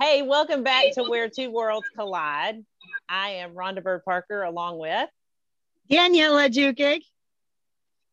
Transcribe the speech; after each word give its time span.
Hey, 0.00 0.22
welcome 0.22 0.62
back 0.62 0.92
to 0.92 1.02
Where 1.02 1.28
Two 1.28 1.50
Worlds 1.50 1.88
Collide. 1.96 2.64
I 3.08 3.30
am 3.30 3.54
Rhonda 3.54 3.82
Bird 3.82 4.04
Parker 4.04 4.44
along 4.44 4.78
with 4.78 5.08
Daniela 5.90 6.48
Jukic. 6.48 7.00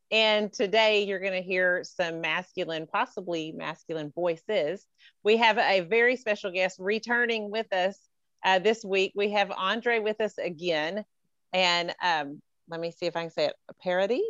And 0.10 0.52
today 0.52 1.04
you're 1.04 1.20
going 1.20 1.40
to 1.40 1.48
hear 1.48 1.84
some 1.84 2.21
masculine, 2.21 2.88
possibly 2.88 3.52
masculine 3.52 4.12
voices. 4.16 4.84
We 5.24 5.38
have 5.38 5.59
a 5.59 5.82
very 5.82 6.16
special 6.16 6.50
guest 6.50 6.77
returning 6.79 7.52
with 7.52 7.71
us 7.71 7.99
uh, 8.43 8.57
this 8.57 8.83
week. 8.83 9.11
We 9.15 9.33
have 9.33 9.52
Andre 9.52 9.99
with 9.99 10.20
us 10.21 10.39
again. 10.39 11.05
And 11.54 11.93
um, 12.02 12.41
let 12.67 12.79
me 12.79 12.89
see 12.89 13.05
if 13.05 13.15
I 13.15 13.21
can 13.21 13.29
say 13.29 13.45
it 13.45 13.54
a 13.70 13.75
parody. 13.75 14.23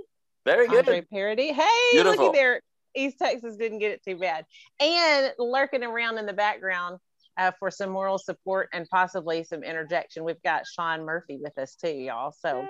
Very 0.45 0.67
good. 0.67 0.79
Andre 0.79 1.05
Paradis. 1.09 1.55
Hey, 1.55 1.89
Beautiful. 1.93 2.25
looky 2.25 2.37
there. 2.37 2.61
East 2.97 3.17
Texas 3.17 3.55
didn't 3.55 3.79
get 3.79 3.91
it 3.91 4.03
too 4.03 4.17
bad. 4.17 4.45
And 4.81 5.31
lurking 5.39 5.83
around 5.83 6.17
in 6.17 6.25
the 6.25 6.33
background 6.33 6.99
uh, 7.38 7.52
for 7.60 7.70
some 7.70 7.89
moral 7.89 8.18
support 8.18 8.70
and 8.74 8.88
possibly 8.89 9.44
some 9.44 9.64
interjection, 9.64 10.24
we've 10.24 10.42
got 10.44 10.66
Sean 10.66 11.04
Murphy 11.04 11.38
with 11.42 11.58
us 11.58 11.75
too, 11.75 11.89
y'all. 11.89 12.32
So, 12.32 12.68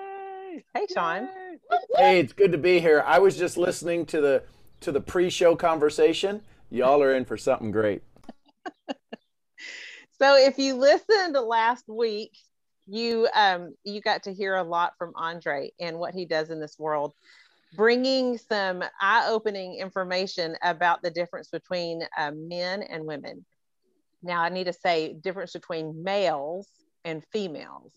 hey, 0.74 0.86
Sean. 0.92 1.28
Hey, 1.96 2.20
it's 2.20 2.32
good 2.32 2.52
to 2.52 2.58
be 2.58 2.80
here. 2.80 3.02
I 3.06 3.18
was 3.18 3.36
just 3.36 3.56
listening 3.56 4.06
to 4.06 4.20
the 4.20 4.42
to 4.80 4.92
the 4.92 5.00
pre-show 5.00 5.56
conversation. 5.56 6.42
Y'all 6.70 7.02
are 7.02 7.14
in 7.14 7.24
for 7.24 7.36
something 7.36 7.70
great. 7.70 8.02
So, 10.18 10.34
if 10.34 10.56
you 10.56 10.76
listened 10.76 11.34
last 11.34 11.84
week, 11.88 12.30
you 12.86 13.28
um, 13.34 13.74
you 13.84 14.00
got 14.00 14.22
to 14.22 14.32
hear 14.32 14.56
a 14.56 14.62
lot 14.62 14.94
from 14.98 15.12
Andre 15.14 15.72
and 15.78 15.98
what 15.98 16.14
he 16.14 16.24
does 16.24 16.48
in 16.48 16.58
this 16.58 16.78
world, 16.78 17.12
bringing 17.74 18.38
some 18.38 18.82
eye-opening 19.00 19.74
information 19.74 20.56
about 20.62 21.02
the 21.02 21.10
difference 21.10 21.48
between 21.48 22.02
uh, 22.16 22.30
men 22.34 22.82
and 22.82 23.04
women. 23.04 23.44
Now, 24.26 24.42
I 24.42 24.48
need 24.48 24.64
to 24.64 24.72
say 24.72 25.14
difference 25.14 25.52
between 25.52 26.02
males 26.02 26.68
and 27.04 27.22
females 27.32 27.92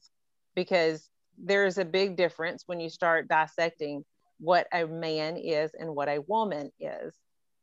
because 0.56 1.10
there's 1.38 1.78
a 1.78 1.86
big 1.86 2.16
difference 2.16 2.64
when 2.68 2.80
you 2.80 2.90
start 2.90 3.28
dissecting 3.28 4.06
what 4.40 4.68
a 4.72 4.86
man 4.86 5.38
is 5.38 5.72
and 5.78 5.96
what 5.96 6.08
a 6.08 6.22
woman 6.28 6.72
is. 6.80 7.14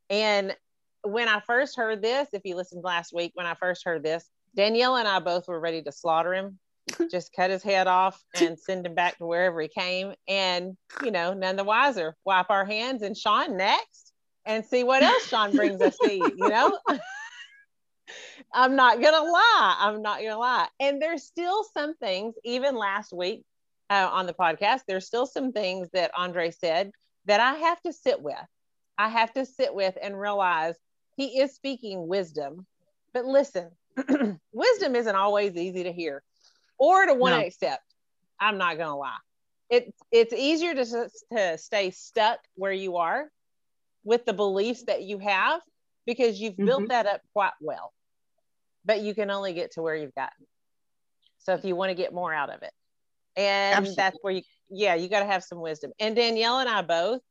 And 0.09 0.55
when 1.03 1.29
I 1.29 1.39
first 1.39 1.77
heard 1.77 2.01
this, 2.01 2.27
if 2.33 2.41
you 2.43 2.55
listened 2.55 2.83
last 2.83 3.13
week, 3.13 3.31
when 3.35 3.45
I 3.45 3.55
first 3.55 3.83
heard 3.85 4.03
this, 4.03 4.29
Danielle 4.55 4.97
and 4.97 5.07
I 5.07 5.19
both 5.19 5.47
were 5.47 5.59
ready 5.59 5.81
to 5.83 5.91
slaughter 5.91 6.33
him, 6.33 6.59
just 7.11 7.33
cut 7.33 7.49
his 7.49 7.63
head 7.63 7.87
off 7.87 8.21
and 8.35 8.59
send 8.59 8.85
him 8.85 8.95
back 8.95 9.17
to 9.17 9.25
wherever 9.25 9.61
he 9.61 9.67
came. 9.67 10.13
And, 10.27 10.75
you 11.03 11.11
know, 11.11 11.33
none 11.33 11.55
the 11.55 11.63
wiser. 11.63 12.15
Wipe 12.25 12.49
our 12.49 12.65
hands 12.65 13.01
and 13.01 13.15
Sean 13.15 13.55
next 13.57 14.13
and 14.45 14.65
see 14.65 14.83
what 14.83 15.03
else 15.03 15.27
Sean 15.27 15.55
brings 15.55 15.81
us 15.81 15.97
to 15.99 16.09
eat, 16.11 16.33
you 16.37 16.49
know? 16.49 16.77
I'm 18.57 18.75
not 18.75 18.99
gonna 18.99 19.21
lie. 19.31 19.75
I'm 19.79 20.01
not 20.01 20.19
gonna 20.19 20.39
lie. 20.39 20.67
And 20.79 20.99
there's 20.99 21.23
still 21.23 21.63
some 21.63 21.93
things, 21.95 22.33
even 22.43 22.75
last 22.75 23.13
week 23.13 23.43
uh, 23.91 24.09
on 24.11 24.25
the 24.25 24.33
podcast, 24.33 24.81
there's 24.87 25.05
still 25.05 25.27
some 25.27 25.51
things 25.51 25.87
that 25.93 26.09
Andre 26.17 26.49
said 26.49 26.91
that 27.25 27.39
I 27.39 27.53
have 27.53 27.79
to 27.83 27.93
sit 27.93 28.19
with. 28.19 28.35
I 28.97 29.09
have 29.09 29.31
to 29.33 29.45
sit 29.45 29.75
with 29.75 29.95
and 30.01 30.19
realize 30.19 30.73
he 31.17 31.39
is 31.39 31.53
speaking 31.53 32.07
wisdom. 32.07 32.65
But 33.13 33.25
listen, 33.25 33.69
wisdom 34.51 34.95
isn't 34.95 35.15
always 35.15 35.55
easy 35.55 35.83
to 35.83 35.93
hear 35.93 36.23
or 36.79 37.05
to 37.05 37.13
want 37.13 37.35
to 37.35 37.41
No. 37.41 37.45
accept. 37.45 37.83
I'm 38.39 38.57
not 38.57 38.79
gonna 38.79 38.97
lie. 38.97 39.17
It's 39.69 39.91
it's 40.11 40.33
easier 40.33 40.73
to, 40.73 41.09
to 41.35 41.57
stay 41.59 41.91
stuck 41.91 42.39
where 42.55 42.71
you 42.71 42.97
are 42.97 43.29
with 44.03 44.25
the 44.25 44.33
beliefs 44.33 44.83
that 44.85 45.03
you 45.03 45.19
have 45.19 45.61
because 46.07 46.41
you've 46.41 46.57
built 46.57 46.85
Mhm. 46.85 46.87
that 46.89 47.05
up 47.05 47.21
quite 47.33 47.53
well. 47.61 47.93
But 48.87 49.01
you 49.01 49.13
can 49.13 49.29
only 49.29 49.53
get 49.53 49.73
to 49.73 49.83
where 49.83 49.95
you've 49.95 50.15
gotten. 50.15 50.47
So 51.37 51.53
if 51.53 51.63
you 51.63 51.75
want 51.75 51.91
to 51.91 51.95
get 51.95 52.11
more 52.11 52.33
out 52.33 52.49
of 52.49 52.63
it. 52.63 52.71
And 53.35 53.85
that's 53.95 54.17
where 54.23 54.33
you 54.33 54.41
yeah, 54.69 54.95
you 54.95 55.07
got 55.07 55.19
to 55.19 55.27
have 55.27 55.43
some 55.43 55.61
wisdom. 55.61 55.91
And 55.99 56.15
Danielle 56.15 56.59
and 56.59 56.67
I 56.67 56.81
both 56.81 57.21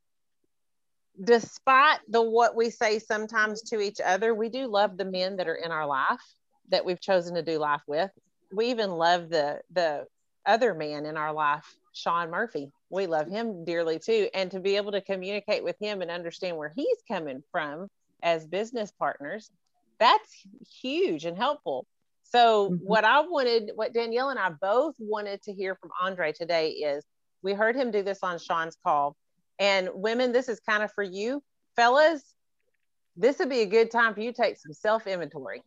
despite 1.23 1.99
the 2.09 2.23
what 2.23 2.55
we 2.55 2.71
say 2.71 2.99
sometimes 2.99 3.63
to 3.63 3.81
each 3.81 4.01
other, 4.05 4.35
we 4.35 4.49
do 4.49 4.67
love 4.67 4.97
the 4.97 5.05
men 5.05 5.37
that 5.37 5.49
are 5.49 5.55
in 5.55 5.71
our 5.71 5.87
life 5.87 6.21
that 6.69 6.85
we've 6.85 7.01
chosen 7.01 7.35
to 7.35 7.43
do 7.43 7.59
life 7.59 7.83
with. 7.87 8.11
We 8.53 8.67
even 8.71 8.91
love 8.91 9.31
the 9.31 9.61
the 9.73 10.07
other 10.45 10.75
man 10.75 11.07
in 11.07 11.17
our 11.17 11.33
life, 11.33 11.65
Sean 11.93 12.31
Murphy. 12.31 12.71
We 12.91 13.07
love 13.07 13.29
him 13.29 13.65
dearly 13.65 13.99
too. 13.99 14.29
And 14.33 14.51
to 14.53 14.61
be 14.61 14.77
able 14.77 14.93
to 14.93 15.01
communicate 15.01 15.65
with 15.65 15.77
him 15.81 16.03
and 16.03 16.11
understand 16.11 16.57
where 16.57 16.73
he's 16.75 16.99
coming 17.09 17.43
from 17.51 17.89
as 18.23 18.47
business 18.47 18.93
partners, 18.93 19.51
that's 19.99 20.47
huge 20.81 21.25
and 21.25 21.37
helpful. 21.37 21.87
So, 22.25 22.71
Mhm. 22.71 22.81
what 22.81 23.05
I 23.05 23.21
wanted, 23.21 23.73
what 23.75 23.93
Danielle 23.95 24.31
and 24.31 24.39
I 24.39 24.51
both 24.51 24.95
wanted 24.99 25.43
to 25.43 25.53
hear 25.53 25.77
from 25.77 25.91
Andre 26.01 26.33
today 26.33 26.71
is 26.71 27.05
we 27.43 27.53
heard 27.55 27.77
him 27.77 27.91
do 27.91 28.03
this 28.03 28.19
on 28.23 28.39
Sean's 28.39 28.77
call. 28.85 29.17
And 29.59 29.89
women, 29.95 30.33
this 30.33 30.49
is 30.49 30.61
kind 30.61 30.83
of 30.83 30.93
for 30.93 31.05
you. 31.05 31.43
Fellas, 31.77 32.35
this 33.17 33.39
would 33.39 33.49
be 33.49 33.61
a 33.61 33.67
good 33.67 33.91
time 33.91 34.15
for 34.15 34.21
you 34.21 34.33
to 34.33 34.43
take 34.43 34.59
some 34.59 34.73
self 34.73 35.07
inventory. 35.07 35.63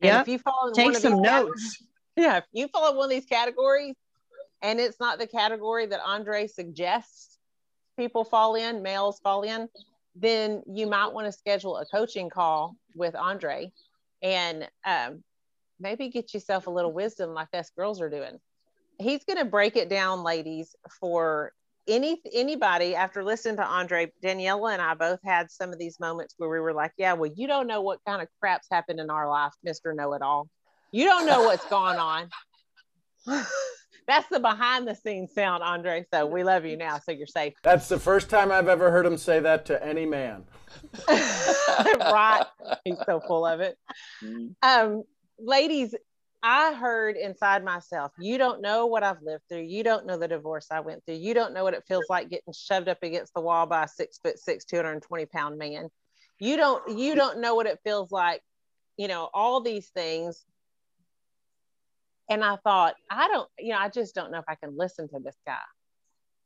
And 0.00 0.14
Yep. 0.14 0.20
if 0.22 0.28
you 0.28 0.38
fall 0.38 0.68
in 0.68 0.72
one 0.72 0.86
Take 0.86 0.96
of 0.96 1.02
some 1.02 1.12
these 1.12 1.20
notes. 1.20 1.82
yeah, 2.16 2.36
if 2.38 2.44
you 2.52 2.68
follow 2.68 2.96
one 2.96 3.04
of 3.04 3.10
these 3.10 3.26
categories 3.26 3.96
and 4.62 4.78
it's 4.78 5.00
not 5.00 5.18
the 5.18 5.26
category 5.26 5.86
that 5.86 6.00
Andre 6.04 6.46
suggests 6.46 7.38
people 7.96 8.24
fall 8.24 8.54
in, 8.54 8.82
males 8.82 9.18
fall 9.20 9.42
in, 9.42 9.68
then 10.20 10.62
you 10.66 10.86
might 10.86 11.12
want 11.12 11.26
to 11.26 11.32
schedule 11.32 11.78
a 11.78 11.86
coaching 11.86 12.28
call 12.30 12.76
with 12.94 13.14
Andre 13.14 13.72
and 14.22 14.68
um, 14.84 15.24
maybe 15.80 16.10
get 16.10 16.34
yourself 16.34 16.66
a 16.66 16.70
little 16.70 16.92
wisdom 16.92 17.32
like 17.32 17.48
us 17.54 17.70
girls 17.70 18.00
are 18.00 18.10
doing. 18.10 18.38
He's 18.98 19.24
going 19.24 19.38
to 19.38 19.46
break 19.46 19.76
it 19.76 19.88
down, 19.88 20.22
ladies, 20.22 20.76
for 21.00 21.52
any 21.88 22.20
anybody 22.34 22.94
after 22.94 23.24
listening 23.24 23.56
to 23.56 23.64
Andre, 23.64 24.12
Daniela 24.22 24.74
and 24.74 24.82
I 24.82 24.94
both 24.94 25.20
had 25.24 25.50
some 25.50 25.72
of 25.72 25.78
these 25.78 25.98
moments 25.98 26.34
where 26.36 26.50
we 26.50 26.60
were 26.60 26.74
like, 26.74 26.92
yeah, 26.98 27.14
well, 27.14 27.30
you 27.34 27.46
don't 27.46 27.66
know 27.66 27.80
what 27.80 28.00
kind 28.06 28.20
of 28.20 28.28
crap's 28.38 28.68
happened 28.70 29.00
in 29.00 29.08
our 29.08 29.28
life, 29.28 29.52
Mr. 29.66 29.96
Know 29.96 30.12
It 30.12 30.22
All. 30.22 30.48
You 30.92 31.04
don't 31.04 31.26
know 31.26 31.42
what's 31.44 31.64
going 31.66 31.98
on. 31.98 32.28
That's 34.10 34.28
the 34.28 34.40
behind 34.40 34.88
the 34.88 34.96
scenes 34.96 35.32
sound, 35.32 35.62
Andre. 35.62 36.04
So 36.12 36.26
we 36.26 36.42
love 36.42 36.64
you 36.64 36.76
now. 36.76 36.98
So 36.98 37.12
you're 37.12 37.28
safe. 37.28 37.54
That's 37.62 37.88
the 37.88 38.00
first 38.00 38.28
time 38.28 38.50
I've 38.50 38.66
ever 38.66 38.90
heard 38.90 39.06
him 39.06 39.16
say 39.16 39.38
that 39.38 39.66
to 39.66 39.86
any 39.86 40.04
man. 40.04 40.42
right. 41.08 42.44
He's 42.82 42.98
so 43.06 43.20
full 43.20 43.46
of 43.46 43.60
it. 43.60 43.78
Mm. 44.20 44.56
Um, 44.64 45.04
ladies, 45.38 45.94
I 46.42 46.74
heard 46.74 47.16
inside 47.16 47.62
myself, 47.62 48.10
you 48.18 48.36
don't 48.36 48.60
know 48.60 48.86
what 48.86 49.04
I've 49.04 49.22
lived 49.22 49.44
through. 49.48 49.62
You 49.62 49.84
don't 49.84 50.06
know 50.06 50.18
the 50.18 50.26
divorce 50.26 50.66
I 50.72 50.80
went 50.80 51.06
through. 51.06 51.14
You 51.14 51.32
don't 51.32 51.54
know 51.54 51.62
what 51.62 51.74
it 51.74 51.84
feels 51.86 52.06
like 52.10 52.30
getting 52.30 52.52
shoved 52.52 52.88
up 52.88 53.04
against 53.04 53.32
the 53.32 53.40
wall 53.40 53.66
by 53.66 53.84
a 53.84 53.88
six 53.88 54.18
foot 54.18 54.40
six, 54.40 54.64
220 54.64 55.26
pound 55.26 55.56
man. 55.56 55.88
You 56.40 56.56
don't, 56.56 56.98
you 56.98 57.14
don't 57.14 57.40
know 57.40 57.54
what 57.54 57.66
it 57.66 57.78
feels 57.84 58.10
like, 58.10 58.42
you 58.96 59.06
know, 59.06 59.30
all 59.32 59.60
these 59.60 59.86
things. 59.90 60.44
And 62.30 62.44
I 62.44 62.56
thought, 62.56 62.94
I 63.10 63.28
don't, 63.28 63.48
you 63.58 63.72
know, 63.72 63.78
I 63.78 63.88
just 63.88 64.14
don't 64.14 64.30
know 64.30 64.38
if 64.38 64.44
I 64.48 64.54
can 64.54 64.76
listen 64.76 65.08
to 65.08 65.18
this 65.18 65.36
guy. 65.46 65.58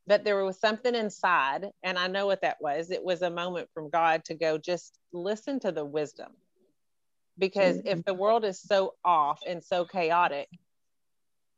But 0.07 0.25
there 0.25 0.45
was 0.45 0.59
something 0.59 0.95
inside, 0.95 1.67
and 1.83 1.99
I 1.99 2.09
know 2.09 2.27
what 2.27 2.43
that 2.43 2.57
was. 2.61 2.91
It 2.91 3.05
was 3.05 3.23
a 3.23 3.31
moment 3.31 3.69
from 3.73 3.91
God 3.91 4.25
to 4.27 4.35
go, 4.35 4.59
just 4.59 4.99
listen 5.13 5.61
to 5.61 5.73
the 5.73 5.85
wisdom 5.85 6.33
because 7.39 7.79
if 7.79 7.85
mm-hmm. 7.85 8.01
the 8.07 8.15
world 8.15 8.45
is 8.45 8.61
so 8.61 8.95
off 9.05 9.41
and 9.47 9.63
so 9.63 9.85
chaotic, 9.85 10.49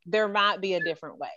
there 0.06 0.28
might 0.28 0.60
be 0.60 0.75
a 0.75 0.81
different 0.81 1.19
way. 1.19 1.28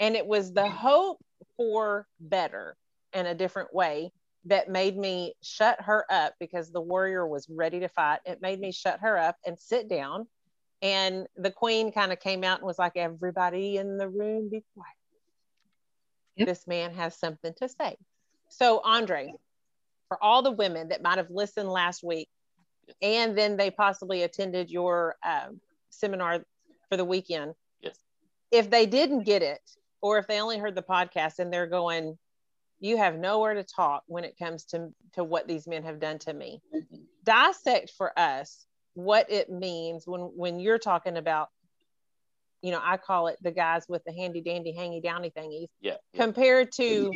And 0.00 0.14
it 0.14 0.26
was 0.26 0.52
the 0.52 0.68
hope 0.68 1.18
for 1.56 2.06
better 2.20 2.76
and 3.12 3.26
a 3.26 3.34
different 3.34 3.74
way 3.74 4.12
that 4.44 4.68
made 4.68 4.96
me 4.96 5.34
shut 5.42 5.80
her 5.82 6.04
up 6.10 6.34
because 6.38 6.70
the 6.70 6.80
warrior 6.80 7.26
was 7.26 7.48
ready 7.48 7.80
to 7.80 7.88
fight. 7.88 8.20
It 8.24 8.40
made 8.40 8.60
me 8.60 8.70
shut 8.70 9.00
her 9.00 9.18
up 9.18 9.36
and 9.44 9.58
sit 9.58 9.88
down. 9.88 10.28
And 10.80 11.26
the 11.36 11.50
queen 11.50 11.90
kind 11.92 12.12
of 12.12 12.20
came 12.20 12.44
out 12.44 12.58
and 12.58 12.66
was 12.66 12.78
like, 12.78 12.96
Everybody 12.96 13.76
in 13.76 13.98
the 13.98 14.08
room, 14.08 14.48
be 14.48 14.64
quiet. 14.74 14.94
Yep. 16.36 16.48
This 16.48 16.66
man 16.66 16.94
has 16.94 17.18
something 17.18 17.52
to 17.58 17.68
say. 17.68 17.96
So, 18.48 18.80
Andre, 18.84 19.34
for 20.08 20.22
all 20.22 20.42
the 20.42 20.52
women 20.52 20.88
that 20.88 21.02
might 21.02 21.18
have 21.18 21.30
listened 21.30 21.68
last 21.68 22.02
week, 22.02 22.28
and 23.02 23.36
then 23.36 23.56
they 23.56 23.70
possibly 23.70 24.22
attended 24.22 24.70
your 24.70 25.16
um, 25.26 25.60
seminar 25.90 26.44
for 26.88 26.96
the 26.96 27.04
weekend. 27.04 27.54
Yes. 27.80 27.98
If 28.50 28.70
they 28.70 28.86
didn't 28.86 29.24
get 29.24 29.42
it, 29.42 29.60
or 30.00 30.18
if 30.18 30.26
they 30.26 30.40
only 30.40 30.58
heard 30.58 30.74
the 30.74 30.82
podcast 30.82 31.38
and 31.38 31.52
they're 31.52 31.66
going, 31.66 32.16
you 32.80 32.96
have 32.96 33.18
nowhere 33.18 33.54
to 33.54 33.64
talk 33.64 34.04
when 34.06 34.24
it 34.24 34.38
comes 34.38 34.64
to, 34.66 34.90
to 35.14 35.24
what 35.24 35.48
these 35.48 35.66
men 35.66 35.82
have 35.82 35.98
done 35.98 36.18
to 36.20 36.32
me. 36.32 36.62
Dissect 37.24 37.92
for 37.96 38.16
us 38.18 38.64
what 38.98 39.30
it 39.30 39.48
means 39.48 40.06
when 40.06 40.22
when 40.34 40.58
you're 40.58 40.78
talking 40.78 41.16
about, 41.16 41.50
you 42.62 42.72
know, 42.72 42.80
I 42.82 42.96
call 42.96 43.28
it 43.28 43.38
the 43.40 43.52
guys 43.52 43.84
with 43.88 44.02
the 44.04 44.12
handy 44.12 44.40
dandy 44.40 44.74
hangy 44.76 45.00
downy 45.00 45.30
thingies 45.30 45.68
Yeah. 45.80 45.96
yeah. 46.12 46.24
compared 46.24 46.72
to 46.72 47.12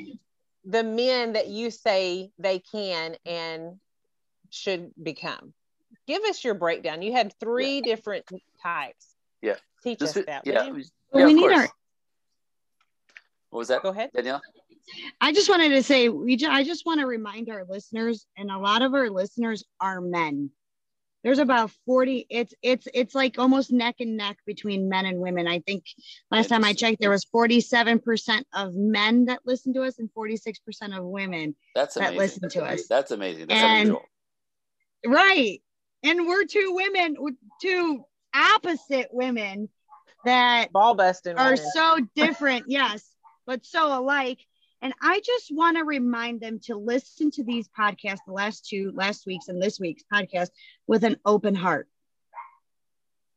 the 0.65 0.85
men 0.85 1.33
that 1.33 1.49
you 1.49 1.73
say 1.73 2.31
they 2.39 2.61
can 2.61 3.17
and 3.27 3.81
should 4.51 4.93
become 5.03 5.55
give 6.07 6.23
us 6.25 6.45
your 6.45 6.55
breakdown. 6.55 7.03
You 7.03 7.13
had 7.13 7.35
three 7.41 7.77
yeah. 7.77 7.95
different 7.95 8.27
types. 8.63 9.15
Yeah. 9.41 9.57
Teach 9.83 9.99
Just, 9.99 10.17
us 10.17 10.25
that. 10.27 10.43
Yeah. 10.47 10.65
yeah, 10.65 10.83
well, 11.11 11.27
we 11.27 11.35
need 11.35 11.41
course. 11.41 11.59
our. 11.59 11.69
What 13.51 13.59
was 13.59 13.69
that? 13.69 13.83
Go 13.83 13.89
ahead, 13.89 14.11
Danielle. 14.15 14.41
I 15.21 15.33
just 15.33 15.49
wanted 15.49 15.71
to 15.71 15.83
say 15.83 16.09
we. 16.09 16.37
Ju- 16.37 16.49
I 16.49 16.65
just 16.65 16.87
want 16.87 17.01
to 17.01 17.07
remind 17.07 17.51
our 17.51 17.65
listeners, 17.65 18.27
and 18.37 18.51
a 18.51 18.59
lot 18.59 18.83
of 18.83 18.95
our 18.95 19.11
listeners 19.11 19.65
are 19.81 20.01
men. 20.01 20.51
There's 21.23 21.39
about 21.39 21.71
40. 21.87 22.27
It's 22.29 22.53
it's 22.63 22.89
it's 22.93 23.15
like 23.15 23.39
almost 23.39 23.71
neck 23.71 23.97
and 24.01 24.17
neck 24.17 24.39
between 24.45 24.89
men 24.89 25.07
and 25.07 25.19
women. 25.19 25.47
I 25.47 25.61
think 25.61 25.85
last 26.31 26.49
time 26.49 26.65
I 26.65 26.73
checked, 26.73 27.01
there 27.01 27.11
was 27.11 27.25
47% 27.25 28.43
of 28.55 28.75
men 28.75 29.27
that 29.27 29.41
listen 29.45 29.73
to 29.75 29.83
us 29.83 29.99
and 29.99 30.11
46% 30.17 30.99
of 30.99 31.05
women 31.05 31.55
That's 31.75 31.95
that 31.95 32.15
listen 32.15 32.49
to 32.51 32.65
us. 32.65 32.89
That's 32.89 33.13
amazing. 33.13 33.47
That's 33.47 33.61
and, 33.61 33.81
unusual. 33.81 34.03
Right, 35.07 35.63
and 36.03 36.27
we're 36.27 36.45
two 36.45 36.73
women, 36.75 37.17
two 37.61 38.05
opposite 38.35 39.09
women 39.13 39.69
that 40.25 40.73
ball 40.73 40.95
busting 40.95 41.37
are 41.37 41.53
women. 41.53 41.71
so 41.75 41.99
different. 42.15 42.65
yes, 42.69 43.05
but 43.47 43.65
so 43.65 43.99
alike. 43.99 44.39
And 44.83 44.93
I 45.01 45.21
just 45.21 45.55
want 45.55 45.77
to 45.77 45.85
remind 45.85 46.41
them 46.41 46.59
to 46.65 46.77
listen 46.77 47.31
to 47.33 47.45
these 47.45 47.69
podcasts, 47.69 48.19
the 48.27 48.33
last 48.33 48.67
two, 48.67 48.93
last 48.95 49.27
week's 49.27 49.49
and 49.49 49.63
this 49.63 49.79
week's 49.79 50.03
podcast, 50.13 50.51
with 50.89 51.05
an 51.05 51.17
open 51.25 51.55
heart. 51.55 51.89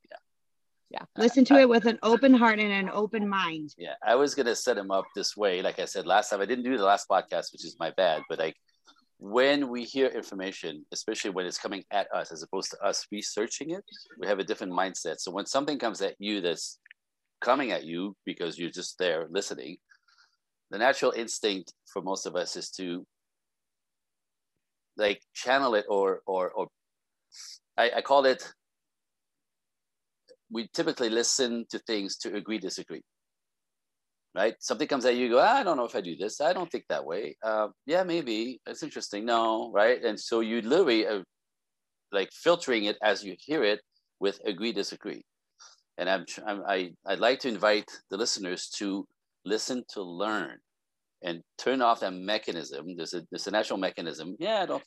Yeah. 0.09 0.17
Yeah. 0.89 1.05
Listen 1.15 1.45
to 1.45 1.59
it 1.59 1.69
with 1.69 1.85
an 1.85 1.99
open 2.01 2.33
heart 2.33 2.59
and 2.59 2.71
an 2.71 2.89
open 2.91 3.29
mind. 3.29 3.75
Yeah. 3.77 3.93
I 4.03 4.15
was 4.15 4.33
going 4.33 4.47
to 4.47 4.55
set 4.55 4.77
him 4.77 4.89
up 4.89 5.05
this 5.15 5.37
way. 5.37 5.61
Like 5.61 5.79
I 5.79 5.85
said 5.85 6.07
last 6.07 6.31
time, 6.31 6.41
I 6.41 6.45
didn't 6.45 6.65
do 6.65 6.77
the 6.77 6.83
last 6.83 7.07
podcast, 7.07 7.53
which 7.53 7.63
is 7.63 7.77
my 7.79 7.91
bad, 7.91 8.23
but 8.27 8.39
like 8.39 8.55
when 9.17 9.69
we 9.69 9.83
hear 9.83 10.07
information, 10.07 10.85
especially 10.91 11.29
when 11.29 11.45
it's 11.45 11.57
coming 11.57 11.83
at 11.91 12.07
us 12.13 12.31
as 12.31 12.43
opposed 12.43 12.71
to 12.71 12.83
us 12.83 13.05
researching 13.11 13.69
it, 13.71 13.83
we 14.19 14.27
have 14.27 14.39
a 14.39 14.43
different 14.43 14.73
mindset. 14.73 15.19
So 15.19 15.31
when 15.31 15.45
something 15.45 15.79
comes 15.79 16.01
at 16.01 16.15
you 16.19 16.41
that's 16.41 16.79
coming 17.39 17.71
at 17.71 17.85
you 17.85 18.15
because 18.25 18.57
you're 18.57 18.71
just 18.71 18.97
there 18.97 19.27
listening, 19.29 19.77
the 20.71 20.77
natural 20.77 21.11
instinct 21.11 21.73
for 21.85 22.01
most 22.01 22.25
of 22.25 22.35
us 22.35 22.55
is 22.55 22.69
to 22.71 23.05
like 24.97 25.21
channel 25.33 25.75
it 25.75 25.85
or 25.89 26.21
or 26.25 26.51
or 26.51 26.67
I, 27.77 27.91
I 27.97 28.01
call 28.01 28.25
it 28.25 28.53
we 30.51 30.67
typically 30.73 31.09
listen 31.09 31.65
to 31.71 31.79
things 31.79 32.17
to 32.17 32.35
agree 32.35 32.59
disagree. 32.59 33.01
Right? 34.33 34.55
Something 34.59 34.87
comes 34.87 35.05
at 35.05 35.15
you, 35.15 35.25
you 35.25 35.29
go 35.31 35.39
i 35.41 35.63
don't 35.63 35.77
know 35.77 35.85
if 35.85 35.95
i 35.95 36.01
do 36.01 36.15
this. 36.15 36.41
I 36.41 36.53
don't 36.53 36.71
think 36.71 36.85
that 36.89 37.05
way. 37.05 37.37
Uh, 37.43 37.69
yeah 37.85 38.03
maybe. 38.03 38.59
It's 38.65 38.83
interesting. 38.83 39.25
No 39.25 39.71
right? 39.71 40.03
And 40.03 40.19
so 40.19 40.39
you 40.41 40.61
literally 40.61 41.05
are 41.05 41.23
like 42.11 42.29
filtering 42.31 42.85
it 42.85 42.97
as 43.01 43.23
you 43.23 43.35
hear 43.39 43.63
it 43.63 43.81
with 44.19 44.39
agree 44.45 44.71
disagree. 44.71 45.23
And 45.97 46.09
i'm, 46.09 46.25
I'm 46.45 46.63
i 46.67 46.91
i'd 47.07 47.19
like 47.19 47.39
to 47.41 47.49
invite 47.49 47.89
the 48.09 48.17
listeners 48.17 48.69
to 48.77 49.05
listen 49.45 49.83
to 49.93 50.01
learn 50.01 50.57
and 51.23 51.41
turn 51.57 51.81
off 51.81 52.01
that 52.01 52.13
mechanism. 52.13 52.95
There's 52.95 53.13
a 53.13 53.23
there's 53.31 53.47
a 53.47 53.51
natural 53.51 53.79
mechanism. 53.79 54.35
Yeah, 54.39 54.65
don't 54.65 54.83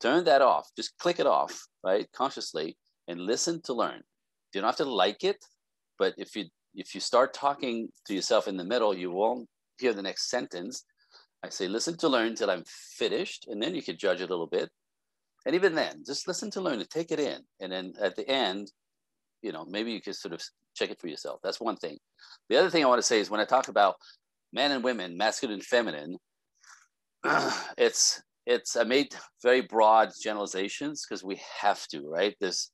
turn 0.00 0.24
that 0.24 0.42
off. 0.42 0.68
Just 0.76 0.96
click 0.98 1.20
it 1.20 1.26
off, 1.26 1.58
right? 1.82 2.06
Consciously 2.12 2.76
and 3.08 3.20
listen 3.20 3.60
to 3.62 3.74
learn. 3.74 4.02
You 4.52 4.60
don't 4.60 4.68
have 4.68 4.76
to 4.76 4.84
like 4.84 5.24
it, 5.24 5.44
but 5.98 6.14
if 6.16 6.36
you 6.36 6.46
if 6.74 6.94
you 6.94 7.00
start 7.00 7.34
talking 7.34 7.88
to 8.06 8.14
yourself 8.14 8.48
in 8.48 8.56
the 8.56 8.64
middle, 8.64 8.94
you 8.94 9.10
won't 9.10 9.48
hear 9.78 9.92
the 9.92 10.02
next 10.02 10.30
sentence. 10.30 10.84
I 11.44 11.50
say 11.50 11.68
listen 11.68 11.96
to 11.98 12.08
learn 12.08 12.34
till 12.34 12.50
I'm 12.50 12.64
finished, 12.66 13.46
and 13.48 13.62
then 13.62 13.74
you 13.74 13.82
can 13.82 13.96
judge 13.96 14.20
a 14.20 14.26
little 14.26 14.46
bit. 14.46 14.70
And 15.46 15.54
even 15.54 15.74
then, 15.74 16.02
just 16.06 16.26
listen 16.26 16.50
to 16.52 16.60
learn 16.60 16.80
and 16.80 16.88
take 16.88 17.12
it 17.12 17.20
in. 17.20 17.38
And 17.60 17.70
then 17.70 17.92
at 18.00 18.16
the 18.16 18.26
end, 18.28 18.72
you 19.42 19.52
know, 19.52 19.66
maybe 19.68 19.92
you 19.92 20.00
could 20.00 20.16
sort 20.16 20.32
of 20.32 20.42
check 20.74 20.90
it 20.90 21.00
for 21.00 21.08
yourself. 21.08 21.40
That's 21.42 21.60
one 21.60 21.76
thing. 21.76 21.98
The 22.48 22.56
other 22.56 22.70
thing 22.70 22.84
I 22.84 22.88
want 22.88 22.98
to 22.98 23.06
say 23.06 23.20
is 23.20 23.30
when 23.30 23.40
I 23.40 23.44
talk 23.44 23.68
about 23.68 23.96
men 24.52 24.72
and 24.72 24.84
women, 24.84 25.16
masculine 25.16 25.54
and 25.54 25.64
feminine, 25.64 26.16
it's 27.78 28.22
it's 28.46 28.76
I 28.76 28.84
made 28.84 29.14
very 29.42 29.62
broad 29.62 30.10
generalizations 30.20 31.04
because 31.06 31.24
we 31.24 31.40
have 31.60 31.86
to, 31.88 32.08
right? 32.08 32.36
There's 32.40 32.70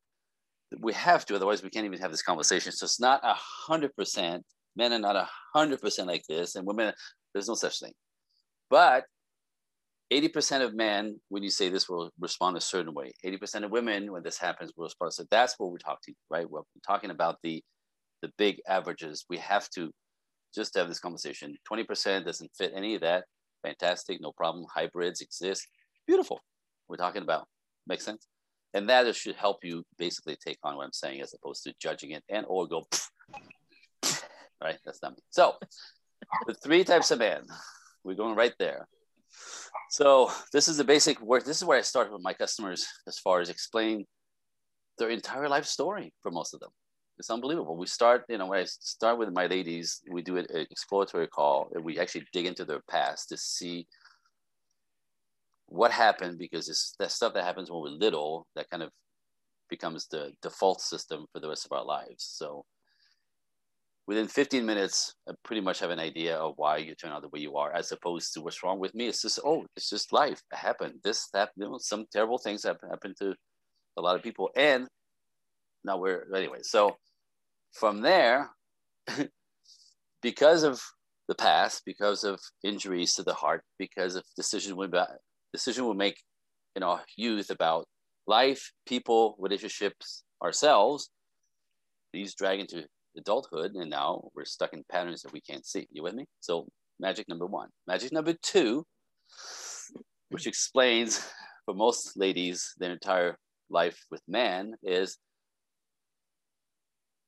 we 0.80 0.92
have 0.92 1.26
to, 1.26 1.34
otherwise 1.34 1.62
we 1.62 1.70
can't 1.70 1.86
even 1.86 2.00
have 2.00 2.12
this 2.12 2.22
conversation. 2.22 2.72
So 2.72 2.84
it's 2.84 3.00
not 3.00 3.20
a 3.24 3.34
hundred 3.34 3.94
percent. 3.96 4.44
Men 4.76 4.92
are 4.92 4.98
not 4.98 5.16
a 5.16 5.28
hundred 5.54 5.80
percent 5.80 6.08
like 6.08 6.24
this, 6.28 6.54
and 6.54 6.66
women, 6.66 6.92
there's 7.32 7.48
no 7.48 7.54
such 7.54 7.80
thing. 7.80 7.92
But 8.68 9.04
80% 10.12 10.62
of 10.62 10.74
men, 10.74 11.20
when 11.28 11.42
you 11.42 11.50
say 11.50 11.68
this, 11.68 11.88
will 11.88 12.10
respond 12.18 12.56
a 12.56 12.60
certain 12.60 12.94
way. 12.94 13.12
80% 13.24 13.64
of 13.64 13.70
women, 13.70 14.10
when 14.10 14.22
this 14.22 14.38
happens, 14.38 14.72
will 14.76 14.84
respond. 14.84 15.12
So 15.12 15.24
that's 15.30 15.54
what 15.58 15.70
we're 15.70 15.78
talking, 15.78 16.14
right? 16.28 16.50
We're 16.50 16.62
talking 16.84 17.10
about 17.10 17.38
the 17.42 17.62
the 18.22 18.30
big 18.38 18.60
averages. 18.68 19.24
We 19.28 19.38
have 19.38 19.68
to 19.70 19.90
just 20.54 20.76
have 20.76 20.88
this 20.88 21.00
conversation. 21.00 21.56
20% 21.70 22.24
doesn't 22.24 22.50
fit 22.56 22.72
any 22.74 22.94
of 22.94 23.02
that. 23.02 23.24
Fantastic, 23.62 24.20
no 24.20 24.32
problem. 24.32 24.66
Hybrids 24.74 25.20
exist. 25.20 25.66
Beautiful. 26.06 26.40
We're 26.88 26.96
talking 26.96 27.22
about. 27.22 27.46
Makes 27.86 28.04
sense? 28.04 28.26
And 28.74 28.88
that 28.88 29.14
should 29.16 29.36
help 29.36 29.58
you 29.64 29.84
basically 29.98 30.36
take 30.44 30.58
on 30.62 30.76
what 30.76 30.84
I'm 30.84 30.92
saying 30.92 31.20
as 31.20 31.34
opposed 31.34 31.64
to 31.64 31.74
judging 31.80 32.12
it 32.12 32.22
and 32.28 32.46
or 32.48 32.68
go, 32.68 32.86
right? 34.62 34.78
That's 34.84 35.02
not 35.02 35.12
me. 35.12 35.22
So 35.30 35.54
the 36.46 36.54
three 36.54 36.84
types 36.84 37.10
of 37.10 37.18
men, 37.18 37.42
we're 38.04 38.14
going 38.14 38.36
right 38.36 38.54
there. 38.58 38.86
So 39.90 40.30
this 40.52 40.68
is 40.68 40.76
the 40.76 40.84
basic 40.84 41.20
work. 41.20 41.44
This 41.44 41.56
is 41.56 41.64
where 41.64 41.78
I 41.78 41.82
start 41.82 42.12
with 42.12 42.22
my 42.22 42.32
customers 42.32 42.86
as 43.08 43.18
far 43.18 43.40
as 43.40 43.50
explain 43.50 44.06
their 44.98 45.10
entire 45.10 45.48
life 45.48 45.64
story 45.64 46.12
for 46.22 46.30
most 46.30 46.54
of 46.54 46.60
them 46.60 46.70
it's 47.20 47.30
unbelievable. 47.30 47.76
We 47.76 47.86
start, 47.86 48.24
you 48.28 48.38
know, 48.38 48.52
I 48.52 48.64
start 48.64 49.18
with 49.18 49.30
my 49.30 49.46
ladies, 49.46 50.00
we 50.10 50.22
do 50.22 50.38
an 50.38 50.46
exploratory 50.50 51.28
call 51.28 51.70
and 51.74 51.84
we 51.84 51.98
actually 51.98 52.24
dig 52.32 52.46
into 52.46 52.64
their 52.64 52.80
past 52.90 53.28
to 53.28 53.36
see 53.36 53.86
what 55.66 55.92
happened 55.92 56.38
because 56.38 56.68
it's 56.68 56.94
that 56.98 57.12
stuff 57.12 57.34
that 57.34 57.44
happens 57.44 57.70
when 57.70 57.82
we're 57.82 57.90
little 57.90 58.46
that 58.56 58.70
kind 58.70 58.82
of 58.82 58.90
becomes 59.68 60.06
the 60.08 60.32
default 60.42 60.80
system 60.80 61.26
for 61.32 61.40
the 61.40 61.48
rest 61.48 61.66
of 61.66 61.72
our 61.72 61.84
lives. 61.84 62.24
So 62.24 62.64
within 64.06 64.26
15 64.26 64.64
minutes, 64.64 65.14
I 65.28 65.34
pretty 65.44 65.60
much 65.60 65.78
have 65.80 65.90
an 65.90 66.00
idea 66.00 66.36
of 66.36 66.54
why 66.56 66.78
you 66.78 66.94
turn 66.94 67.12
out 67.12 67.20
the 67.20 67.28
way 67.28 67.40
you 67.40 67.56
are, 67.56 67.70
as 67.72 67.92
opposed 67.92 68.32
to 68.32 68.40
what's 68.40 68.62
wrong 68.62 68.78
with 68.80 68.94
me. 68.94 69.08
It's 69.08 69.22
just, 69.22 69.40
oh, 69.44 69.66
it's 69.76 69.90
just 69.90 70.12
life. 70.12 70.42
It 70.50 70.56
happened. 70.56 70.94
This, 71.04 71.28
happened. 71.34 71.64
you 71.64 71.70
know, 71.70 71.78
some 71.78 72.06
terrible 72.10 72.38
things 72.38 72.64
have 72.64 72.78
happened 72.88 73.16
to 73.18 73.34
a 73.98 74.00
lot 74.00 74.16
of 74.16 74.22
people. 74.22 74.50
And 74.56 74.88
now 75.84 75.98
we're, 75.98 76.26
anyway, 76.34 76.58
so 76.62 76.96
from 77.72 78.00
there, 78.00 78.50
because 80.22 80.62
of 80.62 80.82
the 81.28 81.34
past, 81.34 81.82
because 81.86 82.24
of 82.24 82.40
injuries 82.64 83.14
to 83.14 83.22
the 83.22 83.34
heart, 83.34 83.62
because 83.78 84.16
of 84.16 84.24
decision 84.36 84.76
we 84.76 84.88
decision 85.52 85.86
we 85.86 85.94
make 85.94 86.18
in 86.76 86.82
our 86.82 87.02
youth 87.16 87.50
about 87.50 87.86
life, 88.26 88.72
people, 88.86 89.36
relationships, 89.38 90.24
ourselves, 90.42 91.10
these 92.12 92.34
drag 92.34 92.60
into 92.60 92.84
adulthood, 93.16 93.72
and 93.74 93.90
now 93.90 94.28
we're 94.34 94.44
stuck 94.44 94.72
in 94.72 94.84
patterns 94.90 95.22
that 95.22 95.32
we 95.32 95.40
can't 95.40 95.66
see. 95.66 95.86
You 95.92 96.02
with 96.02 96.14
me? 96.14 96.26
So 96.40 96.66
magic 96.98 97.28
number 97.28 97.46
one. 97.46 97.68
Magic 97.86 98.12
number 98.12 98.34
two, 98.42 98.84
which 100.30 100.46
explains 100.46 101.24
for 101.64 101.74
most 101.74 102.16
ladies 102.16 102.74
their 102.78 102.92
entire 102.92 103.36
life 103.68 103.98
with 104.10 104.22
man, 104.28 104.74
is 104.82 105.18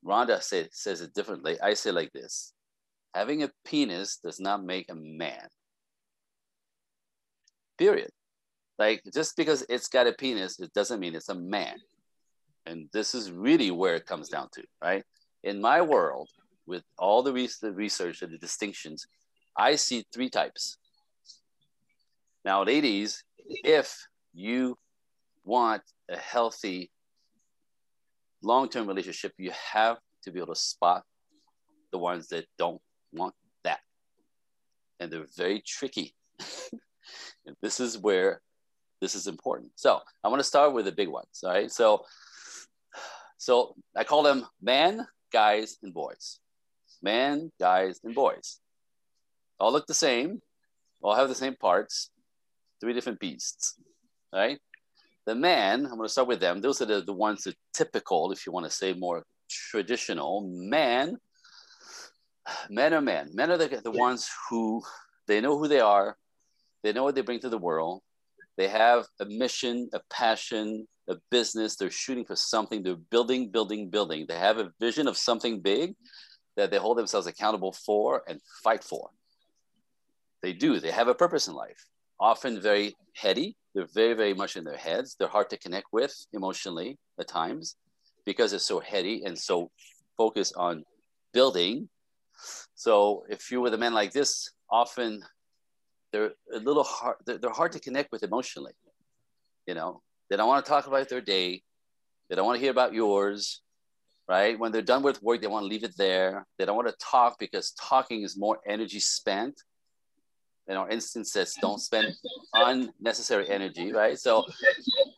Rhonda 0.04 0.42
say, 0.42 0.68
says 0.72 1.00
it 1.00 1.14
differently. 1.14 1.60
I 1.60 1.74
say 1.74 1.90
like 1.90 2.12
this 2.12 2.52
having 3.14 3.42
a 3.42 3.50
penis 3.64 4.18
does 4.22 4.40
not 4.40 4.64
make 4.64 4.90
a 4.90 4.94
man. 4.94 5.46
Period. 7.78 8.10
Like 8.78 9.02
just 9.12 9.36
because 9.36 9.64
it's 9.68 9.88
got 9.88 10.06
a 10.06 10.12
penis, 10.12 10.58
it 10.58 10.72
doesn't 10.72 11.00
mean 11.00 11.14
it's 11.14 11.28
a 11.28 11.34
man. 11.34 11.76
And 12.64 12.88
this 12.92 13.14
is 13.14 13.30
really 13.30 13.70
where 13.70 13.96
it 13.96 14.06
comes 14.06 14.28
down 14.28 14.48
to, 14.54 14.62
right? 14.82 15.04
In 15.42 15.60
my 15.60 15.82
world, 15.82 16.28
with 16.66 16.84
all 16.96 17.22
the 17.22 17.32
research 17.32 18.22
and 18.22 18.32
the 18.32 18.38
distinctions, 18.38 19.06
I 19.56 19.74
see 19.74 20.06
three 20.12 20.30
types. 20.30 20.78
Now, 22.44 22.62
ladies, 22.64 23.24
if 23.46 24.06
you 24.32 24.78
want 25.44 25.82
a 26.08 26.16
healthy 26.16 26.90
long-term 28.42 28.86
relationship, 28.86 29.32
you 29.38 29.52
have 29.72 29.98
to 30.24 30.30
be 30.30 30.38
able 30.38 30.54
to 30.54 30.60
spot 30.60 31.04
the 31.90 31.98
ones 31.98 32.28
that 32.28 32.46
don't 32.58 32.80
want 33.12 33.34
that. 33.64 33.80
And 35.00 35.10
they're 35.10 35.26
very 35.36 35.62
tricky. 35.66 36.14
and 37.46 37.56
this 37.60 37.80
is 37.80 37.98
where 37.98 38.40
this 39.00 39.14
is 39.14 39.26
important. 39.26 39.72
So 39.76 40.00
I 40.22 40.28
want 40.28 40.40
to 40.40 40.44
start 40.44 40.72
with 40.72 40.84
the 40.84 40.92
big 40.92 41.08
ones. 41.08 41.42
All 41.44 41.50
right. 41.50 41.70
So 41.70 42.04
so 43.42 43.74
I 43.96 44.04
call 44.04 44.22
them 44.22 44.46
man, 44.62 45.04
guys, 45.32 45.76
and 45.82 45.92
boys. 45.92 46.38
Man, 47.02 47.50
guys, 47.58 47.98
and 48.04 48.14
boys. 48.14 48.60
All 49.58 49.72
look 49.72 49.88
the 49.88 49.94
same, 49.94 50.40
all 51.02 51.16
have 51.16 51.28
the 51.28 51.34
same 51.34 51.56
parts, 51.56 52.10
three 52.80 52.92
different 52.92 53.18
beasts. 53.18 53.74
Right? 54.32 54.60
The 55.26 55.34
man, 55.34 55.86
I'm 55.86 55.96
going 55.96 56.04
to 56.04 56.08
start 56.08 56.28
with 56.28 56.40
them. 56.40 56.60
Those 56.60 56.80
are 56.82 56.86
the, 56.86 57.02
the 57.02 57.12
ones 57.12 57.44
that 57.44 57.54
typical, 57.72 58.32
if 58.32 58.46
you 58.46 58.52
want 58.52 58.66
to 58.66 58.72
say 58.72 58.92
more 58.92 59.24
traditional. 59.48 60.48
Man, 60.52 61.16
men 62.68 62.94
are 62.94 63.00
men. 63.00 63.30
Men 63.34 63.50
are 63.50 63.56
the, 63.56 63.80
the 63.82 63.90
ones 63.90 64.28
who 64.48 64.82
they 65.26 65.40
know 65.40 65.58
who 65.58 65.68
they 65.68 65.80
are, 65.80 66.16
they 66.82 66.92
know 66.92 67.04
what 67.04 67.14
they 67.14 67.20
bring 67.20 67.40
to 67.40 67.48
the 67.48 67.58
world, 67.58 68.02
they 68.56 68.68
have 68.68 69.06
a 69.20 69.24
mission, 69.24 69.88
a 69.92 70.00
passion, 70.10 70.86
a 71.08 71.16
business. 71.30 71.76
They're 71.76 71.90
shooting 71.90 72.24
for 72.24 72.36
something. 72.36 72.82
They're 72.82 72.96
building, 72.96 73.50
building, 73.50 73.88
building. 73.88 74.26
They 74.28 74.38
have 74.38 74.58
a 74.58 74.72
vision 74.78 75.08
of 75.08 75.16
something 75.16 75.60
big 75.60 75.94
that 76.56 76.70
they 76.70 76.76
hold 76.76 76.98
themselves 76.98 77.26
accountable 77.26 77.72
for 77.72 78.22
and 78.28 78.40
fight 78.62 78.84
for. 78.84 79.10
They 80.42 80.52
do. 80.52 80.80
They 80.80 80.90
have 80.90 81.08
a 81.08 81.14
purpose 81.14 81.48
in 81.48 81.54
life, 81.54 81.86
often 82.22 82.60
very 82.60 82.94
heady. 83.14 83.56
They're 83.74 83.88
very, 83.92 84.14
very 84.14 84.32
much 84.32 84.56
in 84.56 84.64
their 84.64 84.76
heads. 84.76 85.16
They're 85.18 85.28
hard 85.28 85.50
to 85.50 85.58
connect 85.58 85.88
with 85.92 86.14
emotionally 86.32 86.96
at 87.18 87.26
times 87.26 87.76
because 88.24 88.52
they're 88.52 88.60
so 88.60 88.78
heady 88.80 89.24
and 89.26 89.36
so 89.36 89.70
focused 90.16 90.54
on 90.56 90.84
building. 91.32 91.88
So 92.74 93.24
if 93.28 93.50
you're 93.50 93.60
with 93.60 93.74
a 93.74 93.78
man 93.78 93.92
like 93.92 94.12
this, 94.12 94.50
often 94.70 95.22
they're 96.12 96.32
a 96.54 96.58
little 96.58 96.84
hard 96.84 97.16
they're 97.26 97.50
hard 97.50 97.72
to 97.72 97.80
connect 97.80 98.12
with 98.12 98.22
emotionally 98.22 98.72
you 99.66 99.74
know 99.74 100.00
they 100.28 100.36
don't 100.36 100.48
want 100.48 100.64
to 100.64 100.68
talk 100.68 100.86
about 100.86 101.08
their 101.08 101.20
day 101.20 101.62
they 102.28 102.36
don't 102.36 102.46
want 102.46 102.56
to 102.56 102.60
hear 102.60 102.70
about 102.70 102.92
yours 102.92 103.62
right 104.28 104.58
when 104.58 104.70
they're 104.70 104.82
done 104.82 105.02
with 105.02 105.22
work 105.22 105.40
they 105.40 105.46
want 105.46 105.64
to 105.64 105.68
leave 105.68 105.84
it 105.84 105.96
there 105.96 106.46
they 106.58 106.64
don't 106.64 106.76
want 106.76 106.88
to 106.88 106.94
talk 107.00 107.38
because 107.38 107.72
talking 107.72 108.22
is 108.22 108.36
more 108.36 108.58
energy 108.66 109.00
spent 109.00 109.54
in 110.68 110.76
our 110.76 110.88
instances 110.90 111.56
don't 111.60 111.80
spend 111.80 112.14
unnecessary 112.54 113.48
energy 113.50 113.92
right 113.92 114.18
so 114.18 114.44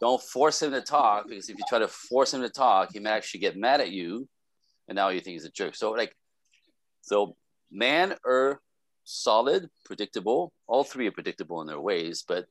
don't 0.01 0.23
force 0.23 0.63
him 0.63 0.71
to 0.71 0.81
talk 0.81 1.29
because 1.29 1.49
if 1.49 1.57
you 1.59 1.65
try 1.69 1.79
to 1.79 1.89
force 1.89 2.33
him 2.33 2.41
to 2.41 2.49
talk 2.49 2.91
he 2.93 2.99
may 2.99 3.11
actually 3.11 3.41
get 3.41 3.57
mad 3.57 3.81
at 3.81 3.91
you 3.91 4.27
and 4.89 4.97
now 4.97 5.09
you 5.11 5.21
think 5.21 5.35
he's 5.35 5.45
a 5.45 5.51
jerk 5.51 5.75
so 5.75 5.91
like 5.91 6.15
so 7.03 7.37
man 7.71 8.15
or 8.25 8.61
solid, 9.05 9.69
predictable. 9.85 10.53
All 10.67 10.85
three 10.85 11.07
are 11.07 11.13
predictable 11.13 11.61
in 11.61 11.67
their 11.67 11.81
ways, 11.81 12.25
but 12.27 12.47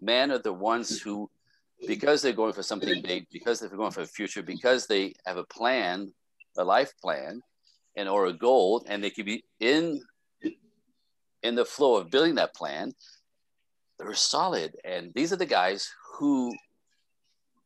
men 0.00 0.30
are 0.30 0.38
the 0.38 0.52
ones 0.52 1.00
who, 1.00 1.30
because 1.86 2.22
they're 2.22 2.32
going 2.32 2.52
for 2.52 2.62
something 2.62 3.02
big, 3.02 3.26
because 3.32 3.60
they're 3.60 3.68
going 3.70 3.90
for 3.90 4.02
a 4.02 4.06
future, 4.06 4.42
because 4.42 4.86
they 4.86 5.14
have 5.26 5.38
a 5.38 5.44
plan, 5.44 6.12
a 6.56 6.64
life 6.64 6.92
plan, 7.02 7.40
and 7.96 8.08
or 8.08 8.26
a 8.26 8.32
goal, 8.32 8.84
and 8.88 9.02
they 9.02 9.10
could 9.10 9.26
be 9.26 9.44
in 9.60 10.00
in 11.44 11.54
the 11.54 11.64
flow 11.64 11.96
of 11.96 12.10
building 12.10 12.34
that 12.36 12.54
plan. 12.54 12.92
They're 13.98 14.14
solid, 14.14 14.74
and 14.84 15.12
these 15.14 15.32
are 15.32 15.36
the 15.36 15.46
guys 15.46 15.92
who 16.14 16.52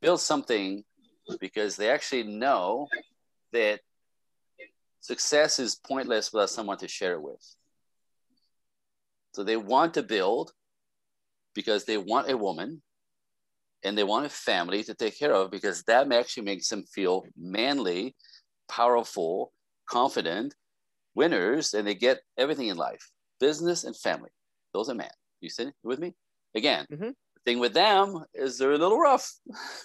build 0.02 0.20
something 0.20 0.85
because 1.40 1.76
they 1.76 1.88
actually 1.88 2.25
know 2.25 2.88
that 3.52 3.80
success 5.00 5.58
is 5.58 5.75
pointless 5.75 6.32
without 6.32 6.50
someone 6.50 6.76
to 6.78 6.88
share 6.88 7.14
it 7.14 7.23
with. 7.23 7.42
So 9.32 9.42
they 9.42 9.56
want 9.56 9.94
to 9.94 10.02
build 10.02 10.52
because 11.54 11.85
they 11.85 11.97
want 11.97 12.30
a 12.30 12.37
woman 12.37 12.82
and 13.85 13.97
they 13.97 14.04
want 14.04 14.26
a 14.26 14.30
family 14.30 14.82
to 14.85 14.94
take 14.94 15.18
care 15.18 15.32
of 15.32 15.50
because 15.50 15.82
that 15.85 16.12
actually 16.12 16.42
makes 16.42 16.68
them 16.68 16.85
feel 16.92 17.25
manly, 17.37 18.16
powerful, 18.68 19.52
confident, 19.88 20.54
winners, 21.14 21.75
and 21.75 21.87
they 21.87 21.94
get 21.94 22.20
everything 22.37 22.68
in 22.68 22.76
life 22.76 23.11
business 23.40 23.85
and 23.85 23.97
family. 23.97 24.30
Those 24.75 24.88
are 24.88 24.95
men. 24.95 25.11
You 25.40 25.49
see 25.49 25.71
with 25.83 25.99
me? 25.99 26.14
Again, 26.54 26.87
mm-hmm. 26.90 27.04
the 27.04 27.40
thing 27.45 27.59
with 27.59 27.75
them 27.75 28.25
is 28.35 28.59
they're 28.59 28.73
a 28.73 28.78
little 28.78 28.99
rough. 28.99 29.33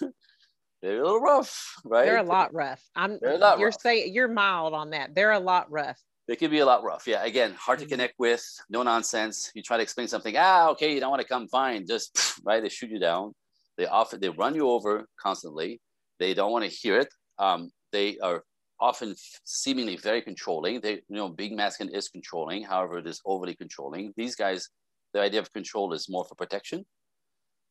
they're 0.82 1.00
a 1.00 1.04
little 1.04 1.20
rough, 1.20 1.74
right? 1.84 2.06
They're 2.06 2.18
a 2.18 2.22
lot 2.22 2.52
rough. 2.54 2.82
I'm 2.94 3.18
you're 3.22 3.38
rough. 3.38 3.80
saying 3.80 4.14
you're 4.14 4.28
mild 4.28 4.74
on 4.74 4.90
that. 4.90 5.14
They're 5.14 5.32
a 5.32 5.40
lot 5.40 5.70
rough 5.70 5.98
they 6.26 6.36
can 6.36 6.50
be 6.50 6.60
a 6.60 6.66
lot 6.66 6.82
rough. 6.82 7.06
Yeah, 7.06 7.24
again, 7.24 7.54
hard 7.58 7.78
to 7.78 7.84
mm-hmm. 7.84 7.92
connect 7.92 8.14
with, 8.18 8.44
no 8.70 8.82
nonsense. 8.82 9.50
You 9.54 9.62
try 9.62 9.76
to 9.76 9.82
explain 9.82 10.08
something, 10.08 10.34
ah, 10.38 10.70
okay, 10.70 10.94
you 10.94 11.00
don't 11.00 11.10
want 11.10 11.22
to 11.22 11.28
come, 11.28 11.48
fine, 11.48 11.86
just 11.86 12.40
right. 12.44 12.62
They 12.62 12.68
shoot 12.68 12.90
you 12.90 12.98
down. 12.98 13.34
They 13.76 13.86
often 13.86 14.20
they 14.20 14.28
run 14.28 14.54
you 14.54 14.68
over 14.70 15.06
constantly. 15.20 15.80
They 16.18 16.32
don't 16.34 16.52
want 16.52 16.64
to 16.64 16.70
hear 16.70 16.98
it. 17.00 17.08
Um, 17.38 17.70
they 17.92 18.18
are 18.18 18.42
often 18.84 19.14
seemingly 19.44 19.96
very 19.96 20.20
controlling. 20.20 20.80
They, 20.80 20.94
you 21.08 21.16
know, 21.20 21.30
being 21.30 21.56
masculine 21.56 21.94
is 21.94 22.08
controlling. 22.08 22.62
However, 22.62 22.98
it 22.98 23.06
is 23.06 23.20
overly 23.24 23.54
controlling. 23.54 24.12
These 24.16 24.36
guys, 24.36 24.68
the 25.14 25.20
idea 25.20 25.40
of 25.40 25.50
control 25.52 25.92
is 25.94 26.08
more 26.08 26.24
for 26.24 26.34
protection, 26.34 26.84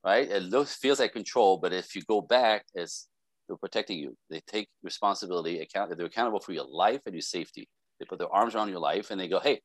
right? 0.03 0.27
It 0.27 0.43
looks 0.43 0.75
feels 0.75 0.99
like 0.99 1.13
control, 1.13 1.57
but 1.57 1.71
if 1.71 1.95
you 1.95 2.01
go 2.15 2.19
back, 2.21 2.65
it's 2.73 3.07
they're 3.47 3.57
protecting 3.57 3.99
you. 3.99 4.17
They 4.29 4.41
take 4.47 4.67
responsibility, 4.81 5.59
account. 5.59 5.95
They're 5.95 6.05
accountable 6.07 6.39
for 6.39 6.53
your 6.53 6.65
life 6.65 7.01
and 7.05 7.13
your 7.13 7.21
safety. 7.21 7.67
They 7.99 8.05
put 8.05 8.17
their 8.19 8.33
arms 8.33 8.55
around 8.55 8.69
your 8.69 8.79
life 8.79 9.11
and 9.11 9.19
they 9.19 9.27
go, 9.27 9.39
hey, 9.39 9.61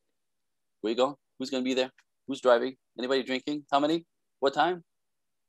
where 0.81 0.91
you 0.91 0.97
going? 0.97 1.15
Who's 1.39 1.51
going 1.51 1.65
to 1.65 1.69
be 1.69 1.75
there? 1.75 1.91
Who's 2.27 2.41
driving? 2.41 2.75
Anybody 2.99 3.23
drinking? 3.23 3.65
How 3.73 3.81
many? 3.81 4.05
What 4.41 4.55
time? 4.55 4.83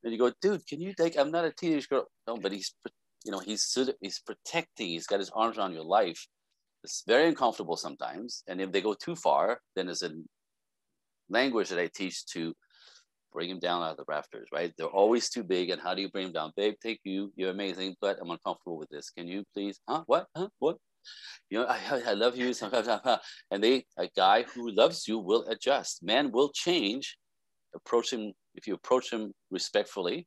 And 0.04 0.14
you 0.14 0.20
go, 0.20 0.32
dude, 0.42 0.66
can 0.66 0.80
you 0.80 0.94
take? 0.94 1.18
I'm 1.18 1.32
not 1.32 1.44
a 1.44 1.52
teenage 1.52 1.90
girl. 1.90 2.06
No, 2.28 2.38
but 2.38 2.52
he's, 2.52 2.74
you 3.26 3.32
know, 3.32 3.40
he's 3.40 3.78
he's 4.02 4.20
protecting. 4.20 4.88
He's 4.88 5.08
got 5.08 5.20
his 5.20 5.32
arms 5.32 5.58
around 5.58 5.74
your 5.74 5.84
life. 5.84 6.26
It's 6.84 7.04
very 7.06 7.28
uncomfortable 7.28 7.76
sometimes. 7.76 8.44
And 8.48 8.62
if 8.62 8.72
they 8.72 8.82
go 8.82 8.94
too 8.94 9.16
far, 9.16 9.60
then 9.76 9.88
there's 9.88 10.04
a 10.04 10.12
language 11.30 11.70
that 11.70 11.80
I 11.80 11.90
teach 11.94 12.26
to 12.28 12.54
bring 13.34 13.50
him 13.50 13.60
down 13.60 13.84
out 13.84 13.92
of 13.92 13.98
the 13.98 14.06
rafters, 14.08 14.48
right? 14.52 14.74
They're 14.78 14.88
always 14.88 15.30
too 15.30 15.44
big. 15.44 15.70
And 15.70 15.82
how 15.82 15.94
do 15.94 16.02
you 16.02 16.10
bring 16.10 16.28
him 16.28 16.34
down? 16.34 16.52
Babe, 16.56 16.76
take 16.82 17.02
you. 17.04 17.32
You're 17.36 17.52
amazing, 17.52 17.96
but 18.02 18.18
I'm 18.22 18.32
uncomfortable 18.32 18.78
with 18.78 18.90
this. 18.90 19.10
Can 19.10 19.28
you 19.28 19.44
please? 19.54 19.80
Huh? 19.88 20.04
What? 20.08 20.28
Huh? 20.36 20.48
What? 20.60 20.78
You 21.50 21.60
know, 21.60 21.66
I, 21.70 22.02
I 22.08 22.14
love 22.14 22.38
you. 22.38 22.54
Sometimes. 22.54 22.88
And 23.52 23.64
they, 23.64 23.86
a 23.98 24.10
guy 24.16 24.44
who 24.44 24.72
loves 24.72 25.08
you 25.08 25.20
will 25.20 25.46
adjust. 25.48 26.04
Man 26.04 26.32
will 26.32 26.50
change. 26.50 27.18
Approach 27.76 28.12
him 28.14 28.34
if 28.56 28.66
you 28.66 28.74
approach 28.74 29.12
him 29.12 29.32
respectfully, 29.52 30.26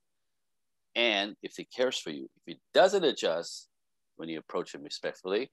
and 0.94 1.36
if 1.42 1.54
he 1.56 1.64
cares 1.64 1.98
for 1.98 2.10
you. 2.10 2.28
If 2.36 2.42
he 2.46 2.60
doesn't 2.74 3.04
adjust 3.04 3.68
when 4.16 4.28
you 4.28 4.38
approach 4.38 4.74
him 4.74 4.82
respectfully, 4.82 5.50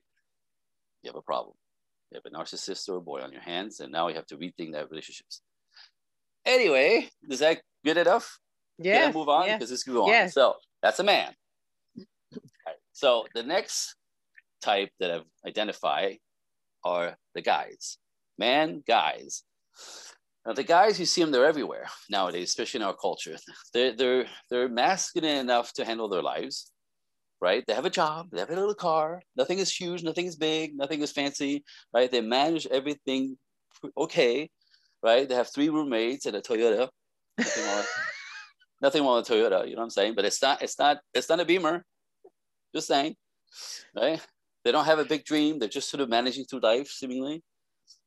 you 1.02 1.08
have 1.08 1.16
a 1.16 1.22
problem. 1.22 1.56
You 2.10 2.20
have 2.22 2.32
a 2.32 2.36
narcissist 2.36 2.88
or 2.88 2.96
a 2.96 3.00
boy 3.00 3.20
on 3.20 3.32
your 3.32 3.42
hands, 3.42 3.80
and 3.80 3.92
now 3.92 4.08
you 4.08 4.16
have 4.16 4.26
to 4.26 4.36
rethink 4.36 4.72
that 4.72 4.90
relationships. 4.90 5.42
Anyway, 6.44 7.08
is 7.28 7.38
that 7.38 7.60
good 7.84 7.96
enough? 7.96 8.38
Yeah. 8.78 9.10
Move 9.12 9.28
on 9.28 9.46
because 9.46 9.70
this 9.70 9.82
can 9.84 9.92
go 9.92 10.04
on. 10.04 10.08
Yes. 10.08 10.34
So 10.34 10.54
that's 10.82 10.98
a 10.98 11.04
man. 11.04 11.32
Right. 11.96 12.76
So 12.92 13.26
the 13.34 13.42
next 13.42 13.94
type 14.62 14.90
that 15.00 15.10
I've 15.10 15.26
identified 15.46 16.18
are 16.84 17.16
the 17.34 17.42
guys, 17.42 17.98
man 18.38 18.82
guys. 18.86 19.44
Now 20.46 20.54
the 20.54 20.64
guys, 20.64 20.98
you 20.98 21.06
see 21.06 21.20
them, 21.20 21.30
they're 21.30 21.44
everywhere 21.44 21.86
nowadays, 22.08 22.48
especially 22.48 22.80
in 22.80 22.86
our 22.86 22.96
culture. 22.96 23.36
They're, 23.74 23.94
they're, 23.94 24.26
they're 24.48 24.68
masculine 24.68 25.36
enough 25.36 25.72
to 25.74 25.84
handle 25.84 26.08
their 26.08 26.22
lives, 26.22 26.72
right? 27.40 27.62
They 27.66 27.74
have 27.74 27.84
a 27.84 27.90
job, 27.90 28.30
they 28.32 28.40
have 28.40 28.50
a 28.50 28.54
little 28.54 28.74
car, 28.74 29.20
nothing 29.36 29.58
is 29.58 29.74
huge, 29.74 30.02
nothing 30.02 30.26
is 30.26 30.36
big, 30.36 30.76
nothing 30.76 31.02
is 31.02 31.12
fancy, 31.12 31.64
right? 31.92 32.10
They 32.10 32.22
manage 32.22 32.66
everything 32.66 33.36
okay, 33.96 34.48
right? 35.02 35.28
They 35.28 35.34
have 35.34 35.52
three 35.52 35.68
roommates 35.68 36.26
and 36.26 36.36
a 36.36 36.40
Toyota. 36.40 36.88
Nothing 37.38 37.64
wrong, 37.66 37.84
nothing 38.82 39.04
wrong 39.04 39.16
with 39.16 39.28
Toyota, 39.28 39.68
you 39.68 39.74
know 39.74 39.80
what 39.80 39.84
I'm 39.84 39.90
saying? 39.90 40.14
But 40.14 40.24
it's 40.24 40.40
not, 40.40 40.62
it's 40.62 40.78
not, 40.78 40.98
it's 41.12 41.28
not 41.28 41.40
a 41.40 41.44
Beamer. 41.44 41.84
Just 42.74 42.86
saying, 42.86 43.14
right? 43.94 44.24
They 44.64 44.72
don't 44.72 44.84
have 44.84 44.98
a 44.98 45.04
big 45.04 45.24
dream. 45.24 45.58
They're 45.58 45.68
just 45.68 45.90
sort 45.90 46.02
of 46.02 46.08
managing 46.08 46.44
through 46.44 46.60
life, 46.60 46.88
seemingly. 46.88 47.42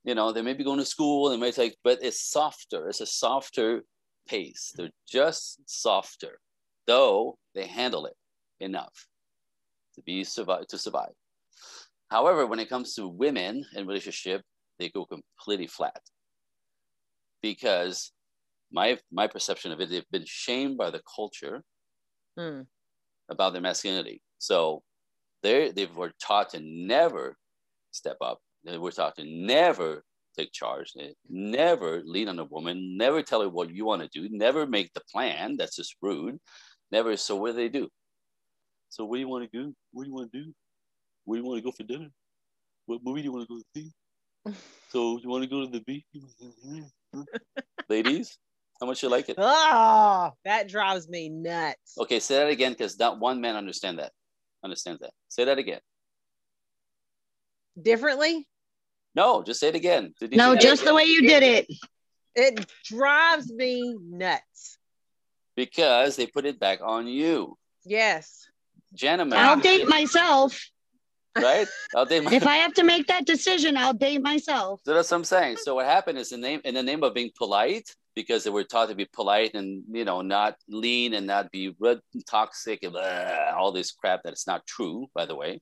You 0.04 0.16
know, 0.16 0.32
they 0.32 0.42
may 0.42 0.54
be 0.54 0.64
going 0.64 0.80
to 0.80 0.86
school 0.86 1.30
they 1.30 1.38
may 1.38 1.52
take, 1.52 1.78
but 1.84 2.00
it's 2.02 2.22
softer. 2.22 2.90
It's 2.90 3.02
a 3.02 3.06
softer 3.06 3.84
pace. 4.28 4.74
They're 4.76 4.90
just 5.08 5.62
softer, 5.66 6.40
though 6.88 7.38
they 7.56 7.68
handle 7.68 8.06
it 8.06 8.16
enough 8.60 9.08
to 9.96 10.02
be 10.02 10.24
survive 10.24 10.68
to 10.68 10.78
survive. 10.78 11.14
However, 12.10 12.46
when 12.46 12.60
it 12.60 12.70
comes 12.70 12.96
to 12.96 13.08
women 13.08 13.66
in 13.76 13.88
relationship, 13.88 14.42
they 14.80 14.90
go 14.90 15.06
completely 15.06 15.68
flat 15.68 16.02
because 17.42 18.12
my 18.72 18.98
my 19.12 19.28
perception 19.28 19.72
of 19.72 19.80
it, 19.80 19.90
they've 19.90 20.12
been 20.12 20.26
shamed 20.26 20.78
by 20.78 20.90
the 20.90 21.02
culture 21.16 21.64
hmm. 22.38 22.62
about 23.30 23.54
their 23.54 23.62
masculinity. 23.62 24.22
So 24.40 24.84
they 25.44 25.72
they 25.72 25.86
were 25.86 26.12
taught 26.22 26.50
to 26.52 26.60
never 26.60 27.38
step 27.92 28.18
up. 28.22 28.40
They 28.64 28.78
were 28.78 28.92
taught 28.92 29.16
to 29.18 29.26
never 29.26 30.04
take 30.38 30.52
charge, 30.52 30.94
never 31.30 32.02
lean 32.06 32.28
on 32.28 32.40
a 32.40 32.46
woman, 32.46 32.98
never 32.98 33.22
tell 33.22 33.42
her 33.42 33.50
what 33.50 33.74
you 33.74 33.86
want 33.86 34.02
to 34.02 34.08
do, 34.08 34.28
never 34.32 34.66
make 34.66 34.94
the 34.94 35.02
plan. 35.12 35.58
That's 35.58 35.76
just 35.76 35.96
rude. 36.02 36.40
Never. 36.92 37.18
So 37.18 37.36
what 37.36 37.52
do 37.52 37.54
they 37.54 37.70
do? 37.70 37.90
So 38.90 39.06
what 39.06 39.16
do 39.16 39.22
you 39.22 39.28
want 39.28 39.52
to 39.52 39.58
do? 39.58 39.74
What 39.92 40.04
do 40.04 40.10
you 40.10 40.16
want 40.16 40.32
to 40.32 40.44
do? 40.44 40.54
Where 41.26 41.38
do 41.38 41.44
you 41.44 41.50
want 41.50 41.60
to 41.60 41.64
go 41.64 41.72
for 41.72 41.84
dinner? 41.84 42.10
What 42.86 43.00
movie 43.04 43.22
do 43.22 43.26
you 43.26 43.32
want 43.32 43.48
to 43.48 43.54
go 43.54 43.60
to 43.60 43.66
see? 43.76 43.92
so 44.90 45.20
you 45.22 45.30
want 45.30 45.44
to 45.44 45.50
go 45.50 45.66
to 45.66 45.72
the 45.72 45.82
beach? 45.82 46.06
Ladies, 47.90 48.38
How 48.80 48.88
much 48.88 49.02
you 49.02 49.10
like 49.10 49.30
it? 49.30 49.36
Oh, 49.38 50.32
that 50.46 50.68
drives 50.68 51.08
me 51.08 51.30
nuts. 51.30 51.98
Okay, 51.98 52.20
say 52.20 52.36
that 52.36 52.50
again 52.50 52.74
because 52.74 53.00
not 53.00 53.20
one 53.20 53.40
man 53.40 53.56
understand 53.56 54.00
that. 54.00 54.12
Understands 54.64 55.02
that. 55.02 55.12
Say 55.30 55.46
that 55.46 55.58
again. 55.58 55.80
Differently? 57.82 58.48
No, 59.16 59.44
just 59.44 59.60
say 59.60 59.68
it 59.70 59.76
again. 59.76 60.14
Did 60.20 60.32
you 60.32 60.38
No, 60.38 60.56
just 60.56 60.82
again? 60.82 60.94
the 60.94 60.96
way 60.96 61.04
you 61.06 61.22
did 61.22 61.44
it. 61.44 61.68
It 62.36 62.66
drives 62.86 63.52
me 63.52 63.96
nuts. 64.02 64.78
because 65.56 66.16
they 66.16 66.26
put 66.26 66.46
it 66.46 66.60
back 66.60 66.80
on 66.84 67.06
you, 67.08 67.56
Yes. 67.86 68.48
gentlemen. 68.96 69.38
I'll 69.38 69.60
date 69.60 69.88
myself. 69.88 70.60
right? 71.38 71.68
I'll 71.96 72.06
date 72.06 72.24
my. 72.24 72.32
If 72.34 72.48
I 72.48 72.56
have 72.56 72.74
to 72.74 72.84
make 72.84 73.06
that 73.08 73.26
decision, 73.26 73.78
I'll 73.78 73.94
date 73.94 74.22
myself. 74.24 74.82
So 74.84 74.94
that's 74.96 75.12
what 75.12 75.18
I'm 75.18 75.24
saying. 75.24 75.58
So 75.58 75.76
what 75.76 75.86
happened 75.86 76.18
is 76.18 76.32
in 76.32 76.42
name 76.42 76.62
in 76.64 76.74
the 76.74 76.82
name 76.84 77.04
of 77.04 77.14
being 77.14 77.30
polite, 77.38 77.88
because 78.16 78.44
they 78.44 78.50
were 78.50 78.64
taught 78.64 78.90
to 78.90 78.96
be 78.96 79.06
polite 79.06 79.54
and 79.54 79.84
you 79.92 80.06
know 80.06 80.22
not 80.22 80.56
lean 80.68 81.14
and 81.14 81.28
not 81.28 81.52
be 81.52 81.76
red, 81.80 82.00
toxic 82.28 82.80
and 82.84 82.94
blah, 82.94 83.52
all 83.56 83.72
this 83.72 83.92
crap 83.92 84.24
that 84.24 84.34
is 84.34 84.48
not 84.48 84.66
true. 84.66 85.06
By 85.14 85.26
the 85.28 85.36
way, 85.36 85.62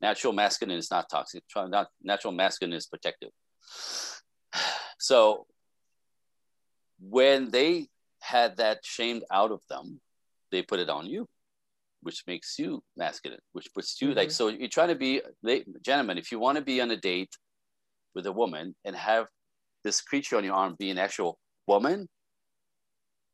natural 0.00 0.32
masculine 0.32 0.78
is 0.78 0.90
not 0.90 1.08
toxic. 1.10 1.42
Not 1.56 1.88
natural 2.02 2.32
masculine 2.32 2.74
is 2.74 2.86
protective. 2.86 3.30
So 5.02 5.46
when 7.00 7.50
they 7.50 7.88
had 8.20 8.58
that 8.58 8.80
shamed 8.84 9.24
out 9.32 9.50
of 9.50 9.62
them, 9.70 9.98
they 10.52 10.60
put 10.60 10.78
it 10.78 10.90
on 10.90 11.06
you, 11.06 11.26
which 12.02 12.22
makes 12.26 12.58
you 12.58 12.82
masculine, 12.98 13.40
which 13.52 13.72
puts 13.74 14.00
you 14.02 14.12
like 14.12 14.28
mm-hmm. 14.28 14.32
so. 14.32 14.48
You're 14.48 14.68
trying 14.68 14.88
to 14.88 14.94
be, 14.94 15.22
gentlemen, 15.82 16.18
if 16.18 16.30
you 16.30 16.38
want 16.38 16.58
to 16.58 16.64
be 16.64 16.82
on 16.82 16.90
a 16.90 16.98
date 16.98 17.32
with 18.14 18.26
a 18.26 18.32
woman 18.32 18.74
and 18.84 18.94
have 18.94 19.26
this 19.84 20.02
creature 20.02 20.36
on 20.36 20.44
your 20.44 20.54
arm 20.54 20.76
be 20.78 20.90
an 20.90 20.98
actual 20.98 21.38
woman, 21.66 22.06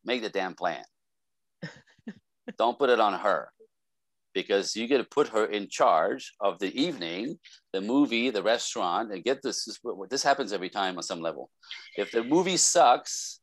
make 0.05 0.23
the 0.23 0.29
damn 0.29 0.55
plan. 0.55 0.85
Don't 2.59 2.79
put 2.79 2.91
it 2.91 3.01
on 3.01 3.15
her 3.15 3.51
because 4.37 4.77
you 4.77 4.87
get 4.87 4.99
to 4.99 5.05
put 5.05 5.29
her 5.29 5.47
in 5.47 5.67
charge 5.67 6.35
of 6.43 6.59
the 6.59 6.71
evening, 6.79 7.39
the 7.73 7.81
movie, 7.81 8.29
the 8.29 8.43
restaurant, 8.43 9.11
and 9.11 9.25
get 9.25 9.43
this. 9.43 9.65
This, 9.65 9.79
this 10.11 10.23
happens 10.23 10.53
every 10.53 10.69
time 10.69 10.99
on 10.99 11.03
some 11.03 11.23
level. 11.23 11.49
If 11.97 12.13
the 12.13 12.23
movie 12.23 12.59
sucks 12.59 13.41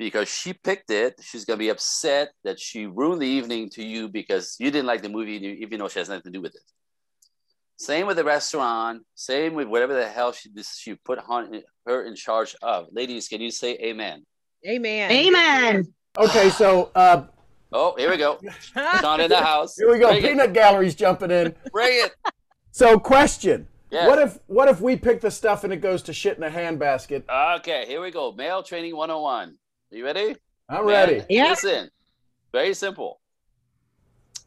because 0.00 0.28
she 0.28 0.52
picked 0.52 0.90
it, 0.90 1.14
she's 1.22 1.44
gonna 1.44 1.64
be 1.66 1.68
upset 1.68 2.32
that 2.42 2.58
she 2.58 2.86
ruined 2.86 3.22
the 3.22 3.34
evening 3.38 3.70
to 3.76 3.84
you 3.84 4.08
because 4.08 4.56
you 4.58 4.68
didn't 4.72 4.90
like 4.92 5.02
the 5.02 5.08
movie, 5.08 5.36
even 5.64 5.78
though 5.78 5.88
she 5.88 6.00
has 6.00 6.08
nothing 6.08 6.32
to 6.32 6.38
do 6.38 6.42
with 6.42 6.56
it. 6.56 6.68
Same 7.76 8.08
with 8.08 8.16
the 8.16 8.24
restaurant. 8.24 9.04
Same 9.14 9.54
with 9.54 9.68
whatever 9.68 9.94
the 9.94 10.08
hell 10.08 10.32
she 10.32 10.50
this, 10.52 10.76
she 10.76 10.96
put 10.96 11.20
on, 11.28 11.62
her 11.86 12.02
in 12.02 12.16
charge 12.16 12.56
of. 12.62 12.88
Ladies, 12.90 13.28
can 13.28 13.40
you 13.40 13.52
say 13.52 13.78
amen? 13.90 14.26
Amen. 14.66 15.10
Amen. 15.12 15.94
Okay, 16.18 16.50
so 16.50 16.90
uh, 16.96 17.24
Oh, 17.72 17.94
here 17.96 18.10
we 18.10 18.16
go. 18.16 18.38
Sean 19.00 19.20
in 19.20 19.30
the 19.30 19.36
house. 19.38 19.76
here 19.76 19.90
we 19.90 19.98
go. 19.98 20.08
Bring 20.08 20.24
it. 20.24 20.28
Peanut 20.28 20.52
Gallery's 20.52 20.94
jumping 20.94 21.30
in. 21.30 21.54
Bring 21.72 22.04
it. 22.04 22.12
So, 22.70 22.98
question: 22.98 23.68
Yeah. 23.90 24.08
What 24.08 24.18
if 24.18 24.38
what 24.46 24.68
if 24.68 24.80
we 24.80 24.96
pick 24.96 25.20
the 25.20 25.30
stuff 25.30 25.64
and 25.64 25.72
it 25.72 25.78
goes 25.78 26.02
to 26.02 26.12
shit 26.12 26.36
in 26.36 26.42
a 26.42 26.50
handbasket? 26.50 27.24
Okay, 27.58 27.84
here 27.86 28.00
we 28.02 28.10
go. 28.10 28.32
Male 28.32 28.62
training 28.62 28.96
101. 28.96 29.48
Are 29.48 29.96
you 29.96 30.04
ready? 30.04 30.36
I'm 30.68 30.86
Man, 30.86 31.08
ready. 31.08 31.22
Yeah. 31.28 31.50
Listen, 31.50 31.90
very 32.52 32.74
simple. 32.74 33.20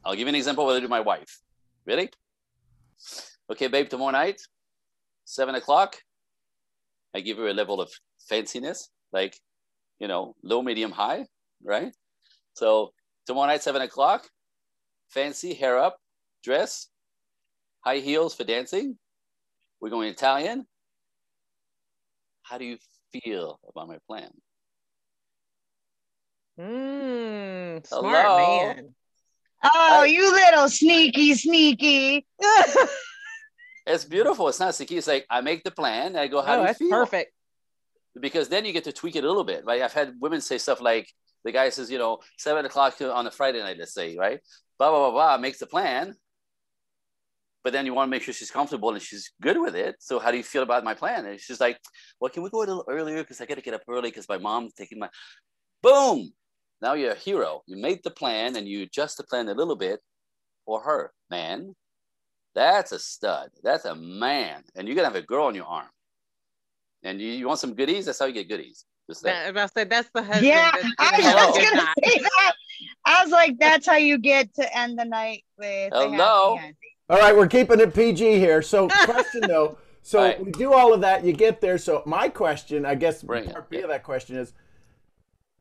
I'll 0.03 0.13
give 0.13 0.21
you 0.21 0.29
an 0.29 0.35
example 0.35 0.65
what 0.65 0.75
I 0.75 0.77
do 0.77 0.83
with 0.83 0.91
my 0.91 0.99
wife. 0.99 1.39
Ready? 1.85 2.09
Okay, 3.51 3.67
babe, 3.67 3.89
tomorrow 3.89 4.11
night, 4.11 4.41
seven 5.25 5.55
o'clock, 5.55 5.97
I 7.13 7.19
give 7.19 7.37
her 7.37 7.47
a 7.47 7.53
level 7.53 7.79
of 7.79 7.91
fanciness, 8.31 8.89
like, 9.11 9.39
you 9.99 10.07
know, 10.07 10.35
low, 10.43 10.61
medium, 10.61 10.91
high, 10.91 11.25
right? 11.63 11.93
So 12.53 12.91
tomorrow 13.25 13.47
night, 13.47 13.63
seven 13.63 13.81
o'clock, 13.81 14.27
fancy, 15.09 15.53
hair 15.53 15.77
up, 15.77 15.97
dress, 16.43 16.87
high 17.81 17.97
heels 17.97 18.35
for 18.35 18.43
dancing. 18.43 18.97
We're 19.79 19.89
going 19.89 20.09
Italian. 20.09 20.65
How 22.43 22.57
do 22.57 22.65
you 22.65 22.77
feel 23.11 23.59
about 23.67 23.87
my 23.87 23.97
plan? 24.07 24.29
Mm, 26.59 27.85
smart 27.85 28.25
Hello? 28.25 28.73
man. 28.73 28.95
Oh, 29.63 30.03
you 30.03 30.31
little 30.31 30.69
sneaky, 30.69 31.33
sneaky. 31.33 32.25
It's 33.87 34.03
beautiful. 34.03 34.49
It's 34.49 34.59
not 34.59 34.73
sneaky. 34.73 34.97
It's 34.97 35.07
like 35.07 35.25
I 35.29 35.41
make 35.41 35.63
the 35.63 35.71
plan. 35.71 36.15
I 36.15 36.27
go, 36.27 36.41
how 36.41 36.53
oh, 36.53 36.55
do 36.55 36.61
you 36.61 36.67
that's 36.67 36.79
feel? 36.79 36.89
perfect. 36.89 37.31
Because 38.19 38.49
then 38.49 38.65
you 38.65 38.73
get 38.73 38.85
to 38.85 38.91
tweak 38.91 39.15
it 39.15 39.23
a 39.23 39.27
little 39.27 39.43
bit. 39.43 39.65
Like 39.65 39.81
I've 39.81 39.93
had 39.93 40.15
women 40.19 40.41
say 40.41 40.57
stuff 40.57 40.81
like, 40.81 41.07
the 41.45 41.51
guy 41.51 41.69
says, 41.69 41.89
you 41.89 41.97
know, 41.97 42.19
seven 42.37 42.65
o'clock 42.65 42.99
on 43.01 43.27
a 43.27 43.31
Friday 43.31 43.61
night, 43.61 43.77
let's 43.79 43.93
say, 43.93 44.17
right? 44.17 44.41
Blah 44.77 44.89
blah 44.89 45.11
blah 45.11 45.11
blah. 45.11 45.37
Makes 45.37 45.59
the 45.59 45.67
plan, 45.67 46.15
but 47.63 47.71
then 47.71 47.85
you 47.85 47.93
want 47.93 48.07
to 48.07 48.11
make 48.11 48.23
sure 48.23 48.33
she's 48.33 48.51
comfortable 48.51 48.91
and 48.91 49.01
she's 49.01 49.31
good 49.41 49.59
with 49.59 49.75
it. 49.75 49.95
So 49.99 50.19
how 50.19 50.31
do 50.31 50.37
you 50.37 50.43
feel 50.43 50.63
about 50.63 50.83
my 50.83 50.93
plan? 50.93 51.25
And 51.25 51.39
she's 51.39 51.61
like, 51.61 51.79
well, 52.19 52.29
can 52.29 52.43
we 52.43 52.49
go 52.49 52.59
a 52.59 52.65
little 52.65 52.85
earlier 52.89 53.23
because 53.23 53.39
I 53.39 53.45
got 53.45 53.55
to 53.55 53.61
get 53.61 53.73
up 53.73 53.81
early 53.87 54.09
because 54.09 54.27
my 54.27 54.37
mom's 54.37 54.73
taking 54.73 54.99
my. 54.99 55.09
Boom! 55.81 56.31
Now 56.81 56.93
you're 56.93 57.13
a 57.13 57.15
hero. 57.15 57.61
You 57.67 57.77
made 57.77 58.01
the 58.03 58.11
plan 58.11 58.55
and 58.55 58.67
you 58.67 58.83
adjust 58.83 59.17
the 59.17 59.23
plan 59.23 59.47
a 59.47 59.53
little 59.53 59.75
bit 59.75 59.99
for 60.65 60.81
her, 60.81 61.11
man. 61.29 61.73
That's 62.55 62.91
a 62.91 62.99
stud. 62.99 63.49
That's 63.63 63.85
a 63.85 63.95
man. 63.95 64.63
And 64.75 64.87
you're 64.87 64.95
gonna 64.95 65.07
have 65.07 65.15
a 65.15 65.21
girl 65.21 65.45
on 65.45 65.55
your 65.55 65.65
arm. 65.65 65.89
And 67.03 67.21
you, 67.21 67.29
you 67.29 67.47
want 67.47 67.59
some 67.59 67.75
goodies? 67.75 68.05
That's 68.05 68.19
how 68.19 68.25
you 68.25 68.33
get 68.33 68.49
goodies. 68.49 68.85
Just 69.09 69.23
That, 69.23 69.43
that. 69.43 69.49
about 69.49 69.67
to 69.67 69.73
say 69.79 69.83
that's 69.85 70.09
the 70.13 70.23
husband. 70.23 70.45
Yeah, 70.47 70.71
that's 70.71 70.93
I 70.99 71.45
was 71.47 71.55
just 71.57 71.71
gonna 71.73 71.93
say 72.03 72.19
that. 72.19 72.53
I 73.05 73.23
was 73.23 73.31
like, 73.31 73.57
that's 73.59 73.85
how 73.85 73.97
you 73.97 74.17
get 74.17 74.53
to 74.55 74.77
end 74.77 74.97
the 74.97 75.05
night 75.05 75.43
with 75.57 75.93
a 75.93 75.97
happy 75.97 76.11
Hello? 76.11 76.59
All 77.09 77.19
right, 77.19 77.35
we're 77.35 77.47
keeping 77.47 77.79
it 77.79 77.93
PG 77.93 78.39
here. 78.39 78.61
So, 78.63 78.87
question 79.05 79.41
though. 79.47 79.77
So 80.01 80.21
Right. 80.21 80.43
we 80.43 80.51
do 80.51 80.73
all 80.73 80.93
of 80.93 81.01
that. 81.01 81.23
You 81.23 81.33
get 81.33 81.61
there. 81.61 81.77
So 81.77 82.03
my 82.05 82.29
question, 82.29 82.85
I 82.85 82.95
guess, 82.95 83.21
Bring 83.23 83.45
it, 83.45 83.51
part 83.53 83.69
B 83.69 83.77
yeah. 83.77 83.83
of 83.83 83.89
that 83.89 84.03
question 84.03 84.37
is, 84.37 84.53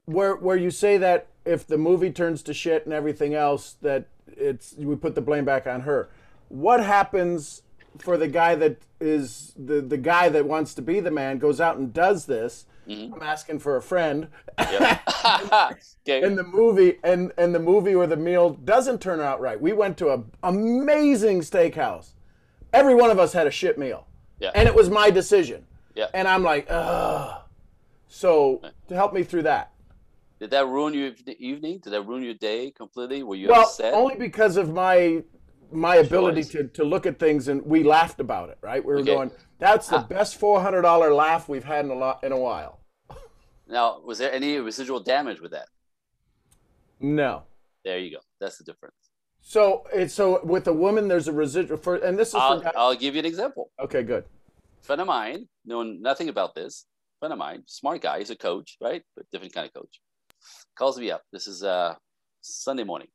where 0.07 0.37
where 0.37 0.57
you 0.57 0.70
say 0.70 0.96
that 0.98 1.28
if 1.44 1.66
the 1.66 1.78
movie 1.78 2.11
turns 2.11 2.42
to 2.44 2.54
shit 2.54 2.85
and 2.85 2.92
everything 2.94 3.35
else, 3.35 3.76
that 3.83 4.07
it's 4.28 4.74
we 4.78 4.96
put 4.96 5.14
the 5.14 5.20
blame 5.22 5.44
back 5.44 5.66
on 5.66 5.83
her. 5.83 6.11
What 6.48 6.83
happens 6.85 7.62
for 7.98 8.16
the 8.16 8.28
guy 8.28 8.54
that 8.54 8.83
is 9.00 9.52
the 9.57 9.80
the 9.80 9.96
guy 9.98 10.28
that 10.30 10.46
wants 10.46 10.74
to 10.74 10.83
be 10.83 11.00
the 11.00 11.11
man 11.11 11.38
goes 11.38 11.61
out 11.61 11.76
and 11.76 11.92
does 11.92 12.26
this? 12.26 12.66
Mhm. 12.88 13.14
I'm 13.14 13.22
asking 13.22 13.58
for 13.60 13.76
a 13.76 13.82
friend. 13.82 14.28
And 16.06 16.36
the 16.36 16.44
movie 16.44 16.98
and 17.02 17.32
and 17.38 17.54
the 17.54 17.58
movie 17.58 17.94
or 17.94 18.06
the 18.06 18.16
meal 18.16 18.50
doesn't 18.50 19.00
turn 19.00 19.20
out 19.20 19.40
right. 19.40 19.58
We 19.60 19.72
went 19.72 19.96
to 19.98 20.08
a 20.10 20.22
amazing 20.42 21.40
steakhouse. 21.40 22.10
Every 22.74 22.94
one 22.94 23.10
of 23.10 23.18
us 23.18 23.32
had 23.32 23.46
a 23.46 23.50
shit 23.50 23.78
meal. 23.78 24.06
Yeah. 24.38 24.50
And 24.54 24.68
it 24.68 24.74
was 24.74 24.90
my 24.90 25.10
decision. 25.10 25.64
Yeah. 25.94 26.08
And 26.12 26.28
I'm 26.28 26.42
like, 26.42 26.66
ugh. 26.68 27.42
So 28.08 28.60
to 28.88 28.94
help 28.94 29.14
me 29.14 29.22
through 29.22 29.42
that. 29.44 29.70
Did 30.40 30.50
that 30.50 30.66
ruin 30.66 30.92
your 30.92 31.12
evening? 31.38 31.78
Did 31.78 31.90
that 31.94 32.02
ruin 32.02 32.22
your 32.22 32.34
day 32.34 32.70
completely? 32.70 33.22
Were 33.22 33.36
you 33.36 33.48
Well, 33.48 33.62
upset? 33.62 33.94
only 33.94 34.16
because 34.16 34.56
of 34.56 34.72
my 34.72 35.22
my 35.72 35.96
ability 35.96 36.42
Choice. 36.42 36.52
to, 36.52 36.64
to 36.64 36.84
look 36.84 37.06
at 37.06 37.18
things 37.18 37.48
and 37.48 37.64
we 37.64 37.82
laughed 37.82 38.20
about 38.20 38.48
it, 38.50 38.58
right? 38.60 38.84
We 38.84 38.92
were 38.92 39.00
Okay. 39.00 39.12
going, 39.14 39.30
that's 39.64 39.88
the 39.88 39.98
Ah. 39.98 40.03
best 40.16 40.33
four 40.42 40.61
hundred 40.61 40.83
dollar 40.83 41.12
laugh 41.24 41.48
we've 41.48 41.64
had 41.74 41.85
in 41.87 41.90
a 41.90 41.94
lot 42.05 42.22
in 42.27 42.33
a 42.33 42.38
while. 42.48 42.74
Now, 43.66 43.87
was 44.09 44.18
there 44.18 44.33
any 44.33 44.59
residual 44.59 45.00
damage 45.00 45.40
with 45.40 45.53
that? 45.53 45.68
No. 47.00 47.33
There 47.85 47.98
you 47.98 48.11
go. 48.16 48.20
That's 48.40 48.59
the 48.59 48.64
difference. 48.64 48.96
So 49.40 49.85
it's 49.92 50.14
so 50.14 50.27
with 50.44 50.66
a 50.68 50.72
woman 50.72 51.09
there's 51.09 51.29
a 51.29 51.33
residual 51.33 51.79
for 51.79 51.94
and 51.96 52.18
this 52.18 52.29
is 52.29 52.35
I'll, 52.37 52.61
guys. 52.61 52.72
I'll 52.77 52.94
give 53.05 53.14
you 53.14 53.20
an 53.20 53.27
example. 53.27 53.70
Okay, 53.79 54.03
good. 54.03 54.24
friend 54.83 55.00
of 55.00 55.07
mine, 55.07 55.48
knowing 55.64 55.90
nothing 56.03 56.29
about 56.29 56.55
this, 56.55 56.87
friend 57.20 57.33
of 57.33 57.38
mine, 57.38 57.62
smart 57.66 58.00
guy, 58.03 58.18
he's 58.18 58.31
a 58.31 58.37
coach, 58.37 58.77
right? 58.87 59.03
But 59.16 59.24
different 59.33 59.55
kind 59.55 59.66
of 59.66 59.72
coach. 59.79 59.94
Calls 60.79 60.98
me 60.98 61.11
up. 61.11 61.22
This 61.33 61.46
is 61.46 61.62
uh 61.62 61.94
Sunday 62.42 62.85
morning. 62.85 63.09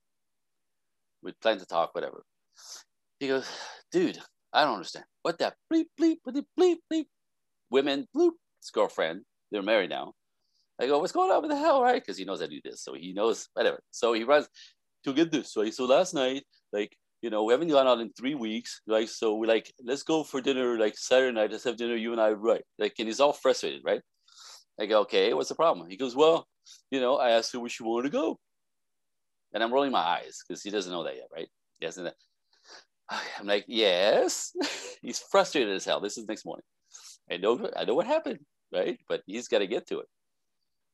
We 1.24 1.32
plan 1.44 1.58
to 1.60 1.66
talk, 1.66 1.94
whatever. 1.96 2.24
He 3.20 3.28
goes, 3.28 3.48
dude, 3.92 4.20
I 4.54 4.64
don't 4.64 4.76
understand. 4.76 5.06
What 5.22 5.38
that 5.40 5.56
bleep 5.72 5.86
bleep 6.00 6.18
bleep 6.28 6.46
bleep 6.60 6.78
bleep. 6.92 7.06
Women 7.70 8.08
bloop. 8.16 8.32
His 8.62 8.72
girlfriend. 8.72 9.22
They're 9.52 9.62
married 9.62 9.90
now. 9.90 10.14
I 10.82 10.88
go, 10.88 11.00
what's 11.00 11.12
going 11.12 11.32
on 11.32 11.42
with 11.42 11.52
the 11.52 11.58
hell, 11.58 11.82
right? 11.82 12.02
Because 12.02 12.18
he 12.18 12.26
knows 12.26 12.42
I 12.42 12.48
do 12.48 12.62
this, 12.64 12.82
so 12.82 12.94
he 12.94 13.12
knows 13.12 13.50
whatever. 13.54 13.82
So 13.92 14.14
he 14.14 14.24
runs 14.24 14.48
to 15.04 15.14
get 15.14 15.32
this 15.32 15.56
right. 15.58 15.74
So 15.74 15.86
last 15.86 16.14
night, 16.14 16.44
like 16.72 16.96
you 17.22 17.30
know, 17.30 17.44
we 17.44 17.54
haven't 17.54 17.68
gone 17.68 17.88
out 17.88 18.00
in 18.00 18.12
three 18.14 18.36
weeks, 18.36 18.82
right? 18.88 19.10
So 19.10 19.36
we're 19.36 19.48
like, 19.48 19.74
let's 19.84 20.04
go 20.04 20.24
for 20.24 20.42
dinner, 20.42 20.78
like 20.78 20.98
Saturday 20.98 21.34
night, 21.34 21.52
let's 21.52 21.66
have 21.66 21.78
dinner, 21.78 21.96
you 21.96 22.12
and 22.14 22.22
I, 22.22 22.32
right? 22.32 22.64
Like, 22.78 22.94
and 23.00 23.08
he's 23.08 23.20
all 23.20 23.34
frustrated, 23.34 23.82
right? 23.84 24.02
I 24.80 24.86
go, 24.86 25.02
okay, 25.02 25.34
what's 25.34 25.50
the 25.50 25.56
problem? 25.56 25.90
He 25.90 25.98
goes, 25.98 26.16
well, 26.16 26.48
you 26.92 27.02
know, 27.02 27.18
I 27.18 27.32
asked 27.32 27.52
her 27.54 27.60
where 27.60 27.70
she 27.70 27.84
wanted 27.84 28.04
to 28.04 28.18
go. 28.18 28.40
And 29.54 29.62
I'm 29.62 29.74
rolling 29.74 29.92
my 29.92 30.00
eyes 30.00 30.44
because 30.48 30.64
he 30.64 30.70
doesn't 30.70 30.92
know 30.92 31.04
that 31.04 31.16
yet, 31.16 31.28
right? 31.34 31.50
He 31.80 31.86
hasn't. 31.86 32.14
Oh, 33.12 33.22
I'm 33.40 33.48
like, 33.48 33.66
yes. 33.68 34.54
he's 35.02 35.20
frustrated 35.20 35.74
as 35.74 35.86
hell. 35.86 36.00
This 36.00 36.18
is 36.18 36.28
next 36.28 36.46
morning. 36.46 36.64
I 37.32 37.38
know, 37.38 37.70
I 37.76 37.86
know 37.86 37.96
what 37.96 38.08
happened, 38.08 38.40
right? 38.74 39.00
But 39.08 39.22
he's 39.26 39.48
got 39.48 39.60
to 39.60 39.68
get 39.68 39.88
to 39.88 40.00
it. 40.00 40.08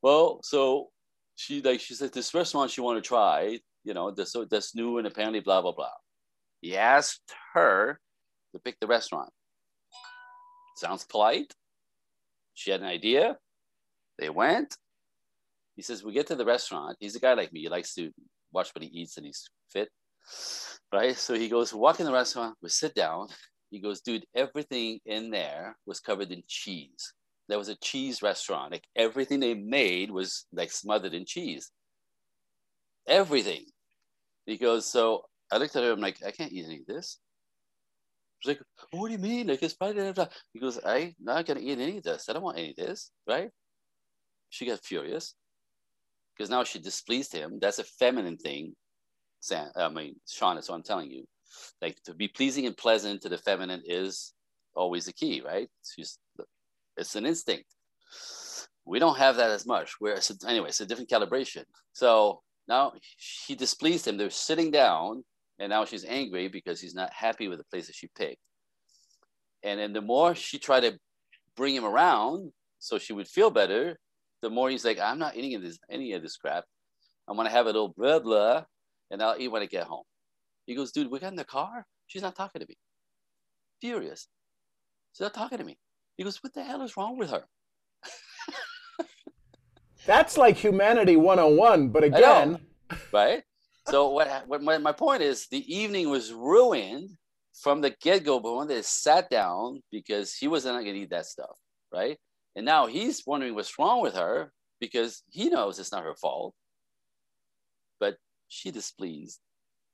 Well, 0.02 0.40
so 0.42 0.88
she 1.34 1.60
like 1.62 1.80
she 1.80 1.94
said 1.94 2.12
this 2.12 2.34
restaurant 2.34 2.70
she 2.70 2.80
want 2.80 3.02
to 3.02 3.06
try, 3.06 3.58
you 3.84 3.94
know, 3.94 4.10
this 4.10 4.32
so 4.32 4.44
that's 4.44 4.74
new 4.74 4.98
and 4.98 5.06
apparently 5.06 5.40
blah 5.40 5.62
blah 5.62 5.72
blah. 5.72 5.90
He 6.60 6.76
asked 6.76 7.32
her 7.54 8.00
to 8.52 8.58
pick 8.58 8.78
the 8.80 8.86
restaurant. 8.86 9.30
Sounds 10.76 11.04
polite. 11.04 11.52
She 12.54 12.70
had 12.70 12.80
an 12.80 12.86
idea. 12.86 13.36
They 14.18 14.30
went. 14.30 14.76
He 15.74 15.82
says, 15.82 16.02
We 16.02 16.12
get 16.12 16.26
to 16.28 16.34
the 16.34 16.44
restaurant. 16.44 16.96
He's 17.00 17.16
a 17.16 17.20
guy 17.20 17.34
like 17.34 17.52
me. 17.52 17.60
He 17.60 17.68
likes 17.68 17.94
to 17.94 18.10
watch 18.52 18.70
what 18.74 18.82
he 18.82 18.88
eats 18.88 19.16
and 19.16 19.26
he's 19.26 19.48
fit. 19.70 19.88
Right. 20.92 21.16
So 21.16 21.34
he 21.34 21.48
goes, 21.48 21.74
Walk 21.74 22.00
in 22.00 22.06
the 22.06 22.12
restaurant. 22.12 22.56
We 22.62 22.68
sit 22.68 22.94
down. 22.94 23.28
He 23.70 23.80
goes, 23.80 24.00
Dude, 24.00 24.24
everything 24.34 25.00
in 25.04 25.30
there 25.30 25.76
was 25.86 26.00
covered 26.00 26.30
in 26.30 26.42
cheese. 26.46 27.12
There 27.48 27.58
was 27.58 27.68
a 27.68 27.76
cheese 27.76 28.22
restaurant. 28.22 28.72
Like 28.72 28.84
everything 28.96 29.40
they 29.40 29.54
made 29.54 30.10
was 30.10 30.46
like 30.52 30.70
smothered 30.70 31.14
in 31.14 31.24
cheese. 31.26 31.70
Everything. 33.08 33.64
He 34.46 34.56
goes, 34.56 34.86
So 34.86 35.24
I 35.50 35.58
looked 35.58 35.76
at 35.76 35.84
her. 35.84 35.92
I'm 35.92 36.00
like, 36.00 36.18
I 36.24 36.30
can't 36.30 36.52
eat 36.52 36.66
any 36.66 36.80
of 36.80 36.86
this. 36.86 37.18
She's 38.40 38.50
like, 38.50 38.60
what 38.92 39.08
do 39.08 39.12
you 39.12 39.18
mean? 39.18 39.46
Like 39.46 39.62
it's 39.62 39.74
probably 39.74 40.12
He 40.52 40.60
goes, 40.60 40.78
I'm 40.84 41.14
not 41.20 41.46
gonna 41.46 41.60
eat 41.60 41.78
any 41.78 41.98
of 41.98 42.04
this. 42.04 42.28
I 42.28 42.32
don't 42.32 42.42
want 42.42 42.58
any 42.58 42.70
of 42.70 42.76
this, 42.76 43.10
right? 43.26 43.50
She 44.50 44.66
got 44.66 44.84
furious 44.84 45.34
because 46.36 46.50
now 46.50 46.64
she 46.64 46.78
displeased 46.78 47.32
him. 47.32 47.58
That's 47.60 47.78
a 47.78 47.84
feminine 47.84 48.36
thing. 48.36 48.74
Sam, 49.40 49.70
I 49.76 49.88
mean, 49.88 50.16
that's 50.24 50.40
what 50.40 50.70
I'm 50.70 50.82
telling 50.82 51.10
you. 51.10 51.24
Like 51.80 52.02
to 52.04 52.14
be 52.14 52.28
pleasing 52.28 52.66
and 52.66 52.76
pleasant 52.76 53.22
to 53.22 53.28
the 53.28 53.38
feminine 53.38 53.82
is 53.84 54.32
always 54.74 55.06
the 55.06 55.12
key, 55.12 55.42
right? 55.44 55.68
She's, 55.84 56.18
it's 56.96 57.16
an 57.16 57.26
instinct. 57.26 57.66
We 58.84 58.98
don't 58.98 59.18
have 59.18 59.36
that 59.36 59.50
as 59.50 59.66
much. 59.66 59.94
Where 59.98 60.18
anyway, 60.46 60.68
it's 60.68 60.80
a 60.80 60.86
different 60.86 61.10
calibration. 61.10 61.64
So 61.92 62.42
now 62.68 62.92
she 63.16 63.54
displeased 63.54 64.06
him. 64.06 64.16
They're 64.16 64.30
sitting 64.30 64.70
down 64.70 65.24
and 65.58 65.70
now 65.70 65.84
she's 65.84 66.04
angry 66.04 66.48
because 66.48 66.80
he's 66.80 66.94
not 66.94 67.12
happy 67.12 67.48
with 67.48 67.58
the 67.58 67.64
place 67.64 67.86
that 67.86 67.96
she 67.96 68.08
picked. 68.16 68.40
And 69.62 69.80
then 69.80 69.92
the 69.92 70.00
more 70.00 70.34
she 70.34 70.58
tried 70.58 70.80
to 70.80 70.98
bring 71.56 71.74
him 71.74 71.84
around 71.84 72.52
so 72.78 72.98
she 72.98 73.12
would 73.12 73.26
feel 73.26 73.50
better, 73.50 73.98
the 74.42 74.50
more 74.50 74.70
he's 74.70 74.84
like, 74.84 75.00
I'm 75.00 75.18
not 75.18 75.36
eating 75.36 75.60
any 75.90 76.12
of 76.12 76.22
this 76.22 76.36
crap. 76.36 76.64
I'm 77.26 77.36
gonna 77.36 77.50
have 77.50 77.66
a 77.66 77.70
little 77.70 77.94
blah 77.96 78.20
blah, 78.20 78.64
and 79.10 79.22
I'll 79.22 79.36
eat 79.38 79.48
when 79.48 79.62
I 79.62 79.66
get 79.66 79.86
home. 79.86 80.04
He 80.66 80.74
goes, 80.74 80.92
dude, 80.92 81.10
we 81.10 81.18
got 81.18 81.28
in 81.30 81.36
the 81.36 81.44
car. 81.44 81.86
She's 82.06 82.22
not 82.22 82.36
talking 82.36 82.60
to 82.60 82.66
me. 82.68 82.76
Furious. 83.80 84.28
She's 85.12 85.20
not 85.20 85.34
talking 85.34 85.58
to 85.58 85.64
me. 85.64 85.78
He 86.16 86.24
goes, 86.24 86.42
what 86.42 86.54
the 86.54 86.64
hell 86.64 86.82
is 86.82 86.96
wrong 86.96 87.18
with 87.18 87.30
her? 87.30 87.44
That's 90.06 90.36
like 90.36 90.56
humanity 90.56 91.16
101, 91.16 91.88
but 91.88 92.04
again, 92.04 92.58
right? 93.12 93.42
so 93.88 94.10
what, 94.10 94.44
what 94.46 94.62
my, 94.62 94.78
my 94.78 94.92
point 94.92 95.22
is 95.22 95.46
the 95.48 95.74
evening 95.74 96.10
was 96.10 96.32
ruined 96.32 97.10
from 97.54 97.80
the 97.80 97.94
get-go 98.02 98.40
but 98.40 98.54
when 98.54 98.68
they 98.68 98.82
sat 98.82 99.30
down 99.30 99.80
because 99.90 100.34
he 100.34 100.48
wasn't 100.48 100.74
going 100.74 100.84
to 100.84 101.00
eat 101.00 101.10
that 101.10 101.26
stuff 101.26 101.56
right 101.92 102.18
and 102.54 102.66
now 102.66 102.86
he's 102.86 103.22
wondering 103.26 103.54
what's 103.54 103.78
wrong 103.78 104.02
with 104.02 104.14
her 104.14 104.52
because 104.80 105.22
he 105.28 105.48
knows 105.48 105.78
it's 105.78 105.92
not 105.92 106.04
her 106.04 106.14
fault 106.14 106.54
she 108.48 108.70
displeased 108.70 109.40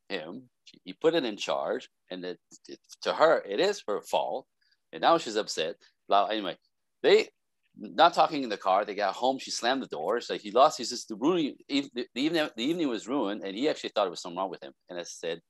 him 0.08 0.42
he 0.84 0.92
put 0.92 1.14
it 1.14 1.24
in 1.24 1.36
charge 1.36 1.88
and 2.10 2.24
it, 2.24 2.38
it, 2.68 2.78
to 3.00 3.12
her 3.12 3.42
it 3.48 3.60
is 3.60 3.82
her 3.86 4.00
fault 4.00 4.46
and 4.92 5.02
now 5.02 5.18
she's 5.18 5.36
upset 5.36 5.76
blah 6.08 6.26
anyway 6.26 6.56
they 7.02 7.28
not 7.76 8.14
talking 8.14 8.42
in 8.42 8.48
the 8.48 8.56
car. 8.56 8.84
They 8.84 8.94
got 8.94 9.14
home. 9.14 9.38
She 9.38 9.50
slammed 9.50 9.82
the 9.82 9.86
door. 9.86 10.20
So 10.20 10.36
he 10.36 10.50
lost. 10.50 10.78
He's 10.78 10.90
just 10.90 11.08
the 11.08 11.16
ruining 11.16 11.56
the 11.68 12.06
evening. 12.14 12.48
The 12.56 12.64
evening 12.64 12.88
was 12.88 13.08
ruined, 13.08 13.42
and 13.42 13.56
he 13.56 13.68
actually 13.68 13.90
thought 13.90 14.06
it 14.06 14.10
was 14.10 14.20
something 14.20 14.38
wrong 14.38 14.50
with 14.50 14.62
him. 14.62 14.72
And 14.88 14.98
I 14.98 15.02
said, 15.04 15.40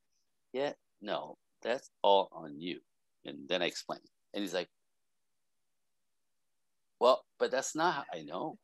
"Yeah, 0.53 0.73
no, 1.01 1.37
that's 1.61 1.89
all 2.01 2.29
on 2.31 2.59
you." 2.59 2.79
And 3.25 3.47
then 3.47 3.61
I 3.61 3.65
explained, 3.65 4.07
and 4.33 4.41
he's 4.41 4.53
like, 4.53 4.69
"Well, 6.99 7.25
but 7.39 7.51
that's 7.51 7.75
not 7.75 7.93
how 7.93 8.03
I 8.13 8.21
know." 8.23 8.57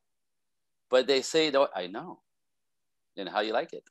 But 0.89 1.08
they 1.08 1.21
say, 1.21 1.52
"No, 1.52 1.67
I 1.75 1.88
know." 1.88 2.21
And 3.17 3.28
how 3.28 3.41
you 3.41 3.54
like 3.54 3.73
it? 3.73 3.84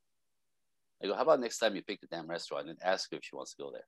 I 1.03 1.07
go, 1.07 1.15
"How 1.15 1.23
about 1.23 1.41
next 1.41 1.59
time 1.59 1.77
you 1.77 1.83
pick 1.83 2.01
the 2.01 2.07
damn 2.07 2.27
restaurant 2.27 2.69
and 2.69 2.79
ask 2.83 3.11
her 3.11 3.17
if 3.17 3.25
she 3.25 3.37
wants 3.37 3.55
to 3.55 3.63
go 3.63 3.71
there?" 3.71 3.87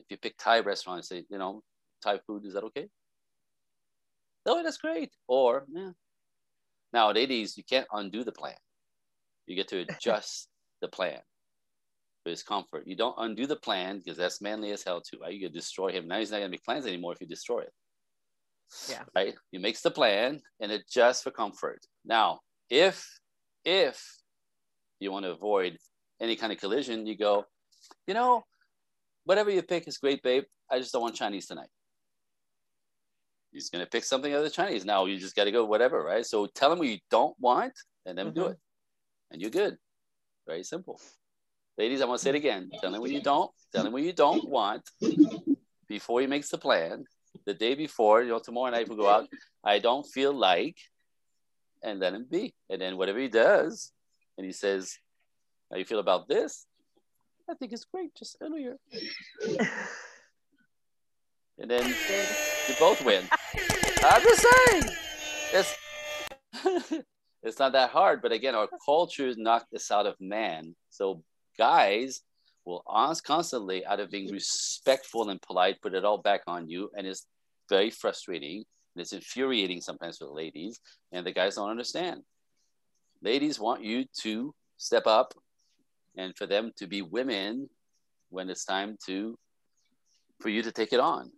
If 0.00 0.06
you 0.10 0.16
pick 0.16 0.36
Thai 0.36 0.60
restaurant 0.60 0.98
and 0.98 1.04
say, 1.04 1.24
"You 1.28 1.38
know, 1.38 1.62
Thai 2.02 2.18
food, 2.26 2.44
is 2.46 2.54
that 2.54 2.64
okay?" 2.64 2.88
oh, 4.46 4.62
that's 4.62 4.78
great. 4.78 5.12
Or, 5.28 5.66
yeah. 5.72 5.90
Now, 6.92 7.12
ladies, 7.12 7.56
you 7.56 7.64
can't 7.64 7.86
undo 7.92 8.24
the 8.24 8.32
plan. 8.32 8.56
You 9.46 9.56
get 9.56 9.68
to 9.68 9.80
adjust 9.88 10.48
the 10.80 10.88
plan 10.88 11.20
for 12.22 12.30
his 12.30 12.42
comfort. 12.42 12.84
You 12.86 12.96
don't 12.96 13.14
undo 13.18 13.46
the 13.46 13.56
plan 13.56 13.98
because 13.98 14.16
that's 14.16 14.40
manly 14.40 14.72
as 14.72 14.82
hell 14.82 15.00
too, 15.00 15.18
right? 15.20 15.34
You 15.34 15.48
destroy 15.48 15.92
him. 15.92 16.06
Now 16.08 16.18
he's 16.18 16.30
not 16.30 16.38
gonna 16.38 16.50
make 16.50 16.64
plans 16.64 16.86
anymore 16.86 17.12
if 17.12 17.20
you 17.20 17.26
destroy 17.26 17.60
it. 17.60 17.72
Yeah. 18.88 19.02
Right? 19.14 19.34
He 19.50 19.58
makes 19.58 19.82
the 19.82 19.90
plan 19.90 20.40
and 20.60 20.72
adjusts 20.72 21.22
for 21.22 21.30
comfort. 21.30 21.80
Now, 22.04 22.40
if 22.70 23.06
if 23.64 24.21
you 25.02 25.12
want 25.12 25.24
to 25.24 25.32
avoid 25.32 25.78
any 26.20 26.36
kind 26.36 26.52
of 26.52 26.58
collision, 26.58 27.06
you 27.06 27.16
go, 27.16 27.44
you 28.06 28.14
know, 28.14 28.44
whatever 29.24 29.50
you 29.50 29.62
pick 29.62 29.88
is 29.88 29.98
great, 29.98 30.22
babe. 30.22 30.44
I 30.70 30.78
just 30.78 30.92
don't 30.92 31.02
want 31.02 31.14
Chinese 31.14 31.46
tonight 31.46 31.68
he's 33.52 33.70
going 33.70 33.84
to 33.84 33.90
pick 33.90 34.04
something 34.04 34.34
other 34.34 34.48
Chinese. 34.48 34.84
Now 34.84 35.04
you 35.04 35.18
just 35.18 35.36
got 35.36 35.44
to 35.44 35.52
go 35.52 35.64
whatever, 35.64 36.02
right? 36.02 36.24
So 36.24 36.46
tell 36.46 36.72
him 36.72 36.78
what 36.78 36.88
you 36.88 36.98
don't 37.10 37.38
want 37.38 37.74
and 38.06 38.16
then 38.16 38.26
mm-hmm. 38.26 38.40
do 38.40 38.46
it. 38.46 38.58
And 39.30 39.40
you're 39.40 39.50
good. 39.50 39.76
Very 40.46 40.64
simple. 40.64 41.00
Ladies, 41.78 42.00
I 42.00 42.06
want 42.06 42.18
to 42.18 42.24
say 42.24 42.30
it 42.30 42.36
again. 42.36 42.70
Tell 42.80 42.94
him 42.94 43.00
what 43.00 43.10
you 43.10 43.22
don't, 43.22 43.50
tell 43.74 43.86
him 43.86 43.92
what 43.92 44.02
you 44.02 44.12
don't 44.12 44.48
want 44.48 44.82
before 45.88 46.20
he 46.20 46.26
makes 46.26 46.50
the 46.50 46.58
plan. 46.58 47.04
The 47.46 47.54
day 47.54 47.74
before, 47.74 48.22
you 48.22 48.28
know, 48.28 48.38
tomorrow 48.38 48.70
night 48.70 48.88
we'll 48.88 48.98
go 48.98 49.08
out. 49.08 49.28
I 49.64 49.78
don't 49.78 50.06
feel 50.06 50.32
like, 50.32 50.76
and 51.82 51.98
let 51.98 52.14
him 52.14 52.26
be. 52.30 52.54
And 52.68 52.80
then 52.80 52.96
whatever 52.96 53.18
he 53.18 53.28
does, 53.28 53.90
and 54.36 54.44
he 54.44 54.52
says, 54.52 54.98
How 55.70 55.78
you 55.78 55.84
feel 55.84 55.98
about 55.98 56.28
this? 56.28 56.66
I 57.50 57.54
think 57.54 57.72
it's 57.72 57.84
great, 57.84 58.14
just 58.14 58.36
earlier. 58.40 58.76
and 61.58 61.70
then 61.70 61.88
you 61.88 62.74
both 62.78 63.04
win. 63.04 63.24
I'm 64.04 64.22
just 64.22 64.42
saying, 64.42 64.84
it's 65.52 65.76
it's 67.42 67.58
not 67.58 67.72
that 67.72 67.90
hard. 67.90 68.22
But 68.22 68.32
again, 68.32 68.54
our 68.54 68.68
culture 68.84 69.32
knocked 69.36 69.70
this 69.72 69.90
out 69.90 70.06
of 70.06 70.20
man. 70.20 70.74
So 70.90 71.22
guys 71.58 72.22
will 72.64 72.82
ask 72.88 73.24
constantly 73.24 73.84
out 73.84 74.00
of 74.00 74.10
being 74.10 74.32
respectful 74.32 75.28
and 75.30 75.42
polite, 75.42 75.82
put 75.82 75.94
it 75.94 76.04
all 76.04 76.18
back 76.18 76.42
on 76.46 76.68
you, 76.68 76.90
and 76.96 77.06
it's 77.06 77.26
very 77.68 77.90
frustrating. 77.90 78.64
And 78.94 79.00
it's 79.00 79.12
infuriating 79.12 79.80
sometimes 79.80 80.18
for 80.18 80.26
the 80.26 80.32
ladies, 80.32 80.78
and 81.12 81.26
the 81.26 81.32
guys 81.32 81.56
don't 81.56 81.70
understand. 81.70 82.22
Ladies 83.22 83.58
want 83.58 83.82
you 83.82 84.04
to 84.22 84.54
step 84.76 85.06
up 85.06 85.34
and 86.16 86.36
for 86.36 86.46
them 86.46 86.72
to 86.76 86.86
be 86.86 87.02
women 87.02 87.68
when 88.30 88.50
it's 88.50 88.64
time 88.64 88.96
to 89.06 89.38
for 90.40 90.48
you 90.48 90.62
to 90.62 90.72
take 90.72 90.92
it 90.92 91.00
on 91.00 91.30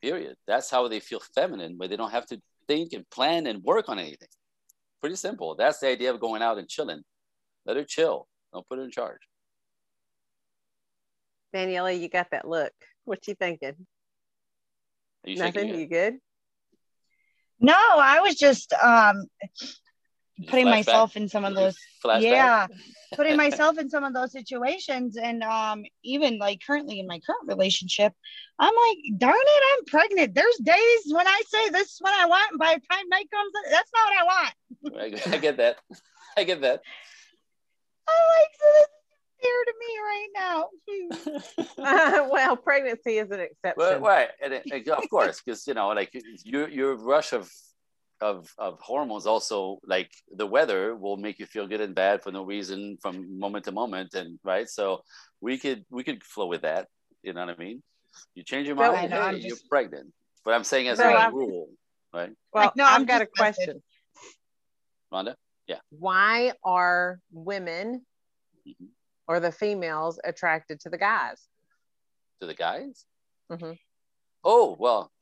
period. 0.00 0.36
That's 0.46 0.70
how 0.70 0.88
they 0.88 1.00
feel 1.00 1.20
feminine, 1.34 1.76
where 1.76 1.88
they 1.88 1.96
don't 1.96 2.10
have 2.10 2.26
to 2.26 2.40
think 2.66 2.92
and 2.92 3.08
plan 3.10 3.46
and 3.46 3.62
work 3.62 3.88
on 3.88 3.98
anything. 3.98 4.28
Pretty 5.00 5.16
simple. 5.16 5.54
That's 5.54 5.78
the 5.78 5.88
idea 5.88 6.12
of 6.12 6.20
going 6.20 6.42
out 6.42 6.58
and 6.58 6.68
chilling. 6.68 7.02
Let 7.66 7.76
her 7.76 7.84
chill. 7.84 8.26
Don't 8.52 8.68
put 8.68 8.78
her 8.78 8.84
in 8.84 8.90
charge. 8.90 9.20
Daniela, 11.54 11.98
you 11.98 12.08
got 12.08 12.28
that 12.30 12.46
look. 12.46 12.72
What 13.04 13.26
you 13.26 13.34
thinking? 13.34 13.74
You 15.24 15.36
Nothing. 15.36 15.74
You 15.74 15.86
good? 15.86 16.18
No, 17.60 17.74
I 17.74 18.20
was 18.20 18.36
just 18.36 18.72
um 18.72 19.26
putting 20.46 20.66
myself 20.66 21.16
in 21.16 21.28
some 21.28 21.44
of 21.44 21.54
those 21.54 21.76
Flashback? 22.04 22.22
yeah 22.22 22.66
putting 23.14 23.36
myself 23.44 23.78
in 23.78 23.88
some 23.88 24.04
of 24.04 24.14
those 24.14 24.32
situations 24.32 25.16
and 25.16 25.42
um 25.42 25.82
even 26.04 26.38
like 26.38 26.60
currently 26.66 27.00
in 27.00 27.06
my 27.06 27.18
current 27.20 27.46
relationship 27.46 28.12
i'm 28.58 28.72
like 28.88 28.98
darn 29.18 29.34
it 29.36 29.62
i'm 29.78 29.84
pregnant. 29.86 30.34
There's 30.34 30.56
days 30.56 31.02
when 31.08 31.26
i 31.26 31.42
say 31.46 31.70
this 31.70 31.92
is 31.92 31.98
what 32.00 32.14
i 32.14 32.26
want 32.26 32.50
and 32.52 32.58
by 32.58 32.74
the 32.74 32.80
time 32.90 33.08
night 33.08 33.28
comes 33.30 33.52
that's 33.70 33.90
not 33.94 34.08
what 34.08 34.18
i 34.18 34.24
want. 34.24 34.54
I 35.34 35.38
get 35.38 35.56
that. 35.58 35.76
I 36.36 36.44
get 36.44 36.60
that. 36.60 36.82
I'm 38.08 38.14
like 38.38 38.52
so 38.58 38.66
this 38.78 38.88
is 38.88 39.10
fair 39.42 39.64
to 39.66 39.74
me 39.80 39.92
right 40.10 40.28
now. 40.36 40.68
Uh, 41.78 42.28
well 42.32 42.56
pregnancy 42.56 43.18
is 43.18 43.30
an 43.30 43.40
exception. 43.40 43.74
well, 43.76 44.00
right. 44.00 44.28
And 44.42 44.54
it, 44.54 44.88
of 44.88 45.08
course 45.10 45.40
because 45.44 45.66
you 45.66 45.74
know 45.74 45.88
like 45.88 46.10
your 46.44 46.68
your 46.68 46.96
rush 46.96 47.32
of 47.32 47.50
of 48.20 48.52
of 48.58 48.78
hormones 48.80 49.26
also 49.26 49.78
like 49.86 50.10
the 50.36 50.46
weather 50.46 50.94
will 50.94 51.16
make 51.16 51.38
you 51.38 51.46
feel 51.46 51.66
good 51.66 51.80
and 51.80 51.94
bad 51.94 52.22
for 52.22 52.30
no 52.30 52.44
reason 52.44 52.98
from 53.00 53.38
moment 53.38 53.64
to 53.64 53.72
moment 53.72 54.14
and 54.14 54.38
right 54.44 54.68
so 54.68 55.02
we 55.40 55.56
could 55.58 55.84
we 55.90 56.04
could 56.04 56.22
flow 56.22 56.46
with 56.46 56.62
that 56.62 56.86
you 57.22 57.32
know 57.32 57.40
what 57.44 57.54
i 57.54 57.56
mean 57.56 57.82
you 58.34 58.42
change 58.42 58.66
your 58.66 58.76
mind 58.76 59.10
well, 59.10 59.30
hey, 59.30 59.36
just... 59.36 59.46
you're 59.46 59.56
pregnant 59.68 60.12
but 60.44 60.52
i'm 60.52 60.64
saying 60.64 60.88
as 60.88 60.98
a 60.98 61.30
rule 61.32 61.68
right 62.12 62.30
well 62.52 62.72
no 62.76 62.84
i've 62.84 63.06
got 63.06 63.22
a 63.22 63.26
question 63.26 63.82
Rhonda? 65.12 65.34
Yeah. 65.66 65.78
Why 65.90 66.52
are 66.64 67.20
women 67.32 68.06
Mhm. 68.66 68.88
or 69.26 69.40
the 69.40 69.52
females 69.52 70.20
attracted 70.24 70.80
to 70.80 70.90
the 70.90 70.98
guys? 70.98 71.48
To 72.40 72.46
the 72.46 72.54
guys? 72.54 73.06
mm-hmm. 73.50 73.72
Oh, 74.42 74.76
well. 74.78 75.12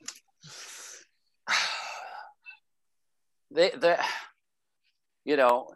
They, 3.51 3.71
they, 3.71 3.97
you 5.25 5.37
know, 5.37 5.71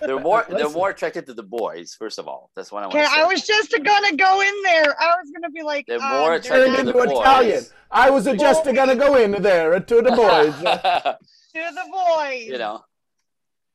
they're 0.00 0.18
more 0.20 0.44
they're 0.48 0.68
more 0.70 0.90
attracted 0.90 1.26
to 1.26 1.34
the 1.34 1.42
boys. 1.42 1.94
First 1.98 2.18
of 2.18 2.26
all, 2.28 2.50
that's 2.56 2.72
what 2.72 2.82
I 2.82 2.86
want 2.86 2.96
Okay, 2.96 3.04
to 3.04 3.10
say. 3.10 3.20
I 3.20 3.24
was 3.26 3.42
just 3.46 3.72
gonna 3.72 4.16
go 4.16 4.40
in 4.40 4.54
there. 4.64 5.00
I 5.00 5.06
was 5.16 5.30
gonna 5.34 5.50
be 5.50 5.62
like, 5.62 5.86
They're 5.86 6.00
um, 6.02 6.08
more 6.10 6.28
they're 6.30 6.38
attracted 6.38 6.66
Turned 6.66 6.76
to 6.76 6.84
not 6.84 6.92
the 6.92 6.98
into 7.02 7.14
boys. 7.14 7.20
Italian. 7.20 7.64
I 7.90 8.10
was 8.10 8.24
just 8.24 8.64
gonna 8.64 8.96
go 8.96 9.16
in 9.16 9.42
there 9.42 9.78
to 9.80 9.94
the 10.02 10.10
boys. 10.10 10.54
to 10.58 11.74
the 11.74 11.84
boys. 11.92 12.46
you 12.46 12.58
know, 12.58 12.82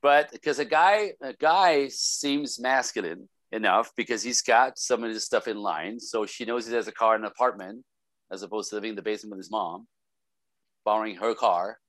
but 0.01 0.31
because 0.31 0.59
a 0.59 0.65
guy 0.65 1.11
a 1.21 1.33
guy 1.33 1.87
seems 1.89 2.59
masculine 2.59 3.29
enough 3.53 3.91
because 3.95 4.21
he's 4.23 4.41
got 4.41 4.77
some 4.77 5.03
of 5.03 5.09
his 5.09 5.23
stuff 5.23 5.47
in 5.47 5.57
line, 5.57 5.99
so 5.99 6.25
she 6.25 6.43
knows 6.45 6.67
he 6.67 6.73
has 6.73 6.87
a 6.87 6.91
car 6.91 7.15
and 7.15 7.23
an 7.23 7.31
apartment, 7.31 7.83
as 8.31 8.43
opposed 8.43 8.69
to 8.69 8.75
living 8.75 8.89
in 8.91 8.95
the 8.97 9.01
basement 9.01 9.31
with 9.31 9.39
his 9.39 9.51
mom, 9.51 9.87
borrowing 10.87 11.17
her 11.17 11.35
car. 11.35 11.79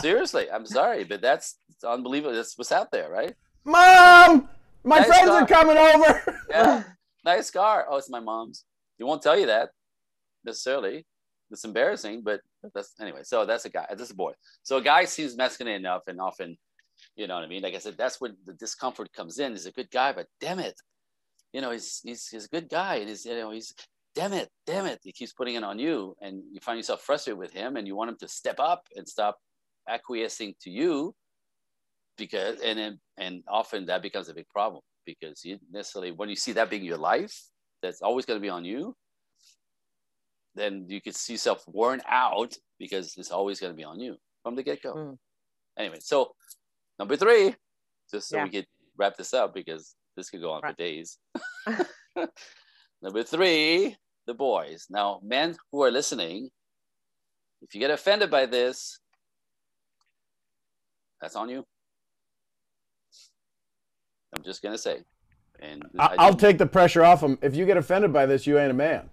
Seriously, 0.00 0.46
I'm 0.48 0.64
sorry, 0.64 1.02
but 1.02 1.20
that's 1.20 1.56
unbelievable. 1.84 2.32
That's 2.36 2.56
what's 2.56 2.70
out 2.70 2.92
there, 2.92 3.10
right? 3.10 3.34
Mom, 3.64 4.48
my 4.84 4.98
Nice 5.00 5.06
friends 5.08 5.28
car. 5.28 5.42
are 5.42 5.46
coming 5.46 5.76
over. 5.76 6.38
Yeah, 6.50 6.84
nice 7.24 7.50
car. 7.50 7.86
Oh, 7.88 7.96
it's 7.96 8.08
my 8.08 8.20
mom's. 8.20 8.64
He 8.96 9.02
won't 9.02 9.22
tell 9.22 9.36
you 9.36 9.46
that 9.46 9.70
necessarily. 10.44 11.04
It's 11.50 11.64
embarrassing, 11.64 12.22
but 12.22 12.40
that's 12.74 12.92
anyway. 13.00 13.22
So 13.24 13.44
that's 13.44 13.64
a 13.64 13.70
guy. 13.70 13.86
That's 13.90 14.10
a 14.10 14.14
boy. 14.14 14.32
So 14.62 14.76
a 14.76 14.82
guy 14.82 15.04
seems 15.04 15.36
masculine 15.36 15.74
enough, 15.74 16.04
and 16.06 16.20
often, 16.20 16.56
you 17.16 17.26
know 17.26 17.34
what 17.34 17.44
I 17.44 17.48
mean. 17.48 17.62
Like 17.62 17.74
I 17.74 17.78
said, 17.78 17.96
that's 17.98 18.20
when 18.20 18.36
the 18.46 18.52
discomfort 18.54 19.12
comes 19.12 19.40
in. 19.40 19.50
He's 19.52 19.66
a 19.66 19.72
good 19.72 19.90
guy, 19.90 20.12
but 20.12 20.26
damn 20.40 20.60
it, 20.60 20.76
you 21.52 21.60
know, 21.60 21.72
he's 21.72 22.00
he's 22.04 22.28
he's 22.28 22.44
a 22.44 22.48
good 22.56 22.68
guy, 22.68 22.94
and 23.00 23.08
he's 23.08 23.24
you 23.26 23.34
know 23.34 23.50
he's 23.50 23.74
damn 24.14 24.32
it, 24.32 24.48
damn 24.66 24.86
it. 24.86 25.00
He 25.02 25.12
keeps 25.12 25.32
putting 25.32 25.54
it 25.54 25.64
on 25.64 25.78
you, 25.78 26.14
and 26.20 26.42
you 26.52 26.60
find 26.60 26.78
yourself 26.78 27.02
frustrated 27.02 27.38
with 27.38 27.52
him, 27.52 27.76
and 27.76 27.86
you 27.86 27.96
want 27.96 28.10
him 28.10 28.16
to 28.20 28.28
step 28.28 28.58
up 28.60 28.86
and 28.96 29.08
stop 29.08 29.38
acquiescing 29.88 30.54
to 30.62 30.70
you, 30.70 31.14
because 32.16 32.60
and 32.60 32.78
then 32.78 33.00
and 33.18 33.42
often 33.48 33.86
that 33.86 34.02
becomes 34.02 34.28
a 34.28 34.34
big 34.34 34.48
problem 34.48 34.82
because 35.06 35.44
you 35.44 35.58
necessarily 35.70 36.12
when 36.12 36.28
you 36.28 36.36
see 36.36 36.52
that 36.52 36.70
being 36.70 36.84
your 36.84 36.98
life, 36.98 37.34
that's 37.82 38.02
always 38.02 38.24
going 38.26 38.38
to 38.38 38.42
be 38.42 38.48
on 38.50 38.64
you 38.64 38.94
then 40.54 40.84
you 40.86 41.00
could 41.00 41.16
see 41.16 41.32
yourself 41.32 41.64
worn 41.66 42.02
out 42.06 42.54
because 42.78 43.14
it's 43.16 43.30
always 43.30 43.58
going 43.58 43.72
to 43.72 43.76
be 43.76 43.84
on 43.84 43.98
you 43.98 44.16
from 44.42 44.54
the 44.54 44.62
get-go 44.62 44.94
Mm. 44.94 45.18
anyway 45.78 45.96
so 46.00 46.34
number 46.98 47.16
three 47.16 47.54
just 48.10 48.28
so 48.28 48.36
Yeah. 48.36 48.44
we 48.44 48.50
could 48.50 48.66
wrap 48.98 49.16
this 49.16 49.32
up 49.32 49.54
because 49.54 49.94
this 50.14 50.28
could 50.28 50.42
go 50.42 50.52
on 50.52 50.60
for 50.60 50.74
days 50.74 51.16
number 53.02 53.22
three 53.22 53.96
the 54.26 54.34
boys. 54.34 54.86
Now 54.90 55.20
men 55.22 55.56
who 55.70 55.82
are 55.82 55.90
listening 55.90 56.50
if 57.62 57.74
you 57.74 57.80
get 57.80 57.90
offended 57.90 58.30
by 58.30 58.46
this 58.46 58.98
that's 61.20 61.36
on 61.36 61.48
you. 61.48 61.64
I'm 64.36 64.42
just 64.42 64.60
going 64.62 64.74
to 64.74 64.78
say. 64.78 65.02
And 65.60 65.84
I- 65.98 66.06
I 66.06 66.14
I'll 66.18 66.34
take 66.34 66.58
the 66.58 66.66
pressure 66.66 67.04
off 67.04 67.22
him. 67.22 67.38
If 67.42 67.54
you 67.54 67.64
get 67.64 67.76
offended 67.76 68.12
by 68.12 68.26
this, 68.26 68.46
you 68.46 68.58
ain't 68.58 68.72
a 68.72 68.74
man. 68.74 69.08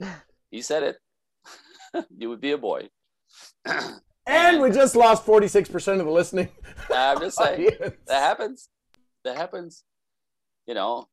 he 0.50 0.62
said 0.62 0.82
it. 0.82 0.96
You 2.16 2.28
would 2.28 2.40
be 2.40 2.52
a 2.52 2.58
boy. 2.58 2.88
And 4.26 4.60
we 4.60 4.70
just 4.70 4.94
lost 4.94 5.26
46% 5.26 5.98
of 5.98 6.06
the 6.06 6.12
listening 6.12 6.50
i'm 6.94 7.18
just 7.18 7.36
saying. 7.36 7.66
audience. 7.74 7.96
that 8.06 8.20
happens. 8.20 8.68
That 9.24 9.36
happens. 9.36 9.82
You 10.68 10.74
know 10.74 11.08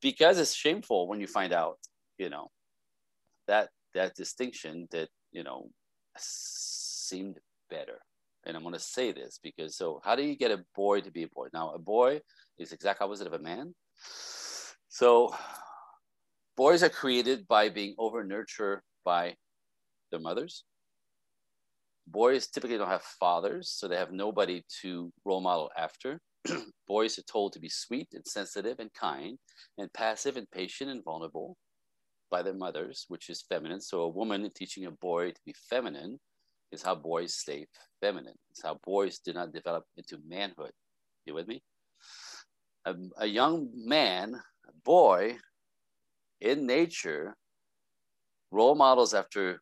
because 0.00 0.38
it's 0.38 0.54
shameful 0.54 1.08
when 1.08 1.20
you 1.20 1.26
find 1.26 1.52
out 1.52 1.78
you 2.18 2.30
know 2.30 2.50
that 3.46 3.70
that 3.94 4.14
distinction 4.14 4.86
that 4.90 5.08
you 5.32 5.42
know 5.42 5.70
seemed 6.16 7.38
better. 7.70 8.00
And 8.44 8.56
i'm 8.56 8.62
going 8.62 8.74
to 8.74 8.80
say 8.80 9.12
this 9.12 9.40
because 9.42 9.76
so 9.76 10.00
how 10.04 10.14
do 10.16 10.22
you 10.22 10.36
get 10.36 10.50
a 10.50 10.64
boy 10.74 11.00
to 11.00 11.10
be 11.10 11.24
a 11.24 11.28
boy? 11.28 11.48
Now 11.52 11.72
a 11.72 11.78
boy 11.78 12.20
is 12.58 12.72
exact 12.72 13.02
opposite 13.02 13.26
of 13.26 13.32
a 13.32 13.38
man. 13.38 13.74
So 14.88 15.34
boys 16.56 16.82
are 16.82 16.88
created 16.88 17.46
by 17.46 17.68
being 17.68 17.94
over 17.98 18.24
nurtured 18.24 18.80
by 19.04 19.36
their 20.10 20.20
mothers. 20.20 20.64
Boys 22.06 22.46
typically 22.46 22.78
don't 22.78 22.88
have 22.88 23.02
fathers 23.02 23.70
so 23.70 23.86
they 23.86 23.96
have 23.96 24.12
nobody 24.12 24.62
to 24.80 25.12
role 25.24 25.42
model 25.42 25.70
after 25.76 26.20
boys 26.88 27.18
are 27.18 27.22
told 27.22 27.52
to 27.52 27.60
be 27.60 27.68
sweet 27.68 28.08
and 28.14 28.26
sensitive 28.26 28.78
and 28.78 28.92
kind 28.94 29.38
and 29.76 29.92
passive 29.92 30.36
and 30.36 30.50
patient 30.50 30.90
and 30.90 31.04
vulnerable 31.04 31.56
by 32.30 32.42
their 32.42 32.54
mothers, 32.54 33.04
which 33.08 33.30
is 33.30 33.44
feminine. 33.48 33.80
So 33.80 34.02
a 34.02 34.08
woman 34.08 34.48
teaching 34.54 34.86
a 34.86 34.90
boy 34.90 35.30
to 35.30 35.40
be 35.44 35.54
feminine 35.68 36.18
is 36.72 36.82
how 36.82 36.94
boys 36.94 37.34
stay 37.34 37.66
feminine. 38.00 38.34
It's 38.50 38.62
how 38.62 38.78
boys 38.84 39.18
do 39.18 39.32
not 39.32 39.52
develop 39.52 39.84
into 39.96 40.18
manhood. 40.26 40.72
You 41.24 41.34
with 41.34 41.48
me? 41.48 41.62
A, 42.84 42.94
a 43.18 43.26
young 43.26 43.68
man, 43.74 44.34
a 44.34 44.72
boy, 44.84 45.36
in 46.40 46.66
nature, 46.66 47.36
role 48.50 48.74
models 48.74 49.14
after 49.14 49.60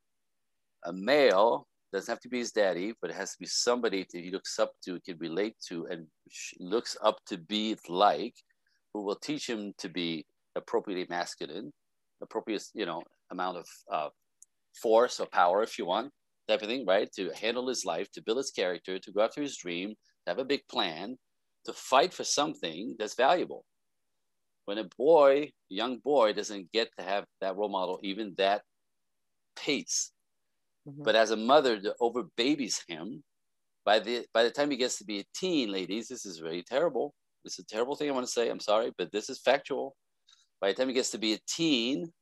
a 0.85 0.93
male 0.93 1.67
doesn't 1.97 2.13
have 2.13 2.21
to 2.21 2.29
be 2.29 2.39
his 2.39 2.53
daddy, 2.53 2.95
but 3.01 3.11
it 3.11 3.17
has 3.17 3.33
to 3.33 3.39
be 3.41 3.47
somebody 3.47 4.07
that 4.13 4.21
he 4.21 4.31
looks 4.31 4.59
up 4.59 4.73
to, 4.85 5.01
can 5.01 5.17
relate 5.19 5.55
to, 5.69 5.87
and 5.87 6.07
looks 6.61 6.97
up 7.03 7.17
to 7.27 7.39
be 7.39 7.77
like, 7.89 8.35
who 8.93 9.03
will 9.05 9.17
teach 9.17 9.49
him 9.49 9.73
to 9.79 9.89
be 9.89 10.27
appropriately 10.55 11.07
masculine, 11.09 11.73
appropriate, 12.23 12.65
you 12.75 12.87
know, 12.87 13.03
amount 13.31 13.59
of 13.59 13.67
uh, 13.93 14.09
force 14.81 15.21
or 15.21 15.27
power, 15.27 15.63
if 15.63 15.79
you 15.79 15.87
want, 15.87 16.13
type 16.49 16.63
of 16.63 16.69
thing, 16.69 16.85
right? 16.87 17.11
To 17.17 17.31
handle 17.31 17.69
his 17.69 17.85
life, 17.85 18.11
to 18.13 18.23
build 18.23 18.39
his 18.39 18.51
character, 18.51 18.99
to 18.99 19.13
go 19.13 19.23
after 19.23 19.43
his 19.43 19.57
dream, 19.57 19.91
to 19.91 20.31
have 20.31 20.39
a 20.39 20.45
big 20.45 20.67
plan, 20.69 21.17
to 21.65 21.73
fight 21.73 22.13
for 22.13 22.25
something 22.25 22.95
that's 22.99 23.15
valuable. 23.15 23.65
When 24.67 24.79
a 24.79 24.89
boy, 24.99 25.53
young 25.69 25.99
boy, 25.99 26.33
doesn't 26.33 26.73
get 26.73 26.89
to 26.99 27.05
have 27.05 27.25
that 27.41 27.57
role 27.57 27.69
model, 27.69 28.01
even 28.03 28.35
that 28.39 28.63
pace, 29.57 30.13
Mhm. 30.87 31.05
but 31.05 31.17
as 31.17 31.31
a 31.31 31.37
mother 31.37 31.81
that 31.81 31.97
over 32.01 32.25
babies 32.37 32.83
him, 32.89 33.25
by 33.85 33.99
the 34.01 34.27
by 34.35 34.45
the 34.45 34.51
time 34.51 34.71
he 34.71 34.77
gets 34.77 34.99
to 34.99 35.05
be 35.05 35.21
a 35.21 35.25
teen, 35.35 35.71
ladies, 35.73 36.09
this 36.09 36.27
is 36.27 36.39
very 36.39 36.63
terrible. 36.63 37.15
This 37.45 37.55
is 37.55 37.61
a 37.61 37.67
terrible 37.67 37.97
thing 37.97 38.09
I 38.11 38.13
want 38.13 38.27
to 38.27 38.33
say. 38.33 38.51
I'm 38.51 38.61
sorry, 38.61 38.93
but 38.99 39.13
this 39.13 39.31
is 39.31 39.41
factual. 39.41 39.97
By 40.61 40.69
the 40.69 40.75
time 40.75 40.89
he 40.89 40.95
gets 40.95 41.11
to 41.13 41.19
be 41.19 41.35
a 41.35 41.39
teen, 41.49 42.13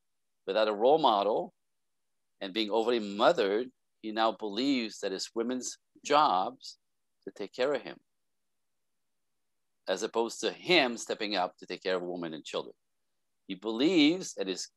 without 0.47 0.67
a 0.69 0.73
role 0.73 0.99
model, 0.99 1.53
and 2.41 2.53
being 2.53 2.71
overly 2.71 2.99
mothered, 2.99 3.69
he 4.01 4.11
now 4.11 4.33
believes 4.33 4.99
that 4.99 5.13
it's 5.13 5.35
women's 5.35 5.77
jobs 6.05 6.77
to 7.25 7.31
take 7.31 7.53
care 7.53 7.73
of 7.73 7.81
him, 7.83 7.97
as 9.87 10.03
opposed 10.03 10.39
to 10.41 10.51
him 10.51 10.97
stepping 10.97 11.35
up 11.35 11.57
to 11.57 11.65
take 11.65 11.83
care 11.83 11.95
of 11.97 12.03
women 12.03 12.33
and 12.33 12.43
children. 12.45 12.75
He 13.47 13.55
believes 13.55 14.35
and 14.37 14.49
is 14.49 14.69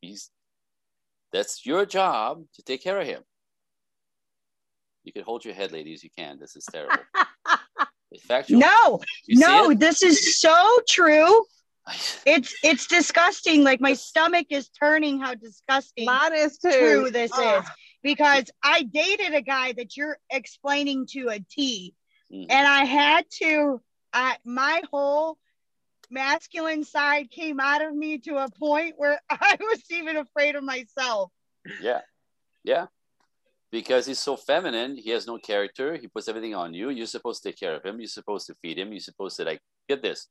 he's 0.00 0.30
that's 1.32 1.64
your 1.66 1.86
job 1.86 2.44
to 2.54 2.62
take 2.62 2.82
care 2.82 3.00
of 3.00 3.06
him. 3.06 3.22
You 5.04 5.12
can 5.12 5.22
hold 5.24 5.44
your 5.44 5.54
head, 5.54 5.72
ladies. 5.72 6.02
You 6.04 6.10
can. 6.16 6.38
This 6.38 6.56
is 6.56 6.64
terrible. 6.70 7.02
It's 8.12 8.24
factual. 8.24 8.58
No, 8.58 9.00
no, 9.28 9.70
it? 9.70 9.78
this 9.78 10.02
is 10.02 10.40
so 10.40 10.80
true. 10.88 11.44
It's 12.26 12.54
it's 12.62 12.86
disgusting. 12.86 13.64
Like 13.64 13.80
my 13.80 13.94
stomach 13.94 14.46
is 14.50 14.68
turning. 14.68 15.18
How 15.20 15.34
disgusting 15.34 16.04
Mine 16.06 16.34
is 16.34 16.58
too. 16.58 16.70
true 16.70 17.10
this 17.10 17.32
Ugh. 17.34 17.62
is 17.64 17.70
because 18.02 18.44
I 18.62 18.82
dated 18.82 19.34
a 19.34 19.40
guy 19.42 19.72
that 19.72 19.96
you're 19.96 20.18
explaining 20.28 21.06
to 21.12 21.28
a 21.30 21.38
T, 21.50 21.94
Mhm. 22.32 22.46
and 22.50 22.66
I 22.68 22.84
had 22.84 23.24
to. 23.42 23.80
I 24.12 24.36
my 24.44 24.82
whole 24.92 25.38
masculine 26.10 26.84
side 26.84 27.30
came 27.30 27.58
out 27.60 27.82
of 27.82 27.94
me 27.94 28.18
to 28.18 28.36
a 28.36 28.50
point 28.50 28.94
where 28.98 29.20
I 29.30 29.56
was 29.58 29.82
even 29.90 30.16
afraid 30.16 30.54
of 30.56 30.62
myself. 30.62 31.30
Yeah. 31.80 32.02
Yeah. 32.62 32.86
Because 33.70 34.06
he's 34.06 34.18
so 34.18 34.36
feminine, 34.36 34.96
he 34.96 35.10
has 35.10 35.26
no 35.26 35.38
character. 35.38 35.96
He 35.96 36.08
puts 36.08 36.28
everything 36.28 36.54
on 36.54 36.74
you. 36.74 36.90
You're 36.90 37.06
supposed 37.06 37.42
to 37.42 37.48
take 37.48 37.58
care 37.58 37.74
of 37.76 37.84
him. 37.84 38.00
You're 38.00 38.08
supposed 38.08 38.46
to 38.48 38.54
feed 38.54 38.78
him. 38.78 38.92
You're 38.92 39.00
supposed 39.00 39.36
to 39.36 39.44
like 39.44 39.60
get 39.88 40.02
this 40.02 40.26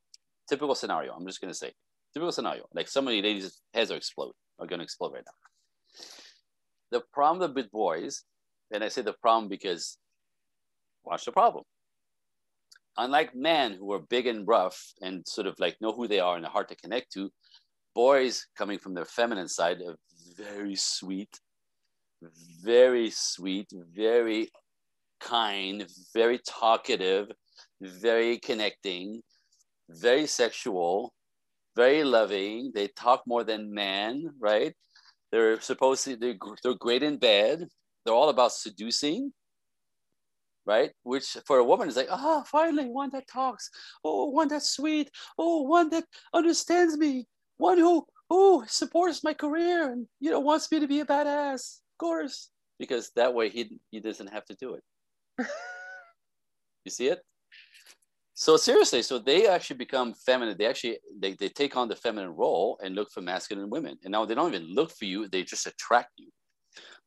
typical 0.49 0.75
scenario. 0.75 1.13
I'm 1.13 1.25
just 1.25 1.39
gonna 1.39 1.53
say 1.53 1.71
typical 2.13 2.31
scenario. 2.31 2.65
Like 2.73 2.87
so 2.87 3.01
many 3.01 3.21
ladies' 3.21 3.61
heads 3.73 3.91
are 3.91 3.95
explode 3.95 4.33
are 4.59 4.67
gonna 4.67 4.83
explode 4.83 5.13
right 5.13 5.23
now. 5.25 6.03
The 6.91 7.01
problem 7.13 7.53
with 7.53 7.71
boys, 7.71 8.23
and 8.71 8.83
I 8.83 8.89
say 8.89 9.03
the 9.03 9.13
problem 9.13 9.47
because 9.47 9.97
watch 11.05 11.25
the 11.25 11.31
problem. 11.31 11.63
Unlike 12.97 13.35
men 13.35 13.73
who 13.73 13.93
are 13.93 13.99
big 13.99 14.27
and 14.27 14.45
rough 14.47 14.93
and 15.01 15.25
sort 15.25 15.47
of 15.47 15.55
like 15.59 15.77
know 15.79 15.93
who 15.93 16.07
they 16.07 16.19
are 16.19 16.35
and 16.35 16.45
are 16.45 16.51
hard 16.51 16.67
to 16.69 16.75
connect 16.75 17.13
to, 17.13 17.31
boys 17.95 18.47
coming 18.57 18.79
from 18.79 18.93
their 18.93 19.05
feminine 19.05 19.47
side 19.47 19.81
are 19.81 19.95
very 20.35 20.75
sweet, 20.75 21.39
very 22.63 23.09
sweet, 23.09 23.71
very 23.95 24.49
kind, 25.19 25.85
very 26.13 26.39
talkative, 26.47 27.31
very 27.81 28.37
connecting, 28.37 29.21
very 29.89 30.27
sexual, 30.27 31.13
very 31.75 32.03
loving. 32.03 32.71
They 32.73 32.87
talk 32.87 33.23
more 33.25 33.43
than 33.43 33.73
men, 33.73 34.33
right? 34.39 34.73
They're 35.31 35.61
supposed 35.61 36.05
to, 36.05 36.15
they're, 36.15 36.35
they're 36.63 36.73
great 36.73 37.03
in 37.03 37.17
bed. 37.17 37.67
They're 38.03 38.13
all 38.13 38.29
about 38.29 38.53
seducing, 38.53 39.31
right? 40.65 40.91
Which 41.03 41.37
for 41.45 41.59
a 41.59 41.63
woman 41.63 41.87
is 41.87 41.95
like, 41.95 42.07
ah, 42.09 42.41
oh, 42.41 42.43
finally, 42.43 42.85
one 42.85 43.09
that 43.11 43.27
talks. 43.27 43.69
Oh, 44.03 44.25
one 44.29 44.47
that's 44.47 44.71
sweet. 44.71 45.11
Oh, 45.37 45.63
one 45.63 45.89
that 45.89 46.05
understands 46.33 46.97
me. 46.97 47.27
One 47.57 47.77
who, 47.77 48.05
who 48.29 48.63
supports 48.67 49.23
my 49.23 49.33
career 49.33 49.91
and, 49.91 50.07
you 50.19 50.31
know, 50.31 50.39
wants 50.39 50.71
me 50.71 50.79
to 50.79 50.87
be 50.87 51.01
a 51.01 51.05
badass. 51.05 51.79
Course. 51.99 52.49
Because 52.79 53.11
that 53.15 53.33
way 53.33 53.49
he, 53.49 53.79
he 53.91 53.99
doesn't 53.99 54.31
have 54.31 54.45
to 54.45 54.55
do 54.55 54.75
it. 54.75 54.83
you 56.85 56.91
see 56.91 57.07
it? 57.07 57.19
So 58.39 58.55
seriously, 58.55 59.01
so 59.01 59.19
they 59.19 59.47
actually 59.47 59.75
become 59.75 60.13
feminine. 60.13 60.55
They 60.57 60.65
actually 60.65 60.99
they, 61.19 61.33
they 61.33 61.49
take 61.49 61.75
on 61.75 61.89
the 61.89 61.95
feminine 61.97 62.29
role 62.29 62.79
and 62.81 62.95
look 62.95 63.11
for 63.11 63.19
masculine 63.19 63.69
women. 63.69 63.97
And 64.05 64.13
now 64.13 64.23
they 64.23 64.33
don't 64.33 64.53
even 64.53 64.73
look 64.73 64.91
for 64.91 65.03
you; 65.03 65.27
they 65.27 65.43
just 65.43 65.67
attract 65.67 66.11
you, 66.15 66.29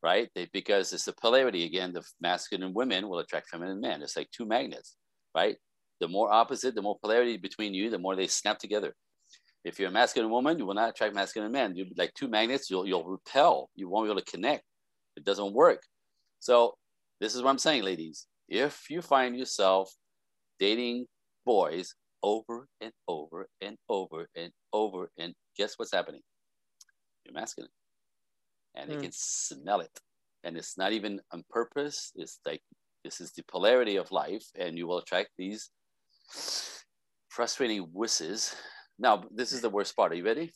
right? 0.03 0.29
They, 0.35 0.47
because 0.53 0.93
it's 0.93 1.05
the 1.05 1.13
polarity 1.13 1.65
again. 1.65 1.91
The 1.91 2.03
masculine 2.21 2.71
women 2.75 3.09
will 3.09 3.17
attract 3.17 3.49
feminine 3.49 3.81
men. 3.81 4.03
It's 4.03 4.15
like 4.15 4.29
two 4.29 4.45
magnets, 4.45 4.95
right? 5.33 5.55
The 6.01 6.07
more 6.07 6.31
opposite, 6.31 6.75
the 6.75 6.83
more 6.83 6.99
polarity 7.01 7.37
between 7.37 7.73
you, 7.73 7.89
the 7.89 7.97
more 7.97 8.15
they 8.15 8.27
snap 8.27 8.59
together. 8.59 8.93
If 9.65 9.79
you're 9.79 9.89
a 9.89 9.91
masculine 9.91 10.29
woman, 10.29 10.59
you 10.59 10.67
will 10.67 10.75
not 10.75 10.89
attract 10.89 11.15
masculine 11.15 11.51
men. 11.51 11.75
You 11.75 11.87
like 11.97 12.13
two 12.13 12.27
magnets, 12.27 12.69
you'll 12.69 12.85
you'll 12.85 13.05
repel. 13.05 13.71
You 13.75 13.89
won't 13.89 14.05
be 14.05 14.11
able 14.11 14.21
to 14.21 14.31
connect. 14.31 14.65
It 15.15 15.25
doesn't 15.25 15.53
work. 15.53 15.81
So 16.39 16.75
this 17.19 17.35
is 17.35 17.41
what 17.41 17.49
I'm 17.49 17.57
saying, 17.57 17.83
ladies. 17.83 18.27
If 18.49 18.89
you 18.89 19.01
find 19.01 19.37
yourself 19.37 19.93
dating 20.59 21.05
boys 21.45 21.95
over 22.23 22.67
and 22.81 22.91
over 23.07 23.47
and 23.61 23.77
over 23.89 24.27
and 24.35 24.51
over. 24.71 25.11
And 25.17 25.33
guess 25.57 25.73
what's 25.77 25.93
happening? 25.93 26.21
You're 27.25 27.33
masculine. 27.33 27.69
And 28.75 28.89
mm. 28.89 28.95
they 28.95 29.01
can 29.01 29.11
smell 29.13 29.81
it. 29.81 29.91
And 30.43 30.57
it's 30.57 30.77
not 30.77 30.93
even 30.93 31.19
on 31.31 31.43
purpose. 31.49 32.11
It's 32.15 32.39
like 32.45 32.61
this 33.03 33.21
is 33.21 33.33
the 33.33 33.43
polarity 33.43 33.97
of 33.97 34.11
life, 34.11 34.45
and 34.57 34.77
you 34.77 34.87
will 34.87 34.99
attract 34.99 35.29
these 35.37 35.69
frustrating 37.29 37.87
wusses. 37.95 38.55
Now, 38.97 39.23
this 39.33 39.51
is 39.51 39.61
the 39.61 39.69
worst 39.69 39.95
part. 39.95 40.11
Are 40.11 40.15
you 40.15 40.25
ready? 40.25 40.51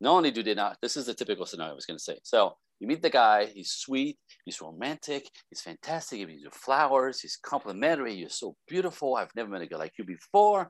Not 0.00 0.12
only 0.14 0.30
do 0.30 0.42
they 0.42 0.54
not, 0.54 0.78
this 0.82 0.96
is 0.96 1.06
the 1.06 1.14
typical 1.14 1.46
scenario 1.46 1.72
I 1.72 1.74
was 1.74 1.86
going 1.86 1.98
to 1.98 2.02
say. 2.02 2.18
So 2.22 2.56
you 2.80 2.86
meet 2.86 3.02
the 3.02 3.10
guy, 3.10 3.46
he's 3.46 3.70
sweet, 3.70 4.18
he's 4.44 4.60
romantic, 4.60 5.28
he's 5.48 5.60
fantastic, 5.60 6.18
he 6.18 6.24
gives 6.24 6.42
you 6.42 6.50
flowers, 6.50 7.20
he's 7.20 7.36
complimentary, 7.36 8.14
you're 8.14 8.28
so 8.28 8.56
beautiful. 8.68 9.16
I've 9.16 9.34
never 9.34 9.48
met 9.48 9.62
a 9.62 9.66
girl 9.66 9.78
like 9.78 9.92
you 9.98 10.04
before. 10.04 10.68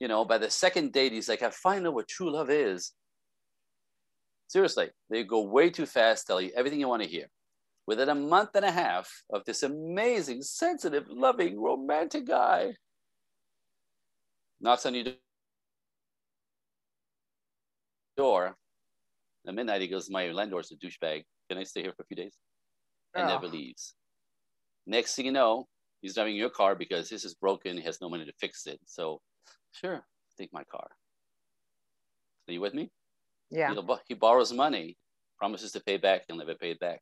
You 0.00 0.08
know, 0.08 0.24
by 0.24 0.38
the 0.38 0.50
second 0.50 0.92
date, 0.92 1.12
he's 1.12 1.28
like, 1.28 1.42
I 1.42 1.50
find 1.50 1.86
out 1.86 1.94
what 1.94 2.08
true 2.08 2.32
love 2.32 2.50
is. 2.50 2.92
Seriously, 4.48 4.90
they 5.10 5.24
go 5.24 5.42
way 5.42 5.70
too 5.70 5.86
fast, 5.86 6.26
tell 6.26 6.40
you 6.40 6.50
everything 6.56 6.80
you 6.80 6.88
want 6.88 7.02
to 7.02 7.08
hear. 7.08 7.26
Within 7.86 8.08
a 8.08 8.14
month 8.14 8.50
and 8.54 8.64
a 8.64 8.70
half 8.70 9.10
of 9.30 9.44
this 9.44 9.62
amazing, 9.62 10.42
sensitive, 10.42 11.04
loving, 11.08 11.60
romantic 11.60 12.26
guy, 12.26 12.74
knocks 14.60 14.86
on 14.86 14.94
your 14.94 15.04
door. 18.16 18.56
At 19.46 19.54
midnight, 19.54 19.82
he 19.82 19.88
goes, 19.88 20.10
My 20.10 20.30
landlord's 20.30 20.72
a 20.72 20.76
douchebag. 20.76 21.24
Can 21.48 21.58
I 21.58 21.64
stay 21.64 21.82
here 21.82 21.92
for 21.96 22.02
a 22.02 22.06
few 22.06 22.16
days? 22.16 22.36
And 23.14 23.26
oh. 23.26 23.28
never 23.28 23.46
leaves. 23.46 23.94
Next 24.86 25.14
thing 25.14 25.26
you 25.26 25.32
know, 25.32 25.66
he's 26.00 26.14
driving 26.14 26.36
your 26.36 26.50
car 26.50 26.74
because 26.74 27.08
his 27.08 27.24
is 27.24 27.34
broken. 27.34 27.76
He 27.76 27.84
has 27.84 28.00
no 28.00 28.08
money 28.08 28.24
to 28.24 28.32
fix 28.40 28.66
it. 28.66 28.80
So, 28.86 29.20
sure, 29.72 30.04
take 30.38 30.52
my 30.52 30.64
car. 30.64 30.88
Are 32.48 32.52
you 32.52 32.60
with 32.60 32.74
me? 32.74 32.90
Yeah. 33.50 33.72
He'll, 33.72 34.00
he 34.06 34.14
borrows 34.14 34.52
money, 34.52 34.96
promises 35.38 35.72
to 35.72 35.80
pay 35.80 35.96
back, 35.96 36.22
he'll 36.26 36.36
never 36.36 36.54
pay 36.54 36.72
it 36.72 36.80
back. 36.80 37.00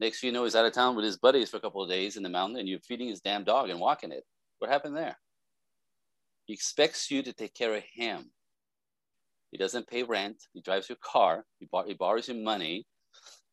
Next 0.00 0.20
thing 0.20 0.28
you 0.28 0.32
know, 0.32 0.44
he's 0.44 0.56
out 0.56 0.66
of 0.66 0.72
town 0.72 0.96
with 0.96 1.04
his 1.04 1.16
buddies 1.16 1.48
for 1.48 1.58
a 1.58 1.60
couple 1.60 1.82
of 1.82 1.88
days 1.88 2.16
in 2.16 2.22
the 2.22 2.28
mountain, 2.28 2.58
and 2.58 2.68
you're 2.68 2.80
feeding 2.80 3.08
his 3.08 3.20
damn 3.20 3.44
dog 3.44 3.70
and 3.70 3.78
walking 3.78 4.10
it. 4.10 4.24
What 4.58 4.70
happened 4.70 4.96
there? 4.96 5.16
He 6.46 6.54
expects 6.54 7.10
you 7.10 7.22
to 7.22 7.32
take 7.32 7.54
care 7.54 7.74
of 7.74 7.84
him. 7.94 8.30
He 9.52 9.58
doesn't 9.58 9.86
pay 9.86 10.02
rent. 10.02 10.42
He 10.54 10.62
drives 10.62 10.88
your 10.88 10.98
car. 11.04 11.44
He, 11.60 11.68
bar- 11.70 11.86
he 11.86 11.94
borrows 11.94 12.26
your 12.26 12.38
money, 12.38 12.86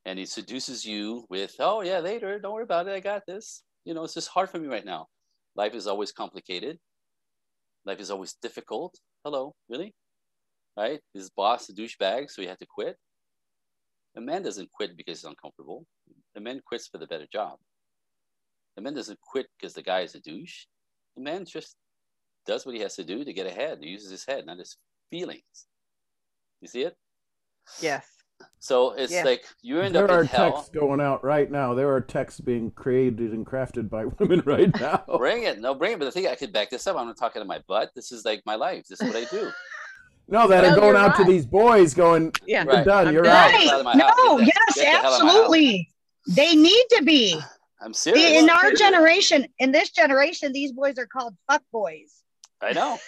and 0.06 0.18
he 0.18 0.26
seduces 0.26 0.86
you 0.86 1.26
with, 1.30 1.56
"Oh 1.60 1.82
yeah, 1.82 2.00
later. 2.00 2.40
Don't 2.40 2.54
worry 2.54 2.64
about 2.64 2.88
it. 2.88 2.96
I 2.96 3.02
got 3.02 3.26
this." 3.28 3.64
You 3.86 3.94
know, 3.94 4.04
it's 4.06 4.14
just 4.14 4.30
hard 4.30 4.50
for 4.50 4.60
me 4.60 4.68
right 4.68 4.86
now. 4.86 5.08
Life 5.56 5.76
is 5.76 5.88
always 5.88 6.12
complicated. 6.12 6.80
Life 7.86 8.00
is 8.00 8.10
always 8.10 8.34
difficult. 8.42 8.98
Hello, 9.26 9.56
really? 9.70 9.94
Right? 10.78 11.02
His 11.14 11.30
boss 11.30 11.70
a 11.70 11.74
douchebag, 11.74 12.32
so 12.32 12.42
he 12.42 12.48
had 12.48 12.60
to 12.60 12.66
quit. 12.66 12.98
A 14.16 14.22
man 14.22 14.42
doesn't 14.42 14.72
quit 14.72 14.96
because 14.96 15.20
he's 15.20 15.30
uncomfortable. 15.30 15.86
A 16.36 16.40
man 16.40 16.62
quits 16.66 16.88
for 16.88 16.98
the 16.98 17.08
better 17.08 17.28
job. 17.32 17.58
A 18.78 18.82
man 18.82 18.94
doesn't 18.94 19.20
quit 19.20 19.48
because 19.58 19.74
the 19.74 19.82
guy 19.82 20.02
is 20.02 20.16
a 20.16 20.22
douche. 20.22 20.66
The 21.18 21.24
man 21.24 21.46
just 21.46 21.76
does 22.46 22.66
what 22.66 22.76
he 22.76 22.82
has 22.82 22.96
to 22.96 23.04
do 23.04 23.26
to 23.26 23.34
get 23.34 23.48
ahead. 23.48 23.80
He 23.82 23.90
uses 23.90 24.12
his 24.12 24.26
head, 24.26 24.46
not 24.46 24.60
his 24.60 24.78
feelings. 25.10 25.68
You 26.62 26.68
see 26.68 26.82
it? 26.82 26.98
Yes. 27.82 28.06
So 28.60 28.92
it's 28.92 29.12
yeah. 29.12 29.24
like 29.24 29.46
you 29.62 29.80
end 29.80 29.96
there 29.96 30.06
up 30.06 30.12
are 30.12 30.22
in 30.22 30.28
hell. 30.28 30.52
texts 30.52 30.70
going 30.70 31.00
out 31.00 31.24
right 31.24 31.50
now. 31.50 31.74
There 31.74 31.94
are 31.94 32.02
texts 32.02 32.42
being 32.42 32.72
created 32.72 33.32
and 33.32 33.46
crafted 33.46 33.90
by 33.90 34.06
women 34.20 34.42
right 34.46 34.74
now. 34.80 35.04
bring 35.18 35.44
it, 35.44 35.60
no, 35.60 35.74
bring 35.74 35.94
it. 35.94 36.00
But 36.00 36.06
the 36.06 36.12
thing 36.12 36.28
I 36.28 36.36
could 36.36 36.52
back 36.52 36.70
this 36.70 36.86
up. 36.88 36.98
I'm 36.98 37.08
not 37.08 37.18
talking 37.18 37.42
to 37.42 37.46
my 37.48 37.60
butt. 37.68 37.92
This 37.96 38.12
is 38.12 38.26
like 38.26 38.42
my 38.46 38.56
life. 38.56 38.86
This 38.88 39.02
is 39.02 39.08
what 39.08 39.16
I 39.16 39.26
do. 39.26 39.52
no, 40.28 40.48
that 40.48 40.64
no, 40.64 40.72
are 40.72 40.76
going 40.76 40.96
out 40.96 41.18
right. 41.18 41.26
to 41.26 41.32
these 41.32 41.46
boys, 41.46 41.94
going, 41.94 42.34
"Yeah, 42.46 42.64
you're 42.64 42.74
right. 42.74 42.86
done. 42.86 43.08
I'm 43.08 43.14
you're 43.14 43.24
right. 43.24 43.86
out." 43.86 43.96
No, 43.96 44.40
yes, 44.40 44.80
absolutely. 44.80 45.90
They 46.28 46.56
need 46.56 46.86
to 46.98 47.04
be. 47.04 47.40
I'm 47.82 47.94
serious. 47.94 48.42
In 48.42 48.50
our 48.50 48.74
generation, 48.74 49.48
in 49.60 49.72
this 49.72 49.92
generation, 49.92 50.52
these 50.52 50.74
boys 50.74 50.98
are 50.98 51.08
called 51.08 51.34
fuck 51.50 51.64
boys. 51.72 52.24
I 52.62 52.74
know. 52.74 52.98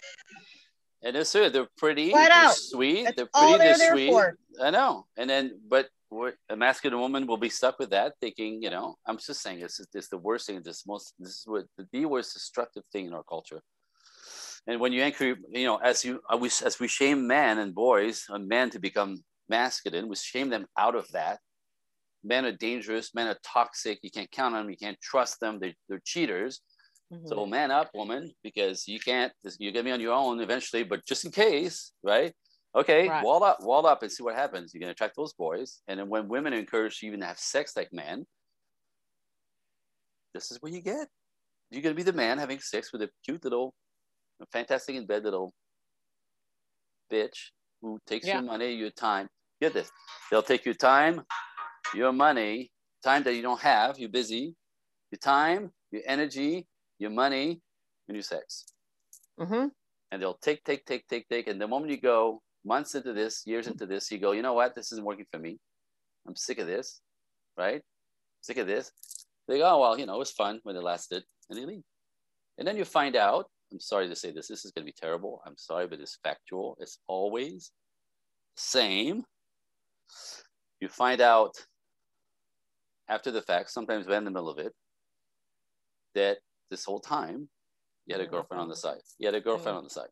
And 1.04 1.16
it's 1.16 1.32
true. 1.32 1.50
They're 1.50 1.68
pretty. 1.78 2.12
Flat 2.12 2.30
they're 2.30 2.50
out. 2.50 2.56
sweet. 2.56 3.04
That's 3.04 3.16
they're 3.16 3.26
pretty. 3.34 3.58
They're, 3.58 3.78
they're 3.78 3.92
sweet. 3.92 4.10
For. 4.10 4.38
I 4.62 4.70
know. 4.70 5.06
And 5.18 5.30
then, 5.30 5.60
but 5.68 5.90
a 6.50 6.56
masculine 6.56 7.00
woman 7.00 7.26
will 7.26 7.38
be 7.38 7.50
stuck 7.50 7.80
with 7.80 7.92
that, 7.92 8.14
thinking, 8.20 8.62
you 8.62 8.70
know, 8.70 8.96
I'm 9.06 9.18
just 9.18 9.42
saying, 9.42 9.62
it's, 9.62 9.80
it's 9.94 10.10
the 10.10 10.18
worst 10.18 10.48
thing. 10.48 10.62
This 10.64 10.86
most. 10.86 11.14
This 11.20 11.40
is 11.40 11.44
what 11.46 11.66
the 11.92 12.06
worst 12.06 12.34
destructive 12.34 12.84
thing 12.92 13.06
in 13.08 13.14
our 13.14 13.24
culture. 13.24 13.62
And 14.68 14.80
when 14.80 14.94
you 14.94 15.02
anchor, 15.02 15.36
you 15.50 15.66
know, 15.66 15.78
as 15.78 16.06
you 16.06 16.22
uh, 16.30 16.38
as 16.66 16.80
we 16.80 16.88
shame 16.88 17.26
men 17.26 17.58
and 17.58 17.74
boys, 17.74 18.26
and 18.30 18.48
men 18.48 18.70
to 18.72 18.80
become 18.80 19.24
masculine, 19.50 20.08
we 20.08 20.16
shame 20.16 20.50
them 20.50 20.68
out 20.78 20.96
of 20.96 21.08
that. 21.14 21.40
Men 22.24 22.46
are 22.46 22.52
dangerous. 22.52 23.16
Men 23.16 23.28
are 23.28 23.38
toxic. 23.44 24.00
You 24.04 24.12
can't 24.12 24.30
count 24.30 24.54
on 24.54 24.64
them. 24.64 24.70
You 24.70 24.78
can't 24.78 25.02
trust 25.02 25.40
them. 25.40 25.58
They're, 25.60 25.74
they're 25.90 26.02
cheaters 26.06 26.62
Mm-hmm. 27.12 27.28
So 27.28 27.46
man 27.46 27.72
up, 27.72 27.90
woman, 27.94 28.32
because 28.44 28.88
you 28.88 29.00
can't. 29.00 29.34
You're 29.60 29.74
gonna 29.74 29.84
be 29.84 29.92
on 29.92 30.00
your 30.00 30.14
own 30.14 30.40
eventually. 30.40 30.84
But 30.84 31.06
just 31.06 31.26
in 31.26 31.32
case, 31.32 31.92
right? 32.04 32.34
Okay, 32.74 33.10
right. 33.10 33.24
wall 33.24 33.44
up, 33.44 33.58
wall 33.62 33.86
up, 33.86 34.02
and 34.02 34.12
see 34.12 34.24
what 34.24 34.36
happens. 34.36 34.74
You're 34.74 34.80
gonna 34.80 34.94
attract 34.94 35.18
those 35.18 35.34
boys, 35.34 35.82
and 35.88 36.00
then 36.00 36.08
when 36.08 36.30
women 36.30 36.54
are 36.54 36.58
encouraged 36.58 37.00
to 37.00 37.08
even 37.08 37.22
have 37.22 37.38
sex 37.38 37.76
like 37.76 37.92
men, 37.92 38.26
this 40.34 40.52
is 40.52 40.62
what 40.62 40.72
you 40.72 40.82
get. 40.82 41.08
You're 41.70 41.82
gonna 41.82 41.96
be 41.96 42.04
the 42.04 42.14
man 42.14 42.38
having 42.38 42.60
sex 42.60 42.94
with 42.94 43.02
a 43.02 43.10
cute 43.26 43.44
little, 43.44 43.74
fantastic 44.54 44.96
in 44.96 45.06
bed 45.06 45.26
little 45.26 45.54
bitch 47.12 47.52
who 47.82 48.00
takes 48.08 48.26
yeah. 48.26 48.36
your 48.36 48.44
money, 48.44 48.74
your 48.74 48.92
time. 48.92 49.28
Get 49.60 49.74
this. 49.74 49.92
They'll 50.30 50.42
take 50.42 50.66
your 50.66 50.76
time, 50.76 51.22
your 51.94 52.14
money, 52.14 52.72
time 53.04 53.24
that 53.24 53.36
you 53.36 53.42
don't 53.42 53.60
have, 53.60 54.00
you're 54.00 54.10
busy, 54.10 54.56
your 55.12 55.20
time, 55.20 55.72
your 55.92 56.04
energy, 56.06 56.68
your 57.02 57.10
money, 57.10 57.60
and 58.08 58.16
your 58.16 58.22
sex. 58.22 58.66
Mm-hmm. 59.40 59.68
And 60.12 60.22
they'll 60.22 60.36
take, 60.36 60.64
take, 60.64 60.86
take, 60.86 61.08
take, 61.08 61.28
take. 61.28 61.48
And 61.48 61.60
the 61.60 61.68
moment 61.68 61.92
you 61.92 62.00
go 62.00 62.42
months 62.64 62.94
into 62.94 63.12
this, 63.12 63.44
years 63.46 63.68
into 63.68 63.88
this, 63.88 64.12
you 64.12 64.20
go, 64.20 64.34
you 64.34 64.44
know 64.44 64.54
what? 64.54 64.76
This 64.76 64.92
isn't 64.92 65.04
working 65.04 65.26
for 65.32 65.40
me. 65.40 65.58
I'm 66.28 66.36
sick 66.36 66.60
of 66.60 66.68
this, 66.68 67.02
right? 67.58 67.82
Sick 68.42 68.58
of 68.58 68.68
this. 68.68 68.92
They 69.48 69.58
go, 69.58 69.76
oh, 69.76 69.80
well, 69.80 70.00
you 70.00 70.06
know, 70.06 70.16
it 70.16 70.20
was 70.20 70.32
fun 70.32 70.60
when 70.64 70.76
it 70.76 70.84
lasted, 70.84 71.24
and 71.50 71.58
they 71.58 71.66
leave. 71.66 71.84
And 72.60 72.68
then 72.68 72.78
you 72.78 72.86
find 72.86 73.16
out, 73.16 73.50
I'm 73.72 73.80
sorry 73.80 74.08
to 74.08 74.16
say 74.16 74.32
this, 74.32 74.48
this 74.48 74.64
is 74.64 74.72
going 74.72 74.86
to 74.86 74.92
be 74.92 74.96
terrible. 75.02 75.42
I'm 75.48 75.58
sorry, 75.58 75.88
but 75.88 76.00
it's 76.00 76.20
factual. 76.24 76.78
It's 76.80 77.00
always 77.08 77.72
same. 78.56 79.24
You 80.80 80.88
find 80.88 81.22
out 81.22 81.56
after 83.10 83.32
the 83.32 83.42
fact, 83.42 83.72
sometimes 83.72 84.06
we're 84.06 84.18
in 84.18 84.26
the 84.26 84.32
middle 84.32 84.50
of 84.50 84.60
it, 84.60 84.74
that 86.14 86.38
this 86.72 86.86
whole 86.86 87.00
time, 87.00 87.50
you 88.08 88.16
had 88.16 88.22
a 88.22 88.28
girlfriend 88.28 88.62
on 88.62 88.70
the 88.70 88.76
side. 88.76 89.02
You 89.20 89.28
had 89.28 89.36
a 89.36 89.42
girlfriend 89.42 89.78
on 89.78 89.84
the 89.84 89.90
side. 89.92 90.10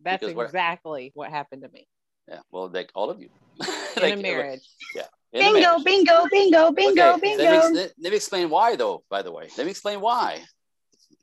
That's 0.00 0.24
because 0.24 0.44
exactly 0.44 1.10
what, 1.14 1.26
what, 1.26 1.32
happened 1.32 1.62
to 1.62 1.68
me. 1.70 1.88
Yeah, 2.28 2.40
well, 2.52 2.70
like 2.72 2.92
all 2.94 3.10
of 3.10 3.20
you. 3.20 3.30
In 3.96 4.02
like, 4.02 4.14
a 4.14 4.16
marriage. 4.22 4.68
Yeah, 4.94 5.02
in 5.32 5.40
a 5.40 5.44
Bingo, 5.44 5.60
marriage. 5.60 5.84
bingo, 5.84 6.26
bingo, 6.30 6.70
bingo, 6.70 7.12
Okay, 7.14 7.20
bingo. 7.20 7.42
Let 7.42 7.72
me, 7.72 7.78
let, 7.80 7.92
let 8.00 8.10
me 8.10 8.16
explain 8.16 8.48
why, 8.48 8.76
though. 8.76 9.02
By 9.10 9.22
the 9.22 9.32
way, 9.32 9.48
let 9.56 9.64
me 9.64 9.72
explain 9.72 10.00
why. 10.00 10.42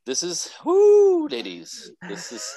This 0.06 0.24
is 0.24 0.52
whoo, 0.66 1.28
ladies. 1.28 1.92
This 2.08 2.34
is 2.34 2.54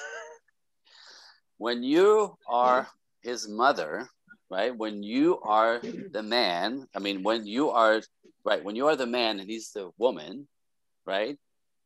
when 1.58 1.84
you 1.84 2.36
are 2.48 2.88
his 3.22 3.48
mother, 3.48 4.08
right? 4.50 4.76
When 4.76 5.02
you 5.02 5.38
are 5.40 5.80
the 6.10 6.22
man. 6.22 6.86
I 6.96 6.98
mean, 6.98 7.22
when 7.22 7.46
you 7.46 7.70
are 7.70 8.02
right, 8.44 8.64
when 8.64 8.76
you 8.76 8.88
are 8.88 8.96
the 8.96 9.06
man 9.06 9.38
and 9.38 9.48
he's 9.48 9.70
the 9.70 9.90
woman, 9.98 10.48
right? 11.06 11.38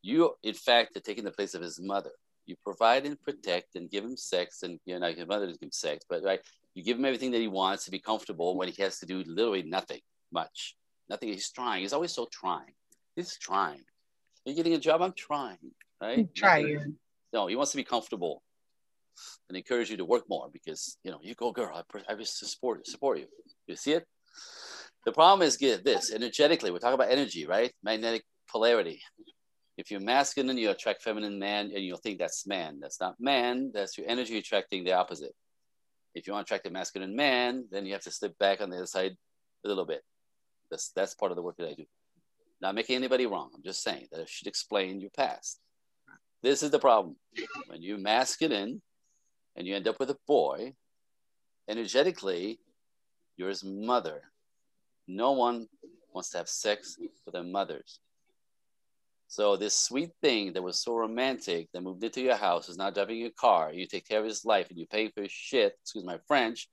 You, 0.03 0.35
in 0.43 0.53
fact, 0.53 0.95
are 0.97 0.99
taking 0.99 1.23
the 1.23 1.31
place 1.31 1.55
of 1.55 1.61
his 1.61 1.79
mother. 1.81 2.11
You 2.45 2.55
provide 2.61 3.05
and 3.05 3.19
protect 3.23 3.75
and 3.75 3.89
give 3.89 4.03
him 4.03 4.17
sex, 4.17 4.63
and 4.63 4.79
you 4.85 4.99
know, 4.99 5.07
his 5.11 5.25
mother 5.25 5.45
doesn't 5.45 5.61
give 5.61 5.67
him 5.67 5.71
sex, 5.71 6.05
but 6.09 6.21
right, 6.23 6.41
you 6.75 6.83
give 6.83 6.99
him 6.99 7.05
everything 7.05 7.31
that 7.31 7.39
he 7.39 7.47
wants 7.47 7.85
to 7.85 7.91
be 7.91 7.99
comfortable 7.99 8.57
when 8.57 8.67
he 8.67 8.81
has 8.83 8.99
to 8.99 9.05
do 9.05 9.23
literally 9.25 9.63
nothing 9.63 10.01
much. 10.31 10.75
Nothing. 11.09 11.29
He's 11.29 11.49
trying. 11.51 11.81
He's 11.81 11.93
always 11.93 12.11
so 12.11 12.27
trying. 12.31 12.73
He's 13.15 13.37
trying. 13.37 13.81
You're 14.45 14.51
you 14.51 14.55
getting 14.55 14.73
a 14.73 14.79
job? 14.79 15.01
I'm 15.01 15.13
trying. 15.13 15.57
Right? 16.01 16.27
Try 16.35 16.61
Nothing- 16.61 16.67
you. 16.73 16.95
No, 17.31 17.47
he 17.47 17.55
wants 17.55 17.71
to 17.71 17.77
be 17.77 17.83
comfortable 17.83 18.43
and 19.47 19.57
encourage 19.57 19.89
you 19.89 19.97
to 19.97 20.05
work 20.05 20.23
more 20.29 20.49
because 20.51 20.97
you 21.03 21.11
know 21.11 21.19
you 21.21 21.33
go, 21.35 21.51
girl. 21.51 21.71
I, 21.75 22.11
I 22.11 22.15
just 22.15 22.37
support 22.39 22.85
support 22.87 23.19
you. 23.19 23.27
You 23.67 23.75
see 23.75 23.93
it. 23.93 24.05
The 25.05 25.11
problem 25.13 25.47
is 25.47 25.57
get 25.57 25.83
this 25.85 26.11
energetically. 26.11 26.71
We're 26.71 26.79
talking 26.79 26.93
about 26.95 27.11
energy, 27.11 27.45
right? 27.45 27.71
Magnetic 27.83 28.23
polarity. 28.49 29.01
If 29.77 29.89
you're 29.89 29.99
masculine, 29.99 30.57
you 30.57 30.69
attract 30.69 31.01
feminine 31.01 31.39
man, 31.39 31.71
and 31.73 31.83
you'll 31.83 31.97
think 31.97 32.19
that's 32.19 32.45
man. 32.45 32.79
That's 32.79 33.01
not 33.01 33.19
man. 33.19 33.71
That's 33.73 33.97
your 33.97 34.07
energy 34.07 34.37
attracting 34.37 34.83
the 34.83 34.93
opposite. 34.93 35.33
If 36.13 36.27
you 36.27 36.33
want 36.33 36.45
to 36.45 36.53
attract 36.53 36.67
a 36.67 36.71
masculine 36.71 37.15
man, 37.15 37.65
then 37.71 37.85
you 37.85 37.93
have 37.93 38.03
to 38.03 38.11
slip 38.11 38.37
back 38.37 38.61
on 38.61 38.69
the 38.69 38.77
other 38.77 38.85
side 38.85 39.17
a 39.65 39.67
little 39.67 39.85
bit. 39.85 40.03
That's 40.69 40.89
that's 40.89 41.15
part 41.15 41.31
of 41.31 41.35
the 41.35 41.41
work 41.41 41.57
that 41.57 41.69
I 41.69 41.73
do. 41.73 41.85
Not 42.61 42.75
making 42.75 42.95
anybody 42.95 43.25
wrong. 43.25 43.49
I'm 43.53 43.63
just 43.63 43.83
saying 43.83 44.07
that 44.11 44.21
I 44.21 44.25
should 44.27 44.47
explain 44.47 45.01
your 45.01 45.09
past. 45.09 45.59
This 46.43 46.61
is 46.61 46.71
the 46.71 46.79
problem. 46.79 47.15
When 47.67 47.81
you 47.81 47.97
masculine 47.97 48.81
and 49.55 49.65
you 49.65 49.75
end 49.75 49.87
up 49.87 49.99
with 49.99 50.09
a 50.09 50.17
boy, 50.27 50.73
energetically, 51.67 52.59
you're 53.37 53.49
his 53.49 53.63
mother. 53.63 54.21
No 55.07 55.31
one 55.31 55.67
wants 56.13 56.29
to 56.31 56.37
have 56.37 56.49
sex 56.49 56.97
with 56.99 57.33
their 57.33 57.43
mothers. 57.43 57.99
So 59.33 59.57
this 59.57 59.73
sweet 59.73 60.11
thing 60.21 60.53
that 60.53 60.61
was 60.61 60.79
so 60.79 60.95
romantic 60.95 61.67
that 61.73 61.81
moved 61.81 62.03
into 62.03 62.21
your 62.21 62.35
house 62.35 62.69
is 62.69 62.77
now 62.77 62.91
driving 62.91 63.17
your 63.17 63.31
car. 63.31 63.73
You 63.73 63.87
take 63.87 64.07
care 64.07 64.19
of 64.19 64.25
his 64.25 64.45
life 64.45 64.69
and 64.69 64.77
you 64.77 64.85
pay 64.85 65.09
for 65.09 65.23
his 65.23 65.31
shit, 65.31 65.73
excuse 65.81 66.05
my 66.05 66.19
French, 66.27 66.69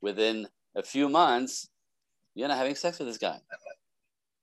within 0.00 0.46
a 0.76 0.84
few 0.84 1.08
months, 1.08 1.68
you're 2.36 2.46
not 2.46 2.58
having 2.58 2.76
sex 2.76 3.00
with 3.00 3.08
this 3.08 3.18
guy. 3.18 3.40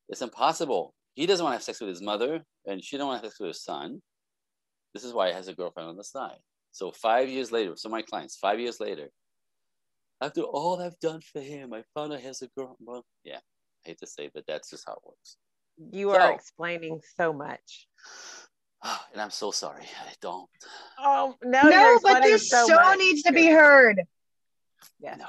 It's 0.10 0.22
impossible. 0.22 0.94
He 1.14 1.26
doesn't 1.26 1.42
want 1.42 1.54
to 1.54 1.60
have 1.60 1.64
sex 1.64 1.80
with 1.80 1.88
his 1.88 2.02
mother, 2.02 2.44
and 2.66 2.84
she 2.84 2.98
don't 2.98 3.08
want 3.08 3.22
to 3.22 3.28
have 3.28 3.32
sex 3.32 3.40
with 3.40 3.48
his 3.48 3.64
son. 3.64 4.02
This 4.94 5.06
is 5.06 5.14
why 5.14 5.30
he 5.30 5.34
has 5.34 5.48
a 5.48 5.54
girlfriend 5.54 5.88
on 5.88 5.96
the 5.96 6.04
side. 6.04 6.40
So 6.74 6.92
five 6.92 7.30
years 7.30 7.54
later, 7.54 7.72
of 7.72 7.92
my 7.92 8.02
clients, 8.02 8.36
five 8.36 8.60
years 8.60 8.82
later, 8.82 9.08
after 10.20 10.42
all 10.42 10.82
I've 10.82 11.00
done 11.00 11.22
for 11.22 11.40
him, 11.40 11.74
I 11.74 11.84
found 11.94 12.12
out 12.12 12.20
he 12.20 12.28
has 12.28 12.42
a 12.42 12.48
girl. 12.58 12.76
Well, 12.82 13.06
yeah, 13.24 13.38
I 13.38 13.88
hate 13.88 14.00
to 14.00 14.08
say, 14.08 14.30
but 14.34 14.44
that's 14.46 14.70
just 14.70 14.84
how 14.86 14.96
it 14.96 15.06
works. 15.06 15.38
You 15.92 16.12
are 16.12 16.20
So- 16.30 16.36
explaining 16.36 17.02
so 17.16 17.34
much. 17.34 17.88
And 19.12 19.22
I'm 19.22 19.32
so 19.32 19.52
sorry. 19.52 19.84
I 19.84 20.14
don't. 20.22 20.48
Oh 21.00 21.36
no, 21.44 21.62
No, 21.64 22.00
but 22.04 22.22
this 22.22 22.50
so, 22.50 22.66
much. 22.68 22.98
needs 23.00 23.24
to 23.24 23.34
be 23.34 23.48
heard. 23.48 24.02
Yeah. 25.00 25.16
No. 25.16 25.26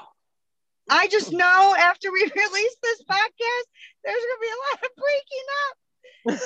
I 0.89 1.07
just 1.07 1.33
know 1.33 1.75
after 1.77 2.11
we 2.11 2.21
release 2.35 2.75
this 2.81 3.03
podcast, 3.03 3.65
there's 4.05 4.21
gonna 4.21 4.41
be 4.41 4.47
a 4.47 4.61
lot 4.69 4.83
of 4.85 4.91
breaking 6.25 6.39
up. 6.39 6.41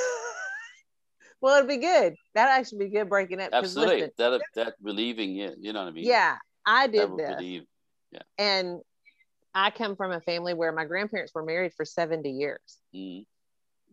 well, 1.41 1.55
it'd 1.57 1.67
be 1.69 1.77
good. 1.77 2.15
That'd 2.33 2.51
actually 2.51 2.85
be 2.85 2.89
good 2.89 3.09
breaking 3.09 3.41
up. 3.41 3.49
Absolutely. 3.53 3.95
listen, 3.95 4.11
that 4.17 4.41
that 4.55 4.73
relieving 4.81 5.37
it. 5.37 5.55
You 5.59 5.73
know 5.73 5.81
what 5.83 5.89
I 5.89 5.91
mean? 5.91 6.05
yeah, 6.05 6.37
I 6.65 6.87
did 6.87 7.09
would 7.11 7.19
this, 7.19 7.35
relieve. 7.35 7.63
and 8.37 8.79
I 9.53 9.69
come 9.69 9.95
from 9.95 10.11
a 10.11 10.21
family 10.21 10.53
where 10.53 10.71
my 10.71 10.85
grandparents 10.85 11.33
were 11.35 11.43
married 11.43 11.73
for 11.75 11.85
70 11.85 12.31
years. 12.31 12.59
Mm-hmm. 12.95 13.23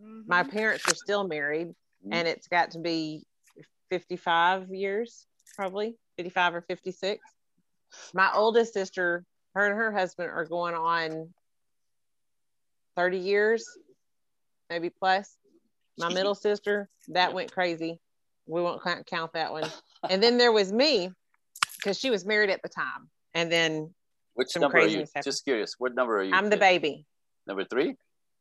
Mm, 0.03 0.27
My 0.27 0.43
parents 0.43 0.85
are 0.91 0.95
still 0.95 1.27
married, 1.27 1.69
Mhm. 2.05 2.13
and 2.13 2.29
it's 2.29 2.49
got 2.49 2.71
to 2.73 2.79
be 2.79 3.25
55 3.91 4.71
years, 4.75 5.27
probably 5.57 5.97
55 6.17 6.55
or 6.55 6.61
56. 6.63 7.23
My 8.15 8.31
oldest 8.35 8.73
sister, 8.73 9.25
her 9.55 9.67
and 9.67 9.75
her 9.77 9.93
husband 9.93 10.31
are 10.31 10.45
going 10.45 10.75
on 10.75 11.35
30 12.97 13.19
years, 13.19 13.65
maybe 14.69 14.91
plus. 14.91 15.37
My 15.99 16.09
middle 16.25 16.35
sister, 16.35 16.89
that 17.09 17.33
went 17.35 17.53
crazy. 17.53 18.01
We 18.47 18.63
won't 18.63 18.83
count- 18.83 19.07
count 19.07 19.33
that 19.35 19.53
one. 19.53 19.69
And 20.09 20.23
then 20.23 20.39
there 20.39 20.53
was 20.53 20.73
me, 20.73 21.11
because 21.77 21.99
she 21.99 22.11
was 22.11 22.25
married 22.25 22.51
at 22.51 22.63
the 22.63 22.69
time. 22.69 23.11
And 23.35 23.51
then 23.51 23.95
Which 24.35 24.49
Some 24.53 24.63
number 24.63 24.79
are 24.79 24.87
you? 24.87 25.01
happened. 25.01 25.25
Just 25.25 25.45
curious. 25.45 25.75
What 25.79 25.95
number 25.95 26.19
are 26.19 26.23
you? 26.23 26.33
I'm 26.33 26.49
the 26.49 26.57
baby. 26.57 27.05
Number 27.47 27.65
three? 27.65 27.97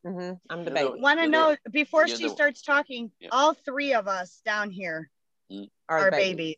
Hmm 0.05 0.31
I'm 0.49 0.63
the 0.65 0.71
You're 0.71 0.89
baby. 0.91 1.01
Want 1.01 1.19
to 1.19 1.23
You're 1.23 1.31
know 1.31 1.55
before 1.71 2.07
she 2.07 2.23
the- 2.23 2.29
starts 2.29 2.61
talking? 2.61 3.11
Yeah. 3.19 3.29
All 3.31 3.53
three 3.53 3.93
of 3.93 4.07
us 4.07 4.41
down 4.45 4.69
here 4.71 5.09
Are 5.51 5.97
are 5.99 6.05
the 6.05 6.17
baby. 6.17 6.57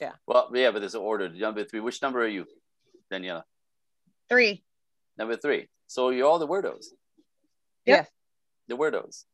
babies. 0.00 0.12
Well, 0.26 0.50
yeah, 0.54 0.70
but 0.70 0.80
there's 0.80 0.94
an 0.94 1.00
order. 1.00 1.28
Number 1.28 1.64
three. 1.64 1.80
Which 1.80 2.02
number 2.02 2.22
are 2.22 2.28
you, 2.28 2.46
Daniela? 3.12 3.42
Three. 4.28 4.62
Number 5.16 5.36
three. 5.36 5.68
So 5.86 6.10
you're 6.10 6.26
all 6.28 6.38
the 6.38 6.46
weirdos. 6.46 6.86
Yes. 7.86 8.08
The 8.68 8.76
weirdos. 8.76 9.24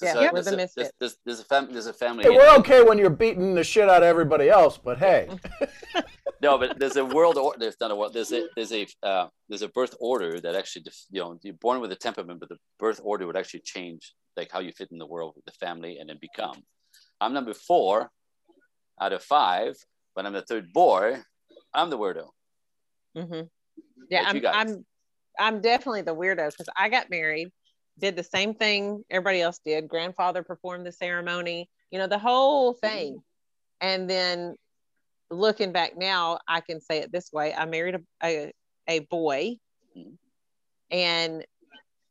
Yeah, 0.00 0.12
So 0.14 0.20
we're 0.22 0.32
there's 0.32 0.46
the 0.46 0.52
a- 0.54 0.56
There's, 0.76 0.92
there's, 1.00 1.16
there's 1.24 1.40
a 1.40 1.44
fam- 1.44 1.72
there's 1.72 1.86
a 1.86 1.92
family. 1.92 2.24
Hey, 2.24 2.30
we're 2.30 2.54
okay 2.58 2.82
when 2.82 2.96
you're 2.98 3.10
beating 3.10 3.54
the 3.54 3.64
shit 3.64 3.88
out 3.88 3.98
of 3.98 4.02
everybody 4.04 4.48
else, 4.48 4.78
but 4.78 4.98
hey, 4.98 5.28
No, 6.46 6.58
but 6.58 6.78
there's 6.78 6.96
a 6.96 7.04
world 7.04 7.36
order. 7.38 7.58
There's 7.58 7.76
not 7.80 7.90
a 7.90 7.96
world. 7.96 8.14
There's 8.14 8.32
a 8.32 8.46
there's 8.54 8.72
a 8.72 8.86
uh, 9.02 9.26
there's 9.48 9.62
a 9.62 9.68
birth 9.68 9.94
order 9.98 10.40
that 10.40 10.54
actually 10.54 10.82
def- 10.82 11.06
you 11.10 11.20
know 11.20 11.38
you're 11.42 11.54
born 11.54 11.80
with 11.80 11.90
a 11.90 11.96
temperament, 11.96 12.38
but 12.38 12.48
the 12.48 12.58
birth 12.78 13.00
order 13.02 13.26
would 13.26 13.36
actually 13.36 13.60
change 13.60 14.14
like 14.36 14.50
how 14.52 14.60
you 14.60 14.70
fit 14.70 14.92
in 14.92 14.98
the 14.98 15.06
world 15.06 15.32
with 15.34 15.44
the 15.44 15.52
family 15.52 15.98
and 15.98 16.08
then 16.08 16.18
become. 16.20 16.62
I'm 17.20 17.32
number 17.32 17.52
four 17.52 18.10
out 19.00 19.12
of 19.12 19.22
five, 19.22 19.74
but 20.14 20.24
I'm 20.24 20.34
the 20.34 20.42
third 20.42 20.72
boy. 20.72 21.18
I'm 21.74 21.90
the 21.90 21.98
weirdo. 21.98 22.28
Mm-hmm. 23.16 23.42
Yeah, 24.08 24.24
I'm. 24.26 24.46
I'm 24.46 24.86
I'm 25.38 25.60
definitely 25.60 26.02
the 26.02 26.14
weirdo 26.14 26.50
because 26.50 26.68
I 26.78 26.88
got 26.88 27.10
married, 27.10 27.50
did 27.98 28.14
the 28.14 28.22
same 28.22 28.54
thing 28.54 29.04
everybody 29.10 29.42
else 29.42 29.58
did. 29.64 29.88
Grandfather 29.88 30.42
performed 30.42 30.86
the 30.86 30.92
ceremony, 30.92 31.68
you 31.90 31.98
know, 31.98 32.06
the 32.06 32.18
whole 32.18 32.72
thing. 32.72 33.20
And 33.80 34.08
then 34.08 34.54
looking 35.30 35.72
back 35.72 35.96
now, 35.96 36.38
I 36.48 36.60
can 36.60 36.80
say 36.80 36.98
it 36.98 37.12
this 37.12 37.32
way: 37.32 37.54
I 37.54 37.64
married 37.66 37.96
a 37.96 38.00
a, 38.26 38.52
a 38.88 38.98
boy, 39.00 39.56
and 40.90 41.44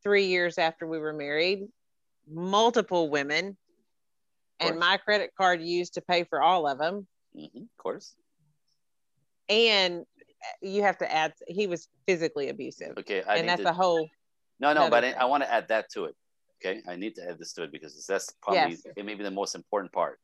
three 0.02 0.26
years 0.26 0.58
after 0.58 0.86
we 0.86 0.98
were 0.98 1.12
married, 1.12 1.66
multiple 2.28 3.10
women, 3.10 3.56
and 4.60 4.78
my 4.78 4.96
credit 4.98 5.30
card 5.36 5.62
used 5.62 5.94
to 5.94 6.00
pay 6.00 6.24
for 6.24 6.42
all 6.42 6.66
of 6.68 6.78
them. 6.78 7.06
hmm 7.34 7.44
of 7.44 7.76
course. 7.78 8.14
And 9.48 10.04
you 10.60 10.82
have 10.82 10.98
to 10.98 11.12
add, 11.12 11.32
he 11.46 11.66
was 11.66 11.88
physically 12.06 12.48
abusive, 12.48 12.98
Okay, 12.98 13.22
I 13.22 13.36
and 13.36 13.48
that's 13.48 13.62
to, 13.62 13.70
a 13.70 13.72
whole 13.72 14.08
no, 14.58 14.72
no, 14.72 14.88
but 14.88 15.04
I. 15.04 15.12
I 15.12 15.24
want 15.26 15.42
to 15.42 15.52
add 15.52 15.68
that 15.68 15.90
to 15.92 16.04
it. 16.04 16.14
Okay, 16.64 16.80
I 16.88 16.96
need 16.96 17.14
to 17.16 17.28
add 17.28 17.38
this 17.38 17.52
to 17.54 17.64
it 17.64 17.72
because 17.72 18.06
that's 18.06 18.32
probably 18.42 18.70
Yes. 18.70 18.82
it 18.96 19.04
may 19.04 19.14
be 19.14 19.22
the 19.22 19.30
most 19.30 19.54
important 19.54 19.92
part. 19.92 20.18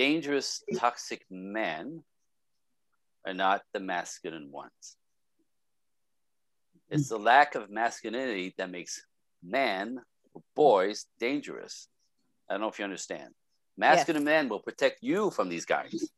Dangerous, 0.00 0.64
toxic 0.78 1.26
men 1.30 2.02
are 3.26 3.34
not 3.34 3.60
the 3.74 3.80
masculine 3.80 4.50
ones. 4.50 4.96
It's 6.88 7.10
the 7.10 7.18
lack 7.18 7.54
of 7.54 7.68
masculinity 7.68 8.54
that 8.56 8.70
makes 8.70 9.04
men, 9.42 10.00
boys, 10.56 11.04
dangerous. 11.18 11.86
I 12.48 12.54
don't 12.54 12.62
know 12.62 12.68
if 12.68 12.78
you 12.78 12.84
understand. 12.86 13.34
Masculine 13.76 14.24
men 14.24 14.48
will 14.48 14.60
protect 14.60 15.02
you 15.02 15.30
from 15.30 15.50
these 15.50 15.66
guys, 15.66 16.08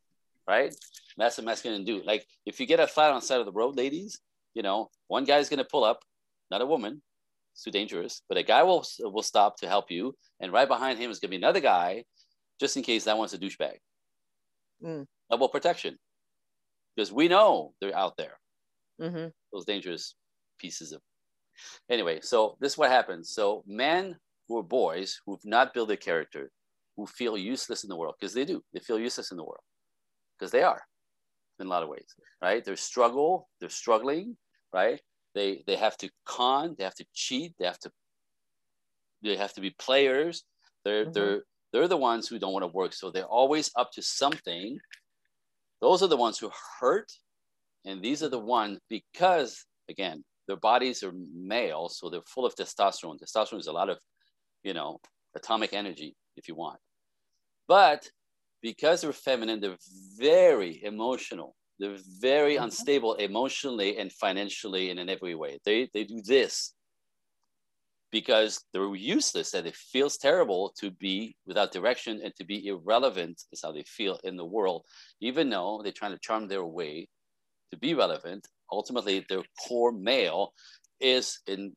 right? 0.47 0.72
That's 1.16 1.39
what 1.39 1.47
masculine 1.47 1.85
do. 1.85 2.05
Like 2.05 2.24
if 2.47 2.61
you 2.61 2.66
get 2.66 2.78
a 2.78 2.87
fight 2.87 3.09
on 3.09 3.16
the 3.16 3.26
side 3.26 3.41
of 3.41 3.47
the 3.47 3.59
road, 3.61 3.74
ladies, 3.76 4.20
you 4.55 4.62
know, 4.62 4.91
one 5.09 5.24
guy's 5.24 5.49
gonna 5.49 5.64
pull 5.64 5.83
up, 5.83 6.05
not 6.53 6.62
a 6.62 6.66
woman, 6.66 7.03
it's 7.53 7.64
too 7.64 7.72
dangerous, 7.72 8.22
but 8.28 8.39
a 8.39 8.45
guy 8.45 8.62
will 8.62 8.87
will 9.01 9.24
stop 9.24 9.57
to 9.59 9.66
help 9.66 9.91
you, 9.91 10.14
and 10.39 10.53
right 10.53 10.68
behind 10.68 11.01
him 11.01 11.11
is 11.11 11.18
gonna 11.18 11.30
be 11.30 11.37
another 11.37 11.59
guy, 11.61 12.05
just 12.62 12.76
in 12.76 12.82
case 12.82 13.04
that 13.04 13.18
one's 13.18 13.34
a 13.34 13.38
douchebag. 13.38 13.76
Mm. 14.82 15.06
Double 15.30 15.48
protection, 15.48 15.98
because 16.94 17.12
we 17.12 17.28
know 17.28 17.74
they're 17.80 17.96
out 18.04 18.16
there 18.16 18.36
hmm 19.00 19.28
those 19.52 19.64
dangerous 19.64 20.14
pieces 20.58 20.92
of 20.92 21.00
anyway 21.88 22.20
so 22.20 22.56
this 22.60 22.72
is 22.72 22.78
what 22.78 22.90
happens 22.90 23.30
so 23.30 23.64
men 23.66 24.14
who 24.46 24.58
are 24.58 24.62
boys 24.62 25.20
who've 25.24 25.44
not 25.56 25.72
built 25.74 25.88
their 25.88 25.96
character 25.96 26.50
who 26.96 27.06
feel 27.06 27.36
useless 27.36 27.84
in 27.84 27.88
the 27.88 27.96
world 27.96 28.14
because 28.20 28.34
they 28.34 28.44
do 28.44 28.62
they 28.74 28.80
feel 28.80 28.98
useless 28.98 29.30
in 29.30 29.38
the 29.38 29.48
world 29.50 29.64
because 30.38 30.52
they 30.52 30.62
are 30.62 30.82
in 31.62 31.66
a 31.66 31.70
lot 31.70 31.82
of 31.82 31.88
ways, 31.88 32.14
right? 32.42 32.64
They're 32.64 32.76
struggle, 32.76 33.48
they're 33.60 33.68
struggling, 33.70 34.36
right? 34.72 35.00
They 35.34 35.62
they 35.66 35.76
have 35.76 35.96
to 35.98 36.10
con, 36.26 36.74
they 36.76 36.84
have 36.84 36.96
to 36.96 37.06
cheat, 37.14 37.54
they 37.58 37.66
have 37.66 37.78
to 37.80 37.90
they 39.22 39.36
have 39.36 39.54
to 39.54 39.60
be 39.60 39.70
players. 39.78 40.42
They're 40.84 41.04
mm-hmm. 41.04 41.12
they're 41.12 41.42
they're 41.72 41.88
the 41.88 41.96
ones 41.96 42.28
who 42.28 42.38
don't 42.38 42.52
want 42.52 42.64
to 42.64 42.68
work, 42.68 42.92
so 42.92 43.10
they're 43.10 43.24
always 43.24 43.70
up 43.76 43.90
to 43.92 44.02
something. 44.02 44.78
Those 45.80 46.02
are 46.02 46.08
the 46.08 46.16
ones 46.16 46.38
who 46.38 46.50
hurt, 46.80 47.10
and 47.84 48.02
these 48.02 48.22
are 48.22 48.28
the 48.28 48.38
ones 48.38 48.78
because 48.88 49.64
again 49.88 50.24
their 50.48 50.56
bodies 50.56 51.02
are 51.02 51.12
male, 51.34 51.88
so 51.88 52.10
they're 52.10 52.20
full 52.26 52.44
of 52.44 52.54
testosterone. 52.54 53.18
Testosterone 53.18 53.60
is 53.60 53.68
a 53.68 53.72
lot 53.72 53.88
of, 53.88 53.98
you 54.62 54.74
know, 54.74 55.00
atomic 55.36 55.72
energy, 55.72 56.16
if 56.36 56.48
you 56.48 56.54
want. 56.54 56.78
But 57.68 58.08
because 58.60 59.00
they're 59.00 59.12
feminine, 59.12 59.60
they're 59.60 59.78
very 60.18 60.82
emotional. 60.82 61.54
They're 61.78 61.98
very 62.20 62.54
mm-hmm. 62.56 62.64
unstable 62.64 63.14
emotionally 63.14 63.98
and 63.98 64.12
financially 64.12 64.90
and 64.90 65.00
in 65.00 65.08
every 65.08 65.34
way. 65.34 65.58
They, 65.64 65.88
they 65.94 66.04
do 66.04 66.20
this 66.22 66.74
because 68.12 68.62
they're 68.72 68.94
useless 68.94 69.54
and 69.54 69.66
it 69.66 69.74
feels 69.74 70.18
terrible 70.18 70.72
to 70.78 70.90
be 70.90 71.34
without 71.46 71.72
direction 71.72 72.20
and 72.22 72.32
to 72.36 72.44
be 72.44 72.66
irrelevant 72.66 73.42
is 73.50 73.62
how 73.62 73.72
they 73.72 73.82
feel 73.84 74.20
in 74.22 74.36
the 74.36 74.44
world, 74.44 74.84
even 75.20 75.48
though 75.48 75.80
they're 75.82 75.92
trying 75.92 76.12
to 76.12 76.18
charm 76.18 76.46
their 76.46 76.64
way 76.64 77.08
to 77.70 77.78
be 77.78 77.94
relevant. 77.94 78.46
Ultimately, 78.70 79.24
their 79.28 79.42
core 79.66 79.92
male 79.92 80.52
is 81.00 81.40
in 81.46 81.72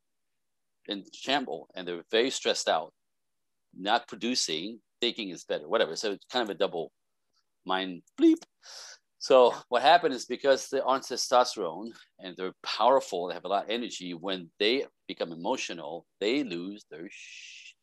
in 0.87 1.03
shamble 1.13 1.67
and 1.73 1.87
they're 1.87 2.03
very 2.11 2.29
stressed 2.29 2.69
out, 2.69 2.93
not 3.75 4.07
producing, 4.07 4.79
thinking 5.01 5.29
is 5.29 5.45
better, 5.45 5.67
whatever. 5.67 5.95
So 5.95 6.11
it's 6.11 6.25
kind 6.31 6.43
of 6.43 6.49
a 6.49 6.59
double 6.59 6.91
mind 7.65 8.03
bleep. 8.19 8.43
So 9.25 9.55
what 9.69 9.81
happened 9.81 10.13
is 10.13 10.25
because 10.25 10.69
they're 10.69 10.85
on 10.85 10.99
testosterone 10.99 11.89
and 12.19 12.37
they're 12.37 12.53
powerful, 12.61 13.27
they 13.27 13.33
have 13.33 13.45
a 13.45 13.47
lot 13.47 13.63
of 13.63 13.71
energy. 13.71 14.13
When 14.13 14.51
they 14.59 14.85
become 15.07 15.31
emotional, 15.31 16.05
they 16.21 16.43
lose 16.43 16.85
their 16.91 17.07
sh. 17.09 17.73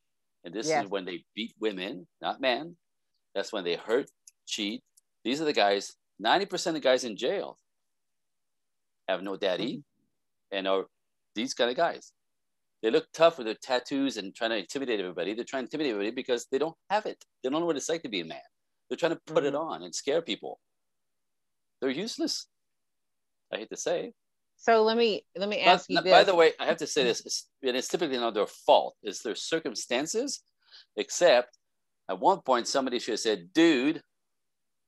And 0.44 0.54
this 0.54 0.68
yes. 0.68 0.84
is 0.84 0.90
when 0.90 1.04
they 1.04 1.24
beat 1.34 1.52
women, 1.58 2.06
not 2.20 2.40
men. 2.40 2.76
That's 3.34 3.52
when 3.52 3.64
they 3.64 3.74
hurt, 3.74 4.08
cheat. 4.46 4.82
These 5.24 5.40
are 5.40 5.44
the 5.44 5.52
guys. 5.52 5.96
Ninety 6.20 6.46
percent 6.46 6.76
of 6.76 6.82
guys 6.84 7.02
in 7.02 7.16
jail 7.16 7.58
have 9.08 9.24
no 9.24 9.36
daddy, 9.36 9.78
mm-hmm. 9.78 10.56
and 10.56 10.68
are 10.68 10.84
these 11.34 11.54
kind 11.54 11.70
of 11.70 11.76
guys. 11.76 12.12
They 12.84 12.90
look 12.92 13.06
tough 13.12 13.38
with 13.38 13.48
their 13.48 13.58
tattoos 13.60 14.16
and 14.16 14.32
trying 14.32 14.50
to 14.50 14.58
intimidate 14.58 15.00
everybody. 15.00 15.34
They're 15.34 15.44
trying 15.44 15.64
to 15.64 15.66
intimidate 15.66 15.94
everybody 15.94 16.14
because 16.14 16.46
they 16.52 16.58
don't 16.58 16.76
have 16.88 17.06
it. 17.06 17.18
They 17.42 17.50
don't 17.50 17.58
know 17.58 17.66
what 17.66 17.76
it's 17.76 17.88
like 17.88 18.02
to 18.02 18.08
be 18.08 18.20
a 18.20 18.24
man. 18.24 18.48
They're 18.88 18.96
trying 18.96 19.16
to 19.16 19.20
put 19.26 19.38
mm-hmm. 19.38 19.46
it 19.46 19.54
on 19.56 19.82
and 19.82 19.92
scare 19.92 20.22
people. 20.22 20.60
They're 21.82 21.90
useless. 21.90 22.46
I 23.52 23.58
hate 23.58 23.70
to 23.70 23.76
say. 23.76 24.12
So 24.56 24.84
let 24.84 24.96
me 24.96 25.24
let 25.36 25.48
me 25.48 25.58
ask 25.58 25.90
you. 25.90 26.00
This. 26.00 26.12
By 26.12 26.22
the 26.22 26.36
way, 26.36 26.52
I 26.60 26.66
have 26.66 26.76
to 26.76 26.86
say 26.86 27.02
this, 27.02 27.26
it's, 27.26 27.48
and 27.60 27.76
it's 27.76 27.88
typically 27.88 28.18
not 28.18 28.34
their 28.34 28.46
fault. 28.46 28.94
It's 29.02 29.20
their 29.22 29.34
circumstances, 29.34 30.44
except 30.96 31.58
at 32.08 32.20
one 32.20 32.40
point 32.42 32.68
somebody 32.68 33.00
should 33.00 33.14
have 33.14 33.20
said, 33.20 33.52
"Dude," 33.52 34.00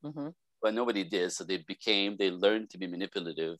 mm-hmm. 0.04 0.28
but 0.62 0.72
nobody 0.72 1.02
did. 1.02 1.32
So 1.32 1.42
they 1.42 1.56
became 1.56 2.16
they 2.16 2.30
learned 2.30 2.70
to 2.70 2.78
be 2.78 2.86
manipulative, 2.86 3.56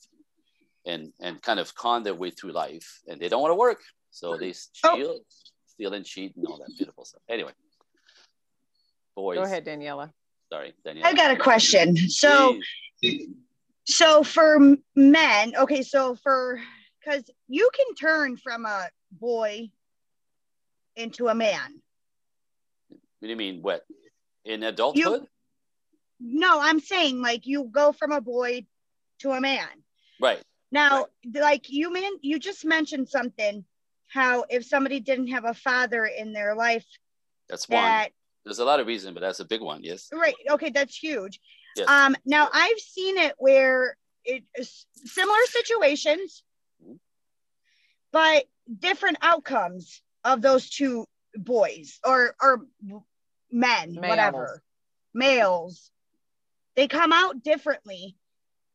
and 0.87 1.13
and 1.21 1.43
kind 1.43 1.59
of 1.59 1.75
con 1.75 2.05
their 2.05 2.15
way 2.15 2.31
through 2.31 2.53
life, 2.53 3.01
and 3.09 3.21
they 3.21 3.29
don't 3.29 3.43
want 3.43 3.51
to 3.51 3.57
work, 3.57 3.83
so 4.13 4.37
they 4.37 4.51
oh. 4.51 4.53
steal, 4.53 5.11
oh. 5.19 5.21
steal 5.67 5.93
and 5.95 6.05
cheat 6.05 6.37
and 6.37 6.47
all 6.47 6.59
that 6.59 6.71
beautiful 6.79 7.05
stuff. 7.05 7.23
Anyway, 7.29 7.53
boys. 9.17 9.39
Go 9.39 9.43
ahead, 9.43 9.67
Daniela. 9.67 10.13
Sorry, 10.55 10.75
Daniela. 10.87 11.05
I 11.05 11.15
got 11.15 11.31
a 11.31 11.37
question. 11.37 11.97
So. 11.97 12.59
Please 13.01 13.29
so 13.85 14.23
for 14.23 14.77
men, 14.97 15.53
okay, 15.57 15.83
so 15.83 16.17
for 16.17 16.61
because 17.01 17.25
you 17.49 17.71
can 17.75 17.95
turn 17.95 18.37
from 18.37 18.65
a 18.65 18.89
boy 19.13 19.71
into 20.97 21.29
a 21.29 21.35
man. 21.35 21.81
What 22.89 23.01
do 23.21 23.29
you 23.29 23.37
mean? 23.37 23.61
What 23.61 23.85
in 24.45 24.63
adulthood? 24.63 25.23
You, 25.23 25.29
no, 26.21 26.61
I'm 26.61 26.81
saying 26.81 27.21
like 27.21 27.47
you 27.47 27.65
go 27.65 27.93
from 27.93 28.13
a 28.13 28.21
boy 28.21 28.67
to 29.21 29.33
a 29.33 29.41
man. 29.41 29.69
Right. 30.21 30.43
Now, 30.73 31.07
right. 31.27 31.43
like 31.43 31.69
you 31.69 31.93
man, 31.93 32.13
you 32.23 32.39
just 32.39 32.65
mentioned 32.65 33.09
something. 33.09 33.65
How 34.09 34.45
if 34.49 34.65
somebody 34.65 35.01
didn't 35.01 35.29
have 35.29 35.45
a 35.45 35.55
father 35.55 36.07
in 36.07 36.33
their 36.33 36.55
life, 36.55 36.87
that's 37.49 37.67
that, 37.67 38.03
one. 38.03 38.11
There's 38.45 38.59
a 38.59 38.65
lot 38.65 38.81
of 38.81 38.87
reason, 38.87 39.15
but 39.15 39.21
that's 39.21 39.41
a 39.41 39.45
big 39.45 39.63
one. 39.63 39.83
Yes. 39.83 40.09
Right. 40.13 40.35
Okay, 40.51 40.71
that's 40.71 40.97
huge. 40.97 41.41
Yes. 41.77 41.89
Um, 41.89 42.17
now 42.25 42.49
I've 42.53 42.79
seen 42.79 43.17
it 43.19 43.35
where 43.39 43.97
it 44.25 44.45
is 44.55 44.87
similar 45.05 45.39
situations, 45.47 46.43
but 48.13 48.45
different 48.79 49.19
outcomes 49.23 50.03
of 50.25 50.41
those 50.43 50.71
two 50.71 51.07
boys 51.37 51.99
or 52.05 52.35
or 52.41 52.67
men, 53.51 53.93
males. 53.93 54.09
whatever, 54.09 54.63
males. 55.15 55.91
They 56.77 56.89
come 56.89 57.13
out 57.13 57.43
differently, 57.43 58.17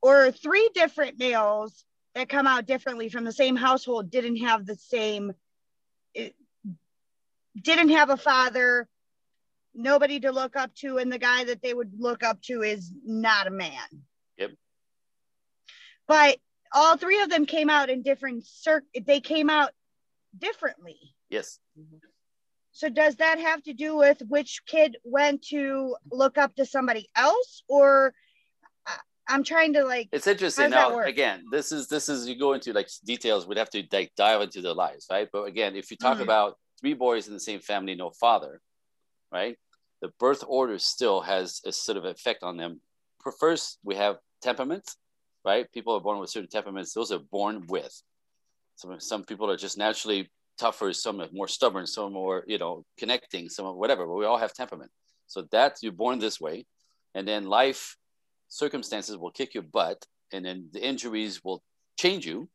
or 0.02 0.32
three 0.32 0.70
different 0.74 1.20
males 1.20 1.84
that 2.16 2.30
come 2.30 2.48
out 2.48 2.66
differently 2.66 3.10
from 3.10 3.24
the 3.24 3.32
same 3.32 3.56
household 3.56 4.10
didn't 4.10 4.38
have 4.38 4.66
the 4.66 4.76
same, 4.76 5.34
it, 6.14 6.34
didn't 7.62 7.90
have 7.90 8.10
a 8.10 8.18
father, 8.18 8.88
nobody 9.74 10.20
to 10.22 10.32
look 10.32 10.56
up 10.56 10.74
to, 10.76 10.98
and 10.98 11.12
the 11.12 11.20
guy 11.20 11.44
that 11.46 11.62
they 11.62 11.74
would 11.74 11.92
look 11.98 12.24
up 12.24 12.42
to 12.44 12.62
is 12.62 12.92
not 13.06 13.48
a 13.48 13.52
man. 13.52 13.88
Yep. 14.38 14.52
But 16.08 16.38
all 16.74 16.98
three 16.98 17.22
of 17.22 17.30
them 17.30 17.46
came 17.46 17.70
out 17.70 17.90
in 17.90 18.02
different 18.02 18.46
circ. 18.46 18.84
They 19.06 19.20
came 19.20 19.50
out 19.50 19.72
differently. 20.38 20.98
Yes. 21.30 21.60
So 22.72 22.90
does 22.90 23.18
that 23.18 23.40
have 23.40 23.62
to 23.64 23.74
do 23.74 23.98
with 23.98 24.22
which 24.28 24.62
kid 24.66 24.98
went 25.04 25.42
to 25.48 25.96
look 26.12 26.38
up 26.38 26.56
to 26.56 26.66
somebody 26.66 27.10
else, 27.16 27.64
or 27.68 28.14
I'm 29.30 29.44
trying 29.44 29.74
to 29.74 29.84
like. 29.84 30.10
It's 30.12 30.28
interesting. 30.28 30.72
Now, 30.72 31.00
again, 31.00 31.44
this 31.52 31.72
is 31.72 31.88
this 31.88 32.10
is 32.10 32.28
you 32.28 32.38
go 32.38 32.54
into 32.54 32.74
like 32.74 32.90
details. 33.06 33.48
We'd 33.48 33.60
have 33.60 33.70
to 33.70 33.84
like 33.92 34.12
dive 34.18 34.42
into 34.42 34.62
their 34.62 34.74
lives, 34.74 35.06
right? 35.10 35.30
But 35.32 35.44
again, 35.44 35.76
if 35.76 35.92
you 35.92 35.98
talk 35.98 36.16
mm-hmm. 36.16 36.24
about 36.24 36.56
three 36.82 36.96
boys 36.96 37.28
in 37.28 37.36
the 37.36 37.40
same 37.40 37.60
family, 37.60 37.94
no 37.94 38.10
father, 38.10 38.60
right? 39.32 39.58
the 40.02 40.10
birth 40.20 40.44
order 40.48 40.80
still 40.80 41.22
has 41.22 41.62
a 41.66 41.72
sort 41.72 41.98
of 41.98 42.06
effect 42.06 42.44
on 42.44 42.58
them. 42.58 42.82
First, 43.40 43.80
we 43.84 43.96
have 43.96 44.18
temperament, 44.42 44.90
right? 45.46 45.72
People 45.72 45.94
are 45.96 46.00
born 46.00 46.20
with 46.20 46.30
certain 46.30 46.50
temperaments. 46.50 46.94
Those 46.94 47.12
are 47.12 47.20
born 47.20 47.66
with. 47.68 48.02
Some, 48.76 49.00
some 49.00 49.24
people 49.26 49.50
are 49.52 49.58
just 49.58 49.78
naturally 49.78 50.32
tougher. 50.58 50.94
Some 50.94 51.20
are 51.20 51.28
more 51.34 51.48
stubborn. 51.48 51.86
Some 51.86 52.14
more, 52.14 52.44
you 52.48 52.58
know, 52.58 52.86
connecting. 52.98 53.50
Some 53.50 53.66
whatever. 53.76 54.06
But 54.06 54.16
we 54.16 54.26
all 54.26 54.38
have 54.38 54.54
temperament. 54.54 54.92
So 55.28 55.44
that 55.52 55.78
you're 55.82 55.92
born 55.92 56.20
this 56.20 56.40
way, 56.40 56.66
and 57.14 57.28
then 57.28 57.46
life 57.46 57.98
circumstances 58.48 59.16
will 59.16 59.32
kick 59.32 59.54
your 59.54 59.64
butt, 59.64 60.04
and 60.32 60.44
then 60.44 60.70
the 60.72 60.84
injuries 60.84 61.44
will 61.44 61.62
change 62.00 62.26
you. 62.26 62.50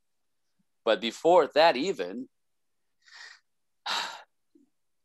But 0.85 1.01
before 1.01 1.49
that, 1.55 1.77
even 1.77 2.29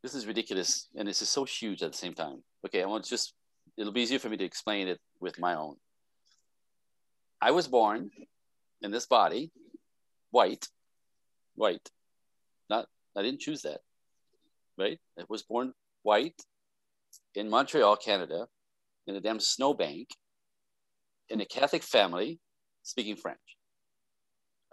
this 0.03 0.15
is 0.15 0.25
ridiculous 0.25 0.87
and 0.95 1.07
this 1.07 1.21
is 1.21 1.29
so 1.29 1.43
huge 1.43 1.83
at 1.83 1.91
the 1.91 1.97
same 1.97 2.13
time. 2.13 2.43
Okay 2.65 2.81
i 2.81 2.85
want 2.85 3.03
to 3.03 3.09
just 3.09 3.33
it'll 3.77 3.93
be 3.93 4.01
easier 4.01 4.19
for 4.19 4.29
me 4.29 4.37
to 4.37 4.43
explain 4.45 4.87
it 4.87 4.99
with 5.19 5.39
my 5.39 5.55
own. 5.55 5.75
I 7.41 7.51
was 7.51 7.67
born 7.67 8.11
in 8.81 8.91
this 8.91 9.05
body 9.05 9.51
white 10.31 10.67
white. 11.55 11.89
Not 12.69 12.87
i 13.15 13.21
didn't 13.21 13.41
choose 13.41 13.61
that 13.63 13.81
right? 14.79 14.99
I 15.19 15.23
was 15.27 15.43
born 15.43 15.73
white 16.01 16.41
in 17.35 17.49
montreal 17.49 17.97
canada 17.97 18.47
in 19.05 19.15
a 19.15 19.21
damn 19.21 19.39
snowbank 19.39 20.07
in 21.29 21.41
a 21.41 21.45
catholic 21.45 21.83
family 21.83 22.39
speaking 22.83 23.15
french. 23.15 23.39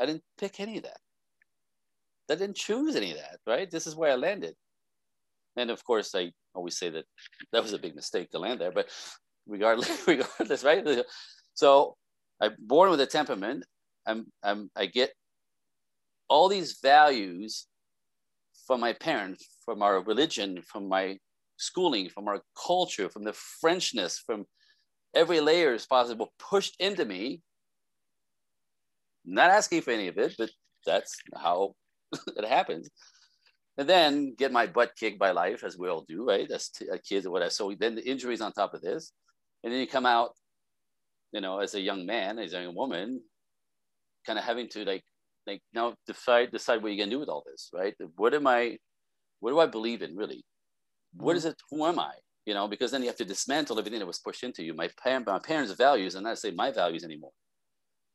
I 0.01 0.07
didn't 0.07 0.23
pick 0.39 0.61
any 0.61 0.79
of 0.79 0.85
that. 0.85 1.01
I 2.31 2.35
didn't 2.37 2.57
choose 2.57 2.97
any 2.97 3.13
of 3.13 3.19
that, 3.19 3.39
right? 3.47 3.71
This 3.71 3.87
is 3.87 3.97
where 3.97 4.13
I 4.13 4.17
landed. 4.17 4.55
And 5.57 5.71
of 5.71 5.85
course, 5.85 6.15
I 6.15 6.33
always 6.55 6.79
say 6.79 6.91
that 6.91 7.05
that 7.53 7.63
was 7.63 7.73
a 7.73 7.79
big 7.79 7.95
mistake 7.95 8.31
to 8.31 8.39
land 8.39 8.61
there, 8.61 8.73
but 8.73 8.89
regardless, 9.47 9.91
regardless, 10.07 10.65
right? 10.65 10.87
So 11.55 11.97
I'm 12.41 12.55
born 12.59 12.91
with 12.91 13.01
a 13.01 13.07
temperament. 13.07 13.65
I'm, 14.07 14.27
I'm, 14.43 14.71
I 14.77 14.87
get 14.87 15.13
all 16.29 16.49
these 16.49 16.79
values 16.83 17.67
from 18.67 18.81
my 18.81 18.93
parents, 18.93 19.47
from 19.65 19.83
our 19.83 20.03
religion, 20.03 20.61
from 20.63 20.89
my 20.89 21.19
schooling, 21.57 22.09
from 22.09 22.29
our 22.29 22.43
culture, 22.67 23.09
from 23.09 23.25
the 23.25 23.33
Frenchness, 23.33 24.19
from 24.25 24.45
every 25.15 25.41
layer 25.41 25.73
is 25.73 25.87
possible 25.87 26.33
pushed 26.39 26.77
into 26.79 27.05
me. 27.05 27.41
Not 29.25 29.51
asking 29.51 29.83
for 29.83 29.93
any 29.93 30.09
of 30.09 30.19
it, 30.19 30.35
but 30.39 30.51
that's 30.85 31.17
how 31.35 31.75
it 32.37 32.45
happens 32.45 32.91
and 33.79 33.89
then 33.89 34.35
get 34.37 34.53
my 34.53 34.67
butt 34.67 34.93
kicked 34.97 35.19
by 35.19 35.33
life, 35.33 35.65
as 35.65 35.79
we 35.79 35.89
all 35.89 36.05
do, 36.09 36.25
right? 36.27 36.51
As 36.51 36.69
t- 36.71 36.87
kids 37.09 37.27
or 37.27 37.31
whatever. 37.31 37.51
So 37.51 37.75
then 37.79 37.95
the 37.95 38.09
injuries 38.09 38.41
on 38.41 38.53
top 38.53 38.75
of 38.75 38.83
this, 38.83 39.13
and 39.63 39.73
then 39.73 39.81
you 39.81 39.87
come 39.87 40.07
out 40.07 40.31
you 41.33 41.41
know, 41.41 41.59
as 41.61 41.75
a 41.75 41.81
young 41.81 42.07
man, 42.07 42.39
as 42.39 42.55
a 42.55 42.63
young 42.63 42.75
woman, 42.75 43.21
kind 44.27 44.39
of 44.39 44.45
having 44.45 44.69
to 44.71 44.85
like, 44.85 45.05
like 45.47 45.63
now 45.75 45.95
decide 46.07 46.51
decide 46.51 46.83
what 46.83 46.93
you're 46.93 47.05
gonna 47.05 47.11
do 47.11 47.21
with 47.21 47.29
all 47.29 47.45
this, 47.47 47.71
right? 47.75 47.95
What 48.17 48.35
am 48.35 48.47
I? 48.47 48.79
What 49.41 49.51
do 49.51 49.61
I 49.61 49.67
believe 49.67 50.03
in, 50.03 50.17
really? 50.17 50.45
What 51.15 51.37
Mm-hmm. 51.37 51.49
it? 51.49 51.57
Who 51.71 51.85
am 51.85 51.99
I? 51.99 52.13
You 52.47 52.55
know, 52.55 52.69
because 52.69 52.91
then 52.91 53.03
you 53.03 53.09
have 53.09 53.17
to 53.17 53.25
dismantle 53.25 53.79
everything 53.79 53.99
that 53.99 54.07
was 54.07 54.19
pushed 54.21 54.45
into 54.45 54.65
you. 54.65 54.73
My, 54.73 54.89
par- 55.03 55.23
my 55.27 55.39
parents' 55.39 55.73
values, 55.73 56.15
and 56.15 56.25
not 56.25 56.39
say 56.39 56.53
my 56.53 56.71
values 56.71 57.05
anymore. 57.05 57.33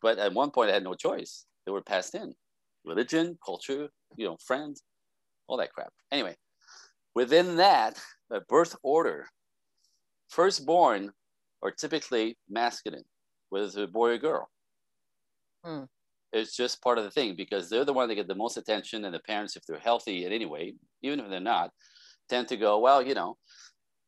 But 0.02 0.18
at 0.20 0.34
one 0.34 0.52
point, 0.52 0.72
I 0.72 0.74
had 0.74 0.84
no 0.84 0.96
choice. 0.96 1.46
They 1.66 1.72
were 1.72 1.82
passed 1.84 2.16
in 2.16 2.34
religion, 2.86 3.38
culture, 3.46 3.90
you 4.18 4.26
know, 4.26 4.38
friends, 4.46 4.82
all 5.48 5.58
that 5.58 5.74
crap. 5.74 5.92
Anyway, 6.12 6.36
within 7.16 7.58
that, 7.58 8.00
a 8.32 8.42
birth 8.42 8.76
order, 8.84 9.28
firstborn 10.30 11.12
are 11.62 11.72
typically 11.72 12.38
masculine, 12.50 13.04
whether 13.50 13.66
it's 13.66 13.76
a 13.76 13.88
boy 13.88 14.12
or 14.12 14.18
girl. 14.18 14.50
Hmm. 15.64 15.84
It's 16.34 16.56
just 16.56 16.82
part 16.82 16.98
of 16.98 17.04
the 17.04 17.12
thing 17.12 17.36
because 17.36 17.70
they're 17.70 17.86
the 17.86 17.94
one 17.94 18.08
that 18.08 18.16
get 18.16 18.28
the 18.28 18.36
most 18.36 18.58
attention, 18.58 19.04
and 19.04 19.14
the 19.14 19.20
parents, 19.20 19.56
if 19.56 19.64
they're 19.66 19.80
healthy 19.80 20.26
in 20.26 20.32
any 20.32 20.46
way, 20.46 20.74
even 21.02 21.20
if 21.20 21.30
they're 21.30 21.42
not, 21.42 21.72
tend 22.30 22.48
to 22.48 22.58
go, 22.58 22.80
well, 22.80 23.06
you 23.06 23.14
know, 23.14 23.36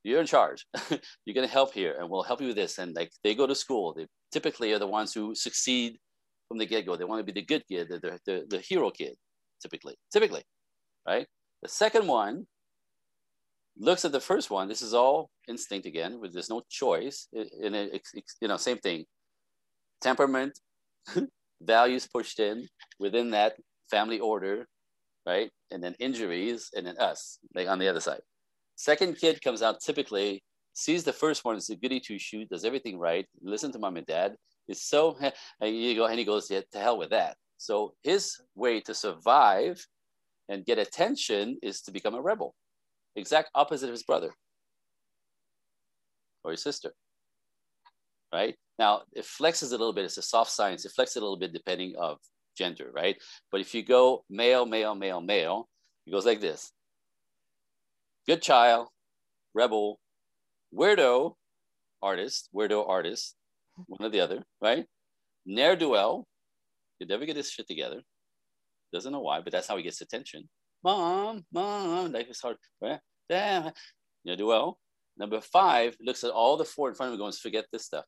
you're 0.04 0.22
in 0.22 0.26
charge. 0.26 0.66
you're 1.26 1.34
going 1.34 1.48
to 1.48 1.54
help 1.54 1.74
here, 1.74 1.98
and 2.00 2.10
we'll 2.10 2.24
help 2.24 2.42
you 2.42 2.48
with 2.48 2.56
this. 2.56 2.78
And 2.78 2.96
like 2.96 3.12
they 3.24 3.36
go 3.36 3.46
to 3.46 3.56
school, 3.56 3.94
they 3.94 4.08
typically 4.32 4.72
are 4.74 4.80
the 4.80 4.88
ones 4.88 5.14
who 5.14 5.36
succeed 5.36 5.98
from 6.48 6.58
the 6.58 6.66
get 6.66 6.86
go. 6.86 6.96
They 6.96 7.06
want 7.06 7.26
to 7.26 7.34
be 7.34 7.40
the 7.40 7.46
good 7.46 7.64
kid, 7.68 7.88
the, 7.90 8.00
the, 8.00 8.20
the, 8.26 8.46
the 8.50 8.60
hero 8.60 8.90
kid, 8.90 9.16
typically. 9.62 9.96
Typically, 10.12 10.44
right? 11.06 11.28
The 11.62 11.70
second 11.70 12.08
one 12.08 12.46
looks 13.78 14.06
at 14.06 14.12
the 14.12 14.20
first 14.20 14.50
one. 14.50 14.68
This 14.68 14.82
is 14.82 14.94
all 14.94 15.30
instinct 15.48 15.88
again, 15.88 16.20
where 16.20 16.30
there's 16.30 16.50
no 16.50 16.62
choice. 16.70 17.28
In 17.34 17.74
it, 17.74 18.02
you 18.42 18.48
know, 18.48 18.58
same 18.58 18.78
thing. 18.78 19.06
Temperament, 20.02 20.60
values 21.62 22.08
pushed 22.08 22.40
in 22.40 22.68
within 23.00 23.32
that 23.32 23.56
family 23.90 24.20
order, 24.20 24.68
right? 25.26 25.50
And 25.72 25.84
then 25.84 25.96
injuries, 26.00 26.70
and 26.76 26.86
then 26.86 26.98
us, 26.98 27.40
like 27.56 27.68
on 27.68 27.80
the 27.80 27.88
other 27.88 28.02
side. 28.02 28.22
Second 28.76 29.18
kid 29.18 29.42
comes 29.42 29.62
out 29.62 29.80
typically 29.80 30.44
sees 30.74 31.04
the 31.04 31.14
first 31.14 31.46
one 31.46 31.56
is 31.56 31.70
a 31.70 31.76
goody 31.76 32.00
two 32.00 32.20
shoot, 32.20 32.50
does 32.50 32.66
everything 32.66 32.98
right, 32.98 33.28
listen 33.42 33.72
to 33.72 33.80
mom 33.80 33.98
and 33.98 34.08
dad. 34.08 34.36
Is 34.68 34.82
so 34.82 35.18
and 35.62 35.76
you 35.76 35.96
go 35.96 36.06
and 36.06 36.20
he 36.20 36.26
goes 36.26 36.50
yeah, 36.50 36.62
to 36.72 36.80
hell 36.80 36.98
with 36.98 37.10
that. 37.12 37.38
So 37.58 37.94
his 38.04 38.42
way 38.56 38.82
to 38.82 38.94
survive 38.94 39.86
and 40.50 40.66
get 40.66 40.78
attention 40.78 41.58
is 41.62 41.82
to 41.82 41.92
become 41.92 42.16
a 42.16 42.22
rebel, 42.22 42.56
exact 43.16 43.50
opposite 43.56 43.88
of 43.88 43.94
his 43.94 44.04
brother 44.04 44.34
or 46.44 46.52
his 46.52 46.64
sister. 46.64 46.92
Right 48.34 48.56
now, 48.80 49.04
it 49.14 49.26
flexes 49.26 49.68
a 49.68 49.72
little 49.72 49.94
bit. 49.94 50.06
It's 50.06 50.18
a 50.18 50.24
soft 50.24 50.52
science. 50.52 50.86
It 50.86 50.92
flexes 50.98 51.18
a 51.18 51.20
little 51.20 51.38
bit 51.38 51.54
depending 51.54 51.96
of 51.98 52.18
gender, 52.58 52.90
right? 52.92 53.16
But 53.52 53.62
if 53.62 53.74
you 53.76 53.84
go 53.84 54.26
male, 54.30 54.66
male, 54.66 54.96
male, 54.96 55.22
male, 55.22 55.70
it 56.08 56.12
goes 56.12 56.26
like 56.26 56.42
this: 56.42 56.72
good 58.26 58.42
child, 58.42 58.88
rebel, 59.54 60.00
weirdo, 60.74 61.36
artist, 62.02 62.50
weirdo 62.56 62.88
artist, 62.88 63.36
one 63.88 64.06
or 64.08 64.10
the 64.10 64.20
other, 64.20 64.44
right? 64.62 64.86
Ne'er 65.46 65.76
do 65.76 65.90
well, 65.90 66.28
you 67.00 67.06
never 67.06 67.26
get 67.26 67.36
this 67.36 67.52
shit 67.52 67.68
together. 67.68 68.02
Doesn't 68.94 69.12
know 69.12 69.22
why, 69.22 69.42
but 69.42 69.52
that's 69.52 69.68
how 69.68 69.76
he 69.76 69.84
gets 69.84 70.02
attention. 70.02 70.48
Mom, 70.84 71.46
mom, 71.52 72.12
life 72.12 72.30
is 72.30 72.40
hard. 72.40 72.58
Damn, 73.30 73.72
ne'er 74.24 74.36
do 74.36 74.48
well. 74.48 74.78
Number 75.18 75.42
five 75.42 75.96
looks 76.00 76.24
at 76.24 76.32
all 76.32 76.58
the 76.58 76.66
four 76.66 76.90
in 76.90 76.96
front 76.96 77.10
of 77.10 77.14
him, 77.14 77.22
and 77.22 77.28
goes, 77.28 77.40
forget 77.40 77.66
this 77.72 77.86
stuff, 77.86 78.06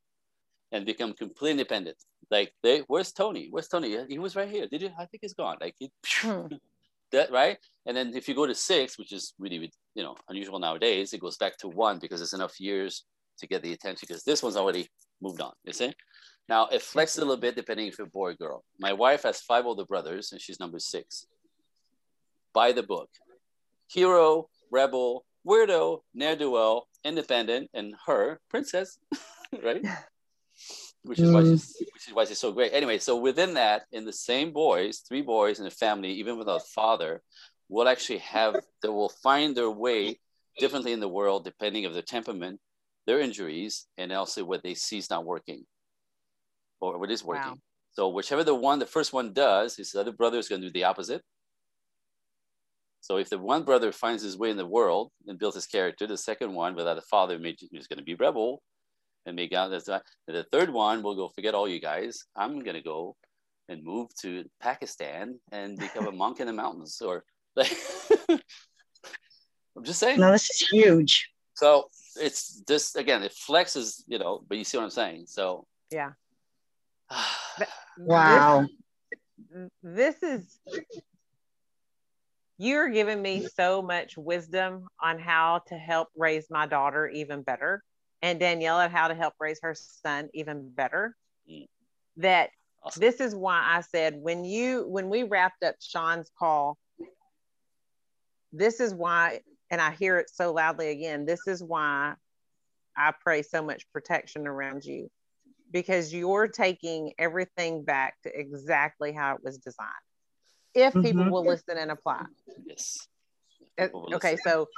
and 0.71 0.85
become 0.85 1.13
completely 1.13 1.51
independent. 1.51 1.97
Like, 2.29 2.53
they, 2.63 2.79
where's 2.87 3.11
Tony? 3.11 3.47
Where's 3.49 3.67
Tony? 3.67 3.97
He 4.09 4.19
was 4.19 4.35
right 4.35 4.49
here. 4.49 4.67
Did 4.67 4.81
you? 4.81 4.91
I 4.97 5.05
think 5.05 5.21
he's 5.21 5.33
gone. 5.33 5.57
Like, 5.61 5.75
he, 5.79 5.91
Hmm. 6.21 6.47
that 7.11 7.31
right. 7.31 7.57
And 7.85 7.95
then 7.95 8.15
if 8.15 8.27
you 8.27 8.35
go 8.35 8.45
to 8.45 8.55
six, 8.55 8.97
which 8.97 9.13
is 9.13 9.33
really 9.39 9.71
you 9.93 10.03
know 10.03 10.15
unusual 10.29 10.59
nowadays, 10.59 11.13
it 11.13 11.21
goes 11.21 11.37
back 11.37 11.57
to 11.57 11.67
one 11.67 11.99
because 11.99 12.21
it's 12.21 12.33
enough 12.33 12.59
years 12.59 13.05
to 13.39 13.47
get 13.47 13.61
the 13.63 13.73
attention 13.73 14.05
because 14.07 14.23
this 14.23 14.41
one's 14.43 14.57
already 14.57 14.87
moved 15.21 15.41
on. 15.41 15.53
You 15.63 15.73
see. 15.73 15.93
Now 16.47 16.67
it 16.67 16.81
flexes 16.81 17.17
a 17.17 17.21
little 17.21 17.37
bit 17.37 17.55
depending 17.55 17.87
if 17.87 17.97
you're 17.97 18.07
a 18.07 18.09
boy 18.09 18.31
or 18.31 18.33
girl. 18.33 18.63
My 18.79 18.93
wife 18.93 19.23
has 19.23 19.41
five 19.41 19.65
older 19.65 19.85
brothers 19.85 20.31
and 20.31 20.41
she's 20.41 20.59
number 20.59 20.79
six. 20.79 21.25
By 22.53 22.71
the 22.71 22.83
book, 22.83 23.09
hero, 23.87 24.49
rebel, 24.71 25.25
weirdo, 25.45 26.01
ne'er 26.13 26.35
do 26.35 26.51
well, 26.51 26.87
independent, 27.03 27.69
and 27.73 27.95
her 28.05 28.39
princess, 28.49 28.99
right? 29.63 29.85
Which 31.03 31.19
is 31.19 31.31
why 31.31 31.41
mm. 31.41 31.51
she's 31.51 31.75
which 31.93 32.07
is 32.07 32.13
why 32.13 32.25
she's 32.25 32.39
so 32.39 32.51
great. 32.51 32.73
Anyway, 32.73 32.99
so 32.99 33.17
within 33.17 33.55
that, 33.55 33.83
in 33.91 34.05
the 34.05 34.13
same 34.13 34.51
boys, 34.53 34.99
three 34.99 35.21
boys 35.21 35.59
in 35.59 35.65
a 35.65 35.71
family, 35.71 36.11
even 36.13 36.37
without 36.37 36.61
a 36.61 36.65
father, 36.73 37.21
will 37.67 37.87
actually 37.87 38.19
have 38.19 38.55
they 38.81 38.89
will 38.89 39.09
find 39.09 39.55
their 39.55 39.69
way 39.69 40.19
differently 40.57 40.93
in 40.93 41.01
the 41.01 41.09
world 41.09 41.43
depending 41.43 41.85
of 41.85 41.93
their 41.93 42.01
temperament, 42.01 42.59
their 43.05 43.19
injuries, 43.19 43.87
and 43.97 44.13
also 44.13 44.45
what 44.45 44.63
they 44.63 44.75
see 44.75 44.99
is 44.99 45.09
not 45.09 45.25
working 45.25 45.65
or 46.81 46.97
what 46.97 47.11
is 47.11 47.23
working. 47.23 47.51
Wow. 47.51 47.57
So 47.93 48.09
whichever 48.09 48.43
the 48.43 48.55
one, 48.55 48.79
the 48.79 48.85
first 48.85 49.13
one 49.13 49.33
does, 49.33 49.77
his 49.77 49.95
other 49.95 50.11
brother 50.11 50.37
is 50.37 50.49
going 50.49 50.61
to 50.61 50.67
do 50.67 50.73
the 50.73 50.83
opposite. 50.83 51.21
So 52.99 53.17
if 53.17 53.29
the 53.29 53.37
one 53.37 53.63
brother 53.63 53.91
finds 53.91 54.23
his 54.23 54.37
way 54.37 54.49
in 54.49 54.57
the 54.57 54.65
world 54.65 55.11
and 55.27 55.39
builds 55.39 55.55
his 55.55 55.67
character, 55.67 56.07
the 56.07 56.17
second 56.17 56.53
one, 56.53 56.75
without 56.75 56.97
a 56.97 57.01
father, 57.03 57.37
may, 57.37 57.55
is 57.71 57.87
going 57.87 57.99
to 57.99 58.03
be 58.03 58.15
rebel 58.15 58.61
and 59.25 59.35
make 59.35 59.53
out 59.53 59.69
that's 59.69 59.87
and 59.87 60.01
the 60.27 60.45
third 60.51 60.71
one 60.71 61.03
will 61.03 61.15
go, 61.15 61.29
forget 61.29 61.53
all 61.53 61.67
you 61.67 61.79
guys. 61.79 62.25
I'm 62.35 62.59
going 62.59 62.75
to 62.75 62.81
go 62.81 63.15
and 63.69 63.83
move 63.83 64.09
to 64.21 64.43
Pakistan 64.59 65.39
and 65.51 65.77
become 65.77 66.07
a 66.07 66.11
monk 66.23 66.39
in 66.39 66.47
the 66.47 66.53
mountains 66.53 67.01
or 67.01 67.23
like, 67.55 67.71
I'm 68.29 69.83
just 69.83 69.99
saying. 69.99 70.19
No, 70.19 70.31
this 70.31 70.49
is 70.49 70.67
huge. 70.69 71.29
So 71.53 71.89
it's 72.19 72.61
just, 72.67 72.97
again, 72.97 73.23
it 73.23 73.33
flexes, 73.33 74.03
you 74.07 74.19
know, 74.19 74.43
but 74.47 74.57
you 74.57 74.63
see 74.63 74.77
what 74.77 74.83
I'm 74.83 74.89
saying? 74.89 75.25
So 75.27 75.65
Yeah. 75.91 76.11
Wow. 77.97 78.65
This, 79.51 79.69
this 79.81 80.23
is 80.23 80.59
you're 82.57 82.89
giving 82.89 83.21
me 83.21 83.45
so 83.55 83.81
much 83.81 84.17
wisdom 84.17 84.87
on 85.01 85.19
how 85.19 85.61
to 85.67 85.75
help 85.75 86.09
raise 86.15 86.49
my 86.49 86.65
daughter 86.65 87.07
even 87.07 87.41
better 87.41 87.83
and 88.21 88.39
Danielle 88.39 88.77
on 88.77 88.91
how 88.91 89.07
to 89.07 89.15
help 89.15 89.33
raise 89.39 89.59
her 89.61 89.75
son 89.75 90.29
even 90.33 90.69
better. 90.69 91.15
That 92.17 92.49
Awesome. 92.81 93.01
this 93.01 93.19
is 93.19 93.35
why 93.35 93.61
I 93.65 93.81
said 93.81 94.15
when 94.15 94.45
you 94.45 94.87
when 94.87 95.09
we 95.09 95.23
wrapped 95.23 95.63
up 95.63 95.75
Sean's 95.81 96.29
call, 96.37 96.77
this 98.53 98.79
is 98.79 98.93
why, 98.93 99.39
and 99.71 99.81
I 99.81 99.91
hear 99.91 100.17
it 100.17 100.29
so 100.29 100.53
loudly 100.53 100.89
again, 100.89 101.25
this 101.25 101.47
is 101.47 101.63
why 101.63 102.13
I 102.95 103.11
pray 103.19 103.41
so 103.41 103.63
much 103.63 103.91
protection 103.91 104.45
around 104.45 104.85
you 104.85 105.09
because 105.71 106.13
you're 106.13 106.47
taking 106.47 107.13
everything 107.17 107.83
back 107.83 108.15
to 108.23 108.31
exactly 108.37 109.11
how 109.11 109.35
it 109.35 109.43
was 109.43 109.57
designed. 109.57 109.89
If 110.73 110.93
people 110.93 111.23
Mhm. 111.25 111.31
will 111.31 111.45
listen 111.45 111.77
and 111.77 111.91
apply. 111.91 112.25
yes. 112.65 113.07
Uh, 113.77 113.85
People 113.85 114.01
will 114.03 114.15
Okay, 114.15 114.31
listen. 114.31 114.43
so 114.51 114.69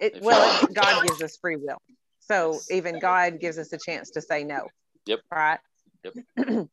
it 0.00 0.20
well, 0.22 0.42
it- 0.42 0.72
God 0.74 1.02
gives 1.02 1.20
us 1.22 1.36
free 1.38 1.56
will. 1.56 1.80
So 2.20 2.60
even 2.70 2.98
God 2.98 3.38
gives 3.40 3.58
us 3.58 3.72
a 3.72 3.78
chance 3.78 4.10
to 4.12 4.20
say 4.22 4.44
no. 4.44 4.68
Yep. 5.06 5.20
Right. 5.30 5.60
Yep. 6.02 6.14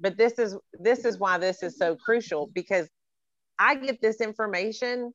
but 0.00 0.16
this 0.16 0.38
is 0.38 0.56
this 0.72 1.04
is 1.04 1.18
why 1.18 1.38
this 1.38 1.62
is 1.62 1.76
so 1.76 1.96
crucial 1.96 2.48
because 2.48 2.88
I 3.58 3.76
get 3.76 4.00
this 4.00 4.20
information 4.20 5.12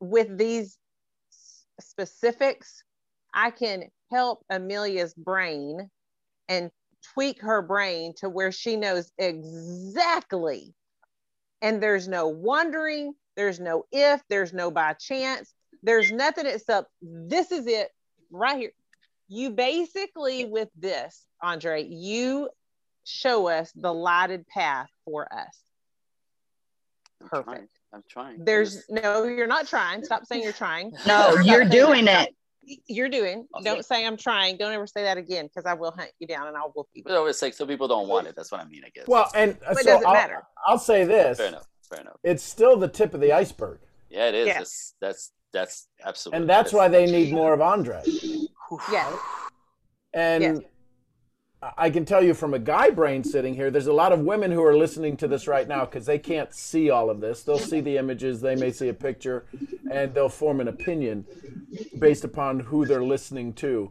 with 0.00 0.36
these 0.38 0.78
specifics. 1.80 2.82
I 3.34 3.50
can 3.50 3.90
help 4.10 4.44
Amelia's 4.50 5.14
brain 5.14 5.90
and 6.48 6.70
tweak 7.14 7.40
her 7.42 7.62
brain 7.62 8.14
to 8.18 8.28
where 8.28 8.52
she 8.52 8.76
knows 8.76 9.10
exactly 9.18 10.74
and 11.62 11.82
there's 11.82 12.08
no 12.08 12.28
wondering, 12.28 13.14
there's 13.36 13.60
no 13.60 13.84
if, 13.90 14.22
there's 14.28 14.52
no 14.52 14.70
by 14.70 14.92
chance, 14.94 15.52
there's 15.82 16.12
nothing 16.12 16.46
except 16.46 16.88
this 17.02 17.52
is 17.52 17.66
it 17.66 17.90
right 18.30 18.56
here. 18.56 18.72
You 19.28 19.50
basically, 19.50 20.44
with 20.44 20.68
this, 20.76 21.24
Andre, 21.42 21.84
you 21.84 22.48
show 23.04 23.48
us 23.48 23.72
the 23.74 23.92
lighted 23.92 24.46
path 24.46 24.88
for 25.04 25.32
us. 25.32 25.58
I'm 27.20 27.28
trying. 27.28 27.44
Perfect. 27.44 27.78
I'm 27.92 28.02
trying. 28.08 28.44
There's 28.44 28.84
no, 28.88 29.24
you're 29.24 29.46
not 29.46 29.66
trying. 29.66 30.04
Stop 30.04 30.26
saying 30.26 30.42
you're 30.42 30.52
trying. 30.52 30.92
No, 31.06 31.32
Stop 31.32 31.46
you're 31.46 31.64
doing 31.64 32.06
it. 32.08 32.34
You're 32.86 33.08
doing. 33.08 33.46
Awesome. 33.54 33.64
Don't 33.64 33.84
say 33.84 34.06
I'm 34.06 34.16
trying. 34.16 34.56
Don't 34.56 34.72
ever 34.72 34.86
say 34.86 35.02
that 35.04 35.16
again 35.18 35.46
because 35.46 35.64
I 35.66 35.74
will 35.74 35.92
hunt 35.92 36.10
you 36.18 36.26
down 36.26 36.48
and 36.48 36.56
I'll 36.56 36.72
whoop 36.74 36.88
you. 36.94 37.02
Well, 37.06 37.26
it's 37.26 37.40
like 37.40 37.54
some 37.54 37.68
people 37.68 37.86
don't 37.88 38.08
want 38.08 38.26
it. 38.26 38.34
That's 38.36 38.50
what 38.50 38.60
I 38.60 38.64
mean, 38.64 38.82
I 38.84 38.90
guess. 38.90 39.06
Well, 39.06 39.30
and 39.34 39.52
uh, 39.66 39.74
But 39.74 39.82
it 39.82 39.86
doesn't 39.86 40.06
I'll, 40.06 40.12
matter. 40.12 40.42
I'll 40.66 40.78
say 40.78 41.04
this: 41.04 41.38
fair 41.38 41.48
enough. 41.48 41.66
Fair 41.88 42.00
enough. 42.00 42.16
it's 42.24 42.42
still 42.42 42.76
the 42.76 42.88
tip 42.88 43.14
of 43.14 43.20
the 43.20 43.32
iceberg, 43.32 43.78
Yeah, 44.10 44.28
it 44.28 44.34
is. 44.34 44.46
Yeah. 44.48 44.60
It's, 44.60 44.94
that's 45.00 45.32
that's 45.52 45.88
absolutely. 46.04 46.40
and 46.40 46.50
that's 46.50 46.72
why 46.72 46.88
they 46.88 47.06
need 47.06 47.32
more 47.32 47.52
of 47.52 47.60
Andre. 47.60 48.02
yeah. 48.92 49.16
And 50.12 50.42
Yes. 50.42 50.58
I 51.62 51.88
can 51.88 52.04
tell 52.04 52.22
you 52.22 52.34
from 52.34 52.52
a 52.52 52.58
guy 52.58 52.90
brain 52.90 53.24
sitting 53.24 53.54
here, 53.54 53.70
there's 53.70 53.86
a 53.86 53.92
lot 53.92 54.12
of 54.12 54.20
women 54.20 54.52
who 54.52 54.62
are 54.62 54.76
listening 54.76 55.16
to 55.18 55.28
this 55.28 55.48
right 55.48 55.66
now 55.66 55.86
because 55.86 56.04
they 56.04 56.18
can't 56.18 56.52
see 56.52 56.90
all 56.90 57.08
of 57.08 57.20
this. 57.20 57.42
They'll 57.42 57.58
see 57.58 57.80
the 57.80 57.96
images, 57.96 58.40
they 58.40 58.56
may 58.56 58.70
see 58.70 58.88
a 58.88 58.94
picture, 58.94 59.46
and 59.90 60.12
they'll 60.12 60.28
form 60.28 60.60
an 60.60 60.68
opinion 60.68 61.24
based 61.98 62.24
upon 62.24 62.60
who 62.60 62.84
they're 62.84 63.02
listening 63.02 63.54
to. 63.54 63.90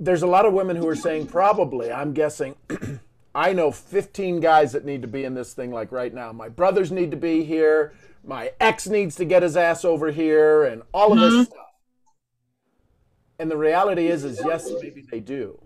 There's 0.00 0.22
a 0.22 0.26
lot 0.26 0.44
of 0.44 0.52
women 0.52 0.76
who 0.76 0.88
are 0.88 0.96
saying, 0.96 1.28
probably, 1.28 1.92
I'm 1.92 2.12
guessing, 2.12 2.56
I 3.34 3.52
know 3.52 3.70
15 3.70 4.40
guys 4.40 4.72
that 4.72 4.84
need 4.84 5.02
to 5.02 5.08
be 5.08 5.22
in 5.22 5.34
this 5.34 5.54
thing 5.54 5.70
like 5.70 5.92
right 5.92 6.12
now. 6.12 6.32
My 6.32 6.48
brothers 6.48 6.90
need 6.90 7.12
to 7.12 7.16
be 7.16 7.44
here. 7.44 7.92
My 8.24 8.52
ex 8.60 8.88
needs 8.88 9.14
to 9.16 9.24
get 9.24 9.44
his 9.44 9.56
ass 9.56 9.84
over 9.84 10.10
here, 10.10 10.64
and 10.64 10.82
all 10.92 11.12
of 11.12 11.20
this 11.20 11.32
mm-hmm. 11.32 11.42
stuff. 11.44 11.66
And 13.38 13.48
the 13.48 13.56
reality 13.56 14.08
is, 14.08 14.24
is 14.24 14.40
yes, 14.44 14.68
maybe 14.82 15.04
they 15.08 15.20
do 15.20 15.60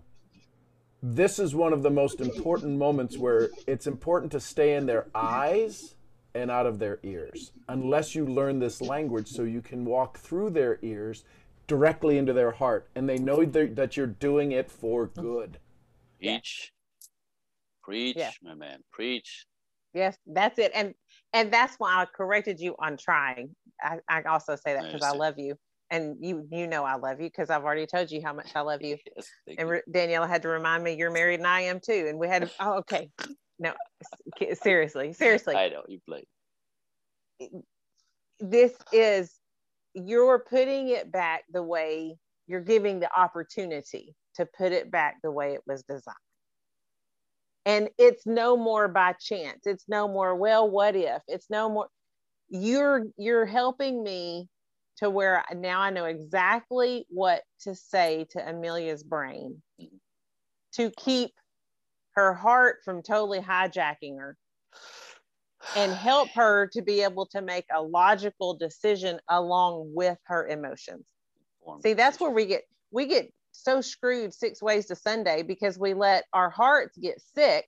this 1.02 1.40
is 1.40 1.54
one 1.54 1.72
of 1.72 1.82
the 1.82 1.90
most 1.90 2.20
important 2.20 2.78
moments 2.78 3.18
where 3.18 3.50
it's 3.66 3.88
important 3.88 4.30
to 4.32 4.40
stay 4.40 4.76
in 4.76 4.86
their 4.86 5.08
eyes 5.14 5.96
and 6.34 6.50
out 6.50 6.64
of 6.64 6.78
their 6.78 7.00
ears 7.02 7.52
unless 7.68 8.14
you 8.14 8.24
learn 8.24 8.60
this 8.60 8.80
language 8.80 9.28
so 9.28 9.42
you 9.42 9.60
can 9.60 9.84
walk 9.84 10.16
through 10.16 10.48
their 10.48 10.78
ears 10.82 11.24
directly 11.66 12.18
into 12.18 12.32
their 12.32 12.52
heart 12.52 12.88
and 12.94 13.08
they 13.08 13.18
know 13.18 13.44
that 13.44 13.96
you're 13.96 14.06
doing 14.06 14.52
it 14.52 14.70
for 14.70 15.06
good. 15.06 15.58
Preach. 16.20 16.72
Preach 17.82 18.16
yeah. 18.16 18.30
my 18.42 18.54
man. 18.54 18.78
Preach. 18.92 19.46
Yes 19.92 20.16
that's 20.26 20.58
it. 20.58 20.70
And 20.74 20.94
and 21.32 21.52
that's 21.52 21.74
why 21.78 21.94
i 21.94 22.06
corrected 22.06 22.60
you 22.60 22.76
on 22.78 22.96
trying. 22.96 23.50
I, 23.82 23.98
I 24.08 24.22
also 24.22 24.54
say 24.54 24.74
that 24.74 24.84
because 24.84 25.02
I, 25.02 25.10
I 25.10 25.16
love 25.16 25.34
you 25.38 25.56
and 25.92 26.16
you 26.20 26.48
you 26.50 26.66
know 26.66 26.84
I 26.84 26.96
love 26.96 27.20
you 27.20 27.28
because 27.28 27.50
I've 27.50 27.62
already 27.62 27.86
told 27.86 28.10
you 28.10 28.22
how 28.24 28.32
much 28.32 28.50
I 28.56 28.62
love 28.62 28.82
you. 28.82 28.96
Yes, 29.46 29.58
and 29.58 29.68
you. 29.68 29.80
Daniela 29.92 30.26
had 30.26 30.42
to 30.42 30.48
remind 30.48 30.82
me 30.82 30.94
you're 30.94 31.10
married 31.10 31.38
and 31.38 31.46
I 31.46 31.62
am 31.62 31.80
too. 31.80 32.06
And 32.08 32.18
we 32.18 32.26
had 32.26 32.50
oh 32.60 32.78
okay, 32.78 33.10
no 33.60 33.74
seriously 34.60 35.12
seriously. 35.12 35.54
I 35.54 35.68
know 35.68 35.82
you 35.86 36.00
play. 36.08 36.24
This 38.40 38.72
is 38.92 39.38
you're 39.94 40.38
putting 40.38 40.88
it 40.88 41.12
back 41.12 41.42
the 41.52 41.62
way 41.62 42.16
you're 42.46 42.62
giving 42.62 42.98
the 42.98 43.10
opportunity 43.14 44.14
to 44.36 44.46
put 44.46 44.72
it 44.72 44.90
back 44.90 45.16
the 45.22 45.30
way 45.30 45.52
it 45.52 45.60
was 45.66 45.82
designed. 45.82 46.16
And 47.66 47.90
it's 47.98 48.26
no 48.26 48.56
more 48.56 48.88
by 48.88 49.14
chance. 49.20 49.66
It's 49.66 49.84
no 49.86 50.08
more 50.08 50.34
well 50.34 50.68
what 50.68 50.96
if. 50.96 51.22
It's 51.28 51.50
no 51.50 51.68
more 51.68 51.88
you're 52.48 53.04
you're 53.18 53.46
helping 53.46 54.02
me 54.02 54.48
to 55.02 55.10
where 55.10 55.44
now 55.56 55.80
I 55.80 55.90
know 55.90 56.04
exactly 56.04 57.06
what 57.08 57.42
to 57.62 57.74
say 57.74 58.24
to 58.30 58.48
Amelia's 58.48 59.02
brain 59.02 59.60
to 60.74 60.92
keep 60.96 61.32
her 62.14 62.32
heart 62.32 62.76
from 62.84 63.02
totally 63.02 63.40
hijacking 63.40 64.18
her 64.20 64.36
and 65.76 65.90
help 65.90 66.28
her 66.30 66.68
to 66.68 66.82
be 66.82 67.02
able 67.02 67.26
to 67.26 67.42
make 67.42 67.64
a 67.74 67.82
logical 67.82 68.54
decision 68.54 69.18
along 69.28 69.90
with 69.92 70.18
her 70.26 70.46
emotions. 70.46 71.04
See, 71.82 71.94
that's 71.94 72.20
where 72.20 72.30
we 72.30 72.46
get 72.46 72.62
we 72.92 73.06
get 73.06 73.32
so 73.50 73.80
screwed 73.80 74.32
six 74.32 74.62
ways 74.62 74.86
to 74.86 74.94
Sunday 74.94 75.42
because 75.42 75.80
we 75.80 75.94
let 75.94 76.26
our 76.32 76.48
hearts 76.48 76.96
get 76.96 77.20
sick. 77.34 77.66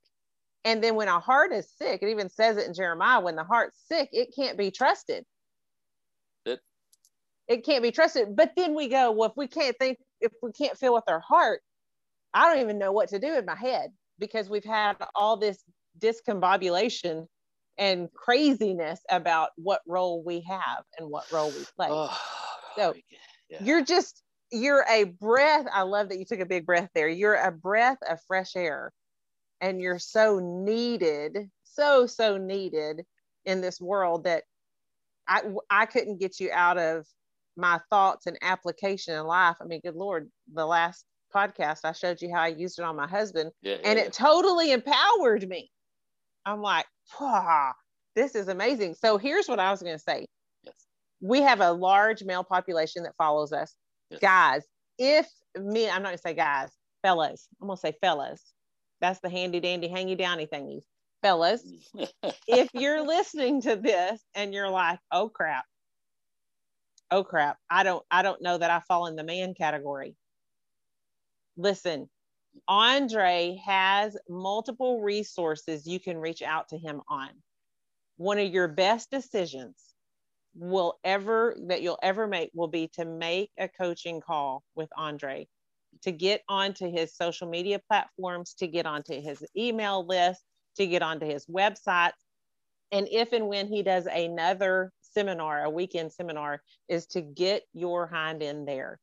And 0.63 0.81
then 0.81 0.95
when 0.95 1.09
our 1.09 1.19
heart 1.19 1.51
is 1.51 1.69
sick, 1.77 2.01
it 2.01 2.07
even 2.07 2.29
says 2.29 2.55
it 2.55 2.65
in 2.65 2.73
Jeremiah 2.73 3.19
when 3.19 3.35
the 3.35 3.43
heart's 3.43 3.81
sick, 3.89 4.07
it 4.13 4.33
can't 4.33 4.57
be 4.57 4.71
trusted 4.71 5.25
it 7.47 7.65
can't 7.65 7.83
be 7.83 7.91
trusted. 7.91 8.35
But 8.35 8.53
then 8.55 8.75
we 8.75 8.87
go, 8.87 9.11
well, 9.11 9.29
if 9.29 9.37
we 9.37 9.47
can't 9.47 9.75
think, 9.77 9.99
if 10.21 10.31
we 10.41 10.51
can't 10.51 10.77
feel 10.77 10.93
with 10.93 11.03
our 11.07 11.19
heart, 11.19 11.61
I 12.33 12.49
don't 12.49 12.61
even 12.61 12.79
know 12.79 12.91
what 12.91 13.09
to 13.09 13.19
do 13.19 13.37
in 13.37 13.45
my 13.45 13.55
head 13.55 13.91
because 14.19 14.49
we've 14.49 14.65
had 14.65 14.95
all 15.15 15.37
this 15.37 15.63
discombobulation 15.99 17.27
and 17.77 18.11
craziness 18.13 18.99
about 19.09 19.49
what 19.57 19.81
role 19.87 20.23
we 20.23 20.41
have 20.41 20.83
and 20.97 21.09
what 21.09 21.31
role 21.31 21.49
we 21.49 21.65
play. 21.75 21.87
Oh, 21.89 22.17
so 22.75 22.93
yeah. 23.49 23.63
you're 23.63 23.83
just, 23.83 24.21
you're 24.51 24.85
a 24.89 25.05
breath. 25.05 25.65
I 25.71 25.83
love 25.83 26.09
that 26.09 26.19
you 26.19 26.25
took 26.25 26.39
a 26.39 26.45
big 26.45 26.65
breath 26.65 26.89
there. 26.95 27.09
You're 27.09 27.35
a 27.35 27.51
breath 27.51 27.97
of 28.09 28.19
fresh 28.27 28.55
air 28.55 28.91
and 29.61 29.81
you're 29.81 29.99
so 29.99 30.39
needed, 30.39 31.49
so, 31.63 32.07
so 32.07 32.37
needed 32.37 33.03
in 33.45 33.61
this 33.61 33.79
world 33.79 34.23
that 34.23 34.43
I, 35.27 35.41
I 35.69 35.85
couldn't 35.85 36.19
get 36.19 36.39
you 36.39 36.49
out 36.51 36.77
of 36.77 37.05
my 37.57 37.79
thoughts 37.89 38.27
and 38.27 38.37
application 38.41 39.15
in 39.15 39.25
life. 39.25 39.55
I 39.61 39.65
mean, 39.65 39.81
good 39.83 39.95
Lord, 39.95 40.29
the 40.53 40.65
last 40.65 41.05
podcast 41.33 41.79
I 41.83 41.91
showed 41.91 42.21
you 42.21 42.33
how 42.33 42.41
I 42.41 42.47
used 42.47 42.79
it 42.79 42.85
on 42.85 42.95
my 42.95 43.07
husband 43.07 43.51
yeah, 43.61 43.75
and 43.83 43.99
yeah. 43.99 44.05
it 44.05 44.13
totally 44.13 44.71
empowered 44.71 45.47
me. 45.47 45.69
I'm 46.45 46.61
like, 46.61 46.85
wow, 47.19 47.73
this 48.15 48.35
is 48.35 48.47
amazing. 48.47 48.95
So 48.95 49.17
here's 49.17 49.47
what 49.47 49.59
I 49.59 49.71
was 49.71 49.81
going 49.81 49.95
to 49.95 50.03
say. 50.03 50.27
Yes. 50.63 50.75
We 51.21 51.41
have 51.41 51.59
a 51.59 51.71
large 51.71 52.23
male 52.23 52.43
population 52.43 53.03
that 53.03 53.13
follows 53.17 53.51
us. 53.51 53.73
Yes. 54.09 54.19
Guys, 54.21 54.63
if 54.97 55.27
me, 55.57 55.89
I'm 55.89 56.03
not 56.03 56.09
going 56.09 56.17
to 56.17 56.21
say 56.21 56.33
guys, 56.33 56.69
fellas, 57.01 57.47
I'm 57.61 57.67
going 57.67 57.77
to 57.77 57.81
say 57.81 57.93
fellas. 58.01 58.41
That's 59.01 59.19
the 59.19 59.29
handy 59.29 59.59
dandy 59.59 59.89
hangy 59.89 60.17
downy 60.17 60.47
thingies. 60.47 60.83
Fellas, 61.21 61.63
if 62.47 62.69
you're 62.73 63.05
listening 63.05 63.61
to 63.61 63.75
this 63.75 64.21
and 64.35 64.53
you're 64.53 64.69
like, 64.69 64.99
oh 65.11 65.29
crap, 65.29 65.65
oh 67.11 67.23
crap. 67.23 67.57
I 67.69 67.83
don't 67.83 68.03
i 68.11 68.21
don't 68.21 68.41
know 68.41 68.57
that 68.57 68.71
i 68.71 68.79
fall 68.81 69.07
in 69.07 69.15
the 69.15 69.23
man 69.23 69.53
category. 69.53 70.15
Listen 71.57 72.09
andre 72.67 73.59
has 73.65 74.17
multiple 74.29 75.01
resources 75.01 75.85
you 75.85 75.99
can 75.99 76.17
reach 76.17 76.41
out 76.41 76.69
to 76.69 76.77
him 76.77 77.01
on. 77.07 77.29
One 78.17 78.39
of 78.39 78.51
your 78.51 78.67
best 78.67 79.11
decisions 79.11 79.75
will 80.55 80.97
ever 81.03 81.55
that 81.67 81.81
you'll 81.81 81.99
ever 82.01 82.27
make 82.27 82.49
will 82.53 82.69
be 82.69 82.87
to 82.87 83.03
make 83.03 83.51
a 83.57 83.67
coaching 83.67 84.21
call 84.21 84.63
with 84.73 84.89
andre 84.97 85.47
to 86.01 86.11
get 86.11 86.41
onto 86.47 86.89
his 86.89 87.13
social 87.13 87.49
media 87.49 87.79
platforms 87.89 88.53
to 88.53 88.67
get 88.67 88.85
onto 88.85 89.19
his 89.21 89.43
email 89.57 90.05
list 90.05 90.41
to 90.77 90.87
get 90.87 91.01
onto 91.01 91.25
his 91.25 91.45
website. 91.45 92.11
And 92.91 93.07
if 93.11 93.33
and 93.33 93.47
when 93.47 93.67
he 93.67 93.83
does 93.83 94.05
another 94.05 94.91
seminar, 95.15 95.63
a 95.63 95.69
weekend 95.69 96.11
seminar, 96.11 96.61
is 96.87 97.07
to 97.07 97.21
get 97.21 97.63
your 97.73 98.05
hind 98.07 98.43
in 98.43 98.65
there. 98.65 98.99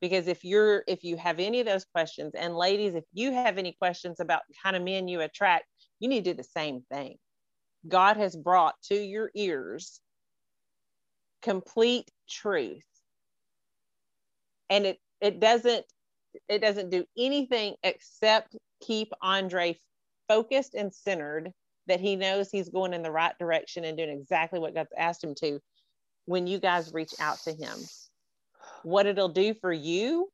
Because 0.00 0.28
if 0.28 0.44
you're 0.44 0.84
if 0.86 1.02
you 1.02 1.16
have 1.16 1.40
any 1.40 1.60
of 1.60 1.66
those 1.66 1.84
questions, 1.84 2.32
and 2.34 2.56
ladies, 2.56 2.94
if 2.94 3.04
you 3.12 3.32
have 3.32 3.58
any 3.58 3.72
questions 3.72 4.20
about 4.20 4.42
kind 4.62 4.76
of 4.76 4.82
men 4.82 5.08
you 5.08 5.20
attract, 5.20 5.64
you 5.98 6.08
need 6.08 6.24
to 6.24 6.32
do 6.32 6.36
the 6.36 6.44
same 6.44 6.84
thing. 6.90 7.16
God 7.86 8.16
has 8.16 8.36
brought 8.36 8.74
to 8.84 8.94
your 8.94 9.30
ears 9.34 10.00
complete 11.44 12.10
truth. 12.28 12.86
And 14.70 14.86
it 14.86 14.98
it 15.20 15.38
doesn't 15.38 15.84
it 16.48 16.60
doesn't 16.60 16.90
do 16.90 17.04
anything 17.16 17.74
except 17.82 18.56
keep 18.82 19.12
Andre 19.22 19.78
focused 20.26 20.74
and 20.74 20.92
centered 20.92 21.52
that 21.86 22.00
he 22.00 22.16
knows 22.16 22.50
he's 22.50 22.68
going 22.68 22.94
in 22.94 23.02
the 23.02 23.10
right 23.10 23.36
direction 23.38 23.84
and 23.84 23.96
doing 23.96 24.10
exactly 24.10 24.58
what 24.58 24.74
God's 24.74 24.92
asked 24.96 25.22
him 25.22 25.34
to 25.36 25.60
when 26.26 26.46
you 26.46 26.58
guys 26.58 26.92
reach 26.94 27.12
out 27.20 27.38
to 27.40 27.52
him. 27.52 27.76
What 28.82 29.06
it'll 29.06 29.28
do 29.28 29.54
for 29.54 29.72
you 29.72 30.30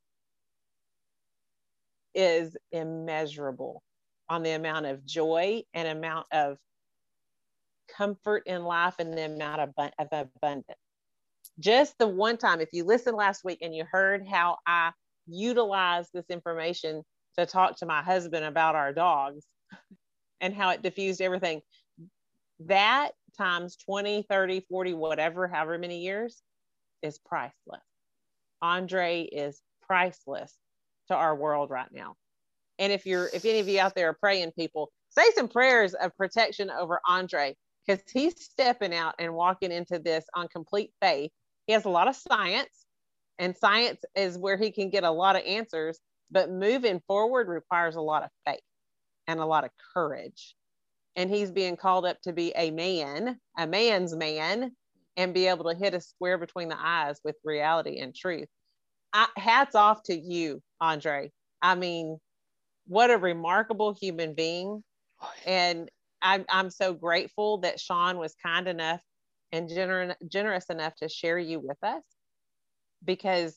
is 2.14 2.57
immeasurable 2.72 3.82
on 4.28 4.42
the 4.42 4.51
amount 4.51 4.86
of 4.86 5.05
joy 5.05 5.62
and 5.74 5.88
amount 5.88 6.26
of 6.32 6.57
comfort 7.96 8.44
in 8.46 8.64
life 8.64 8.94
and 8.98 9.12
the 9.12 9.24
amount 9.24 9.61
of, 9.61 9.70
abundance. 9.98 10.78
Just 11.59 11.98
the 11.98 12.07
one 12.07 12.36
time, 12.36 12.61
if 12.61 12.68
you 12.72 12.84
listened 12.84 13.16
last 13.16 13.44
week 13.44 13.59
and 13.61 13.74
you 13.74 13.84
heard 13.90 14.26
how 14.26 14.59
I 14.66 14.92
utilized 15.26 16.11
this 16.14 16.26
information 16.30 17.03
to 17.38 17.46
talk 17.46 17.76
to 17.78 17.86
my 17.86 18.03
husband 18.03 18.44
about 18.44 18.76
our 18.76 18.92
dogs, 18.92 19.44
and 20.41 20.55
how 20.55 20.70
it 20.70 20.82
diffused 20.82 21.20
everything. 21.20 21.62
That 22.61 23.12
times 23.36 23.76
20, 23.76 24.26
30, 24.28 24.66
40, 24.68 24.95
whatever, 24.95 25.49
however 25.49 25.78
many 25.78 26.01
years 26.01 26.43
is 27.03 27.18
priceless. 27.18 27.82
Andre 28.62 29.22
is 29.22 29.62
priceless 29.86 30.55
to 31.09 31.14
our 31.14 31.34
world 31.34 31.70
right 31.70 31.91
now. 31.93 32.14
And 32.78 32.93
if 32.93 33.07
you're, 33.07 33.28
if 33.32 33.45
any 33.45 33.61
of 33.61 33.68
you 33.68 33.80
out 33.80 33.95
there 33.95 34.09
are 34.09 34.16
praying 34.20 34.53
people, 34.53 34.91
say 35.11 35.24
some 35.34 35.49
prayers 35.49 35.95
of 35.95 36.16
protection 36.16 36.70
over 36.70 37.01
Andre 37.07 37.55
because 37.86 38.03
he's 38.12 38.43
stepping 38.43 38.95
out 38.95 39.14
and 39.18 39.34
walking 39.34 39.72
into 39.72 39.99
this 39.99 40.24
on 40.34 40.49
complete 40.49 40.93
faith. 41.01 41.30
He 41.66 41.72
has 41.72 41.84
a 41.84 41.91
lot 41.91 42.09
of 42.09 42.16
science, 42.16 42.86
and 43.38 43.57
science 43.57 44.01
is 44.14 44.38
where 44.38 44.57
he 44.57 44.70
can 44.70 44.91
get 44.91 45.05
a 45.05 45.11
lot 45.11 45.36
of 45.36 45.43
answers, 45.43 45.99
but 46.30 46.51
moving 46.51 47.01
forward 47.07 47.49
requires 47.49 47.97
a 47.97 48.01
lot 48.01 48.22
of 48.22 48.30
faith 48.47 48.61
and 49.26 49.40
a 49.40 49.46
lot 49.46 49.64
of 49.64 49.70
courage. 49.94 50.54
And 51.16 51.30
he's 51.30 51.50
being 51.50 51.76
called 51.76 52.06
up 52.06 52.20
to 52.22 52.32
be 52.32 52.52
a 52.56 52.70
man, 52.70 53.38
a 53.58 53.66
man's 53.66 54.14
man, 54.14 54.72
and 55.16 55.34
be 55.34 55.48
able 55.48 55.70
to 55.70 55.76
hit 55.76 55.94
a 55.94 56.00
square 56.00 56.38
between 56.38 56.68
the 56.68 56.78
eyes 56.78 57.20
with 57.24 57.36
reality 57.44 57.98
and 57.98 58.14
truth. 58.14 58.48
I, 59.12 59.26
hats 59.36 59.74
off 59.74 60.02
to 60.04 60.16
you, 60.16 60.62
Andre. 60.80 61.30
I 61.60 61.74
mean, 61.74 62.18
what 62.86 63.10
a 63.10 63.18
remarkable 63.18 63.94
human 64.00 64.34
being. 64.34 64.82
And 65.46 65.90
I'm, 66.22 66.44
I'm 66.48 66.70
so 66.70 66.94
grateful 66.94 67.58
that 67.58 67.80
Sean 67.80 68.18
was 68.18 68.34
kind 68.44 68.68
enough 68.68 69.00
and 69.52 69.68
gener- 69.68 70.14
generous 70.28 70.66
enough 70.70 70.94
to 70.96 71.08
share 71.08 71.38
you 71.38 71.60
with 71.60 71.78
us 71.82 72.02
because 73.04 73.56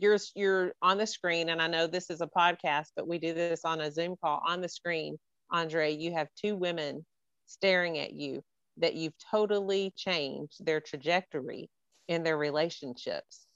you're 0.00 0.18
you're 0.34 0.72
on 0.82 0.98
the 0.98 1.06
screen 1.06 1.48
and 1.50 1.60
I 1.60 1.66
know 1.66 1.86
this 1.86 2.10
is 2.10 2.20
a 2.20 2.26
podcast 2.26 2.88
but 2.96 3.08
we 3.08 3.18
do 3.18 3.34
this 3.34 3.64
on 3.64 3.80
a 3.80 3.90
Zoom 3.90 4.16
call. 4.22 4.42
On 4.46 4.60
the 4.60 4.68
screen 4.68 5.18
Andre 5.50 5.92
you 5.92 6.12
have 6.12 6.28
two 6.36 6.56
women 6.56 7.04
staring 7.46 7.98
at 7.98 8.12
you 8.12 8.42
that 8.78 8.94
you've 8.94 9.16
totally 9.30 9.92
changed 9.96 10.64
their 10.64 10.80
trajectory 10.80 11.70
in 12.08 12.22
their 12.22 12.36
relationships. 12.36 13.46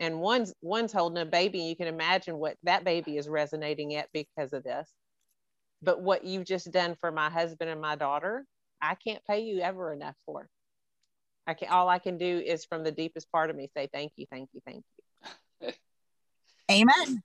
And 0.00 0.20
one's 0.20 0.54
one's 0.62 0.92
holding 0.92 1.22
a 1.22 1.26
baby 1.26 1.60
and 1.60 1.68
you 1.68 1.76
can 1.76 1.88
imagine 1.88 2.36
what 2.38 2.56
that 2.64 2.84
baby 2.84 3.16
is 3.16 3.28
resonating 3.28 3.94
at 3.94 4.08
because 4.12 4.52
of 4.52 4.64
this. 4.64 4.90
But 5.82 6.02
what 6.02 6.24
you've 6.24 6.46
just 6.46 6.70
done 6.72 6.96
for 7.00 7.10
my 7.12 7.30
husband 7.30 7.70
and 7.70 7.80
my 7.80 7.96
daughter 7.96 8.44
i 8.82 8.94
can't 8.94 9.24
pay 9.26 9.40
you 9.40 9.60
ever 9.60 9.92
enough 9.92 10.16
for. 10.26 10.48
I 11.46 11.54
can 11.54 11.68
all 11.68 11.88
i 11.88 11.98
can 11.98 12.18
do 12.18 12.38
is 12.44 12.64
from 12.64 12.84
the 12.84 12.92
deepest 12.92 13.30
part 13.30 13.50
of 13.50 13.56
me 13.56 13.68
say 13.76 13.88
thank 13.92 14.12
you 14.16 14.26
thank 14.30 14.48
you 14.52 14.60
thank 14.66 14.84
you 14.95 14.95
Amen. 16.70 17.22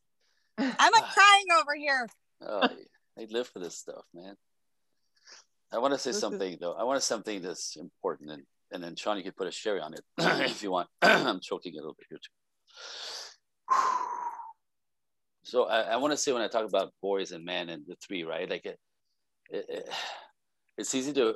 I'm 0.57 0.91
like 0.93 1.13
crying 1.13 1.45
over 1.59 1.75
here. 1.75 2.07
Oh, 2.41 2.69
I 3.17 3.27
live 3.29 3.47
for 3.47 3.59
this 3.59 3.77
stuff, 3.77 4.03
man. 4.13 4.35
I 5.71 5.77
want 5.77 5.93
to 5.93 5.99
say 5.99 6.11
something 6.11 6.57
though. 6.59 6.73
I 6.73 6.83
want 6.83 6.99
to 6.99 7.05
say 7.05 7.13
something 7.13 7.41
that's 7.41 7.75
important, 7.77 8.31
and 8.31 8.43
and 8.71 8.83
then 8.83 8.95
Sean, 8.95 9.17
you 9.17 9.23
could 9.23 9.35
put 9.35 9.47
a 9.47 9.51
sherry 9.51 9.79
on 9.79 9.93
it 9.93 10.01
if 10.17 10.63
you 10.63 10.71
want. 10.71 10.89
I'm 11.01 11.39
choking 11.39 11.73
a 11.73 11.77
little 11.77 11.95
bit 11.97 12.07
here 12.09 12.19
too. 12.19 13.75
So 15.43 15.65
I, 15.65 15.81
I 15.81 15.95
want 15.97 16.11
to 16.11 16.17
say 16.17 16.31
when 16.31 16.41
I 16.41 16.47
talk 16.47 16.67
about 16.67 16.93
boys 17.01 17.31
and 17.31 17.43
men 17.43 17.69
and 17.69 17.83
the 17.87 17.95
three, 17.95 18.23
right? 18.23 18.49
Like 18.49 18.65
it, 18.65 18.79
it, 19.49 19.65
it 19.67 19.89
it's 20.77 20.95
easy 20.95 21.13
to 21.13 21.35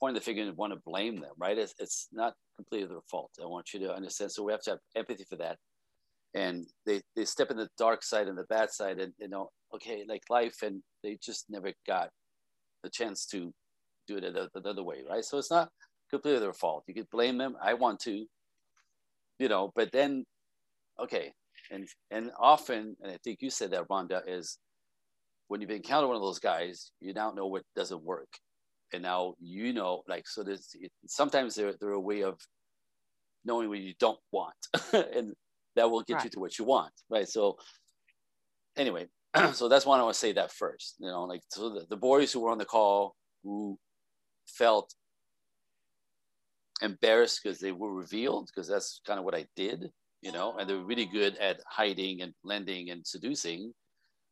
point 0.00 0.14
the 0.14 0.20
finger 0.20 0.42
and 0.42 0.56
want 0.56 0.72
to 0.72 0.80
blame 0.84 1.20
them, 1.20 1.32
right? 1.38 1.56
It's 1.56 1.74
it's 1.78 2.08
not 2.12 2.34
completely 2.56 2.88
their 2.88 3.00
fault. 3.10 3.30
I 3.42 3.46
want 3.46 3.72
you 3.72 3.80
to 3.80 3.94
understand. 3.94 4.32
So 4.32 4.42
we 4.42 4.52
have 4.52 4.62
to 4.62 4.70
have 4.70 4.78
empathy 4.94 5.24
for 5.28 5.36
that. 5.36 5.58
And 6.36 6.66
they 6.86 7.02
they 7.16 7.24
step 7.24 7.50
in 7.50 7.56
the 7.56 7.70
dark 7.78 8.04
side 8.04 8.28
and 8.28 8.38
the 8.38 8.44
bad 8.44 8.70
side, 8.70 9.00
and 9.00 9.14
you 9.18 9.28
know, 9.28 9.50
okay, 9.74 10.04
like 10.08 10.22
life, 10.30 10.58
and 10.62 10.82
they 11.02 11.18
just 11.24 11.46
never 11.50 11.72
got 11.88 12.10
the 12.84 12.90
chance 12.90 13.26
to 13.26 13.52
do 14.06 14.18
it 14.18 14.34
the, 14.34 14.48
the 14.54 14.68
other 14.70 14.84
way, 14.84 15.02
right? 15.08 15.24
So 15.24 15.38
it's 15.38 15.50
not 15.50 15.70
completely 16.10 16.40
their 16.40 16.52
fault. 16.52 16.84
You 16.86 16.94
could 16.94 17.10
blame 17.10 17.38
them. 17.38 17.56
I 17.62 17.74
want 17.74 18.00
to, 18.00 18.26
you 19.38 19.48
know, 19.48 19.72
but 19.74 19.92
then, 19.92 20.24
okay, 21.00 21.32
and 21.70 21.88
and 22.10 22.30
often, 22.38 22.96
and 23.02 23.12
I 23.12 23.18
think 23.24 23.38
you 23.40 23.50
said 23.50 23.72
that, 23.72 23.88
Rhonda, 23.88 24.22
is 24.26 24.58
when 25.48 25.60
you've 25.62 25.70
encountered 25.70 26.08
one 26.08 26.16
of 26.16 26.22
those 26.22 26.38
guys, 26.38 26.92
you 27.00 27.14
now 27.14 27.32
know 27.32 27.46
what 27.46 27.62
doesn't 27.74 28.04
work, 28.04 28.28
and 28.92 29.02
now 29.02 29.34
you 29.40 29.72
know, 29.72 30.02
like, 30.08 30.28
so 30.28 30.42
there's 30.42 30.74
sometimes 31.06 31.54
they're 31.54 31.74
they're 31.80 31.90
a 31.90 32.00
way 32.00 32.22
of 32.22 32.38
knowing 33.44 33.68
what 33.68 33.78
you 33.78 33.94
don't 34.00 34.20
want, 34.32 34.54
and 34.92 35.34
that 35.76 35.90
will 35.90 36.02
get 36.02 36.24
you 36.24 36.30
to 36.30 36.40
what 36.40 36.58
you 36.58 36.64
want, 36.64 36.92
right? 37.08 37.28
So, 37.28 37.58
anyway, 38.76 39.06
so 39.52 39.68
that's 39.68 39.86
why 39.86 39.98
I 39.98 40.02
want 40.02 40.14
to 40.14 40.20
say 40.20 40.32
that 40.32 40.52
first. 40.52 40.96
You 40.98 41.08
know, 41.08 41.24
like 41.24 41.42
so 41.48 41.70
the, 41.70 41.86
the 41.88 41.96
boys 41.96 42.32
who 42.32 42.40
were 42.40 42.50
on 42.50 42.58
the 42.58 42.64
call 42.64 43.14
who 43.44 43.78
felt 44.46 44.92
embarrassed 46.82 47.40
because 47.42 47.58
they 47.60 47.72
were 47.72 47.92
revealed, 47.92 48.50
because 48.52 48.68
that's 48.68 49.00
kind 49.06 49.18
of 49.18 49.24
what 49.24 49.34
I 49.34 49.46
did, 49.54 49.90
you 50.22 50.32
know, 50.32 50.56
and 50.58 50.68
they're 50.68 50.78
really 50.78 51.06
good 51.06 51.36
at 51.36 51.60
hiding 51.68 52.22
and 52.22 52.34
blending 52.42 52.90
and 52.90 53.06
seducing. 53.06 53.72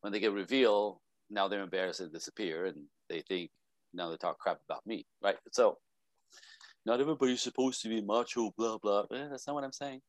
When 0.01 0.13
they 0.13 0.21
get 0.21 0.33
revealed, 0.33 0.99
now 1.31 1.49
they're 1.49 1.63
embarrassed 1.63 2.01
and 2.01 2.13
disappear, 2.13 2.67
and 2.67 2.77
they 3.09 3.23
think 3.23 3.51
now 3.95 4.11
they 4.11 4.17
talk 4.17 4.39
crap 4.39 4.59
about 4.69 4.87
me, 4.87 5.07
right? 5.23 5.37
So, 5.53 5.79
not 6.87 7.01
everybody's 7.01 7.41
supposed 7.41 7.81
to 7.83 7.89
be 7.89 8.03
macho, 8.03 8.53
blah 8.59 8.79
blah. 8.79 9.05
Eh, 9.13 9.29
that's 9.31 9.47
not 9.47 9.55
what 9.55 9.65
I'm 9.65 9.73
saying. 9.73 10.03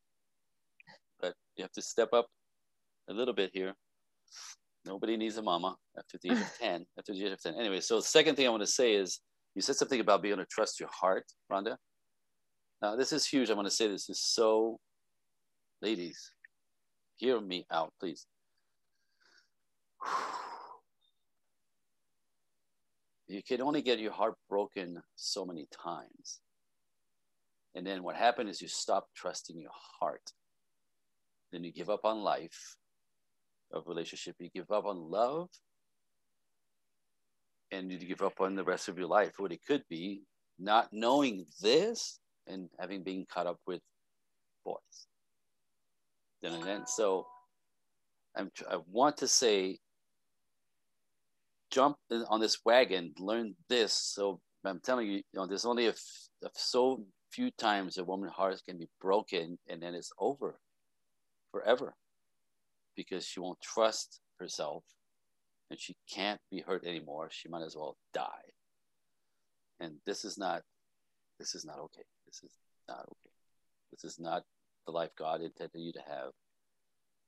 But 1.26 1.34
you 1.57 1.63
have 1.63 1.71
to 1.71 1.82
step 1.82 2.09
up 2.13 2.28
a 3.09 3.13
little 3.13 3.34
bit 3.34 3.49
here. 3.51 3.73
Nobody 4.86 5.17
needs 5.17 5.38
a 5.38 5.41
mama 5.41 5.76
after 5.97 6.19
the 6.21 6.32
age 6.32 6.38
of 6.38 6.57
10. 6.61 6.86
After 6.99 7.13
the 7.13 7.26
age 7.26 7.32
of 7.32 7.41
10. 7.41 7.55
Anyway, 7.55 7.80
so 7.80 7.95
the 7.95 8.03
second 8.03 8.36
thing 8.36 8.45
I 8.45 8.49
want 8.49 8.61
to 8.61 8.67
say 8.67 8.93
is 8.93 9.21
you 9.55 9.63
said 9.63 9.76
something 9.76 9.99
about 9.99 10.21
being 10.21 10.34
able 10.36 10.43
to 10.43 10.49
trust 10.49 10.80
your 10.80 10.89
heart, 10.91 11.26
Rhonda. 11.51 11.78
Now, 12.82 12.95
this 12.95 13.11
is 13.11 13.26
huge. 13.26 13.49
I 13.49 13.53
want 13.53 13.67
to 13.67 13.73
say 13.73 13.88
this 13.88 14.07
is 14.07 14.21
so, 14.21 14.80
ladies, 15.82 16.32
hear 17.15 17.41
me 17.41 17.65
out, 17.71 17.91
please. 17.99 18.28
You 23.28 23.41
can 23.41 23.59
only 23.59 23.82
get 23.82 23.97
your 23.97 24.11
heart 24.11 24.36
broken 24.47 25.01
so 25.15 25.45
many 25.45 25.65
times. 25.76 26.41
And 27.73 27.84
then 27.84 28.03
what 28.03 28.15
happened 28.15 28.49
is 28.49 28.61
you 28.61 28.67
stop 28.67 29.07
trusting 29.15 29.59
your 29.59 29.71
heart. 29.99 30.21
Then 31.56 31.64
you 31.64 31.72
give 31.72 31.89
up 31.89 32.03
on 32.03 32.20
life 32.20 32.76
of 33.72 33.88
relationship. 33.88 34.36
You 34.39 34.49
give 34.53 34.72
up 34.72 34.86
on 34.86 35.10
love 35.10 35.47
and 37.72 37.89
you 37.89 37.97
give 37.97 38.22
up 38.22 38.41
on 38.41 38.56
the 38.56 38.64
rest 38.66 38.89
of 38.89 38.97
your 38.97 39.08
life. 39.08 39.36
What 39.38 39.53
it 39.53 39.66
could 39.66 39.86
be 39.89 40.24
not 40.60 40.89
knowing 40.91 41.45
this 41.62 42.20
and 42.45 42.68
having 42.78 43.03
been 43.03 43.26
caught 43.34 43.47
up 43.47 43.60
with 43.66 43.80
boys. 44.66 45.08
Then 46.41 46.56
and 46.56 46.64
then. 46.66 46.88
So 46.88 47.26
I'm, 48.36 48.51
I 48.70 48.80
want 48.91 49.16
to 49.20 49.28
say, 49.30 49.80
jump 51.72 51.95
on 52.28 52.41
this 52.41 52.60
wagon, 52.66 53.14
learn 53.18 53.56
this. 53.70 53.93
So 53.93 54.41
I'm 54.66 54.82
telling 54.82 55.08
you, 55.08 55.14
you 55.14 55.24
know, 55.36 55.47
there's 55.47 55.64
only 55.64 55.88
a 55.88 55.93
so 56.51 57.06
few 57.32 57.49
times 57.51 57.97
a 57.97 58.03
woman's 58.03 58.34
heart 58.34 58.62
can 58.68 58.78
be 58.78 58.89
broken 58.99 59.58
and 59.70 59.82
then 59.82 59.95
it's 59.95 60.12
over 60.20 60.60
forever 61.56 61.95
because 62.97 63.26
she 63.26 63.39
won't 63.39 63.62
trust 63.62 64.20
herself 64.41 64.84
and 65.70 65.80
she 65.80 65.95
can't 66.14 66.41
be 66.51 66.60
hurt 66.60 66.86
anymore. 66.86 67.30
She 67.32 67.47
might 67.47 67.64
as 67.64 67.78
well 67.78 67.95
die. 68.14 68.45
And 69.80 69.93
this 70.06 70.26
is 70.26 70.38
not 70.38 70.64
this 71.39 71.56
is 71.56 71.66
not 71.66 71.80
okay. 71.80 72.03
This 72.26 72.41
is 72.43 72.51
not 72.89 72.99
okay. 72.99 73.36
This 73.91 74.03
is 74.03 74.20
not 74.20 74.43
the 74.86 74.91
life 74.91 75.12
God 75.18 75.41
intended 75.41 75.80
you 75.80 75.93
to 75.93 76.01
have. 76.08 76.32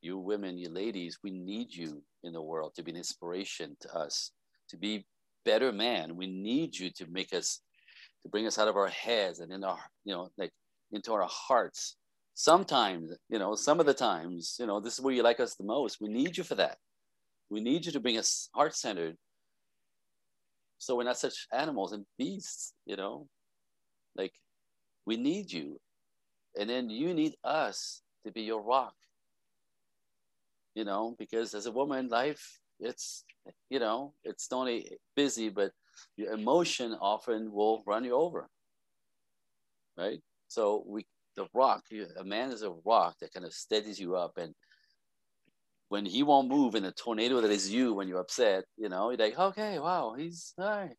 You 0.02 0.18
women, 0.18 0.58
you 0.58 0.70
ladies, 0.70 1.20
we 1.24 1.32
need 1.32 1.74
you 1.74 2.04
in 2.24 2.34
the 2.34 2.42
world 2.42 2.74
to 2.76 2.84
be 2.84 2.92
an 2.92 2.98
inspiration 2.98 3.78
to 3.82 3.96
us, 3.96 4.32
to 4.70 4.78
be 4.78 5.06
better 5.46 5.72
man. 5.72 6.18
We 6.18 6.28
need 6.28 6.78
you 6.78 6.92
to 6.92 7.08
make 7.10 7.34
us 7.34 7.62
to 8.24 8.30
bring 8.30 8.46
us 8.46 8.60
out 8.60 8.68
of 8.68 8.76
our 8.76 8.90
heads 8.90 9.40
and 9.40 9.54
in 9.54 9.64
our, 9.64 9.80
you 10.04 10.14
know, 10.14 10.30
like 10.38 10.52
into 10.92 11.14
our 11.14 11.28
hearts. 11.30 11.96
Sometimes, 12.40 13.14
you 13.30 13.40
know, 13.40 13.56
some 13.56 13.80
of 13.80 13.88
the 13.88 13.96
times, 13.96 14.58
you 14.60 14.68
know, 14.68 14.80
this 14.80 14.94
is 14.94 15.02
where 15.02 15.12
you 15.12 15.24
like 15.24 15.40
us 15.40 15.56
the 15.56 15.64
most. 15.64 16.00
We 16.00 16.08
need 16.08 16.38
you 16.38 16.44
for 16.44 16.54
that. 16.54 16.78
We 17.50 17.62
need 17.62 17.84
you 17.84 17.92
to 17.92 18.00
bring 18.00 18.20
us 18.20 18.48
heart 18.54 18.76
centered. 18.76 19.18
So 20.78 20.96
we're 20.96 21.06
not 21.06 21.18
such 21.18 21.48
animals 21.52 21.94
and 21.94 22.06
beasts, 22.16 22.76
you 22.86 22.96
know, 22.96 23.28
like 24.16 24.34
we 25.08 25.18
need 25.18 25.52
you. 25.52 25.80
And 26.56 26.70
then 26.70 26.92
you 26.92 27.16
need 27.16 27.34
us 27.44 28.04
to 28.24 28.32
be 28.32 28.44
your 28.44 28.62
rock, 28.62 28.94
you 30.76 30.86
know, 30.86 31.16
because 31.18 31.56
as 31.56 31.66
a 31.66 31.72
woman, 31.72 32.08
life, 32.08 32.60
it's, 32.80 33.26
you 33.72 33.80
know, 33.80 34.14
it's 34.24 34.52
not 34.52 34.60
only 34.60 35.00
busy, 35.16 35.50
but 35.50 35.72
your 36.16 36.34
emotion 36.34 36.96
often 37.02 37.52
will 37.52 37.82
run 37.88 38.04
you 38.04 38.14
over. 38.14 38.48
Right. 39.98 40.22
So 40.50 40.84
we, 40.86 41.08
the 41.38 41.48
rock, 41.54 41.84
a 42.20 42.24
man 42.24 42.52
is 42.52 42.64
a 42.64 42.74
rock 42.86 43.16
that 43.22 43.32
kind 43.34 43.46
of 43.46 43.54
steadies 43.54 44.00
you 44.00 44.16
up. 44.16 44.38
And 44.38 44.54
when 45.88 46.06
he 46.06 46.24
won't 46.24 46.50
move 46.50 46.76
in 46.76 46.84
the 46.84 46.92
tornado 46.92 47.40
that 47.40 47.52
is 47.52 47.72
you 47.72 47.94
when 47.94 48.10
you're 48.10 48.20
upset, 48.20 48.66
you 48.76 48.90
know, 48.90 49.10
you're 49.10 49.18
like, 49.18 49.40
okay, 49.40 49.80
wow, 49.80 50.16
he's 50.18 50.54
all 50.58 50.70
right. 50.70 50.96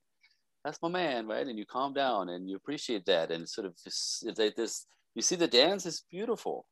That's 0.65 0.81
my 0.81 0.89
man, 0.89 1.27
right? 1.27 1.47
And 1.47 1.59
you 1.59 1.67
calm 1.67 1.93
down 1.93 2.31
and 2.31 2.49
you 2.49 2.57
appreciate 2.57 3.05
that. 3.07 3.31
And 3.31 3.49
sort 3.49 3.67
of 3.67 3.75
this, 3.85 4.23
it's 4.27 4.39
like 4.39 4.55
this, 4.55 4.87
you 5.15 5.23
see 5.23 5.37
the 5.37 5.47
dance 5.47 5.85
is 5.85 6.05
beautiful. 6.11 6.67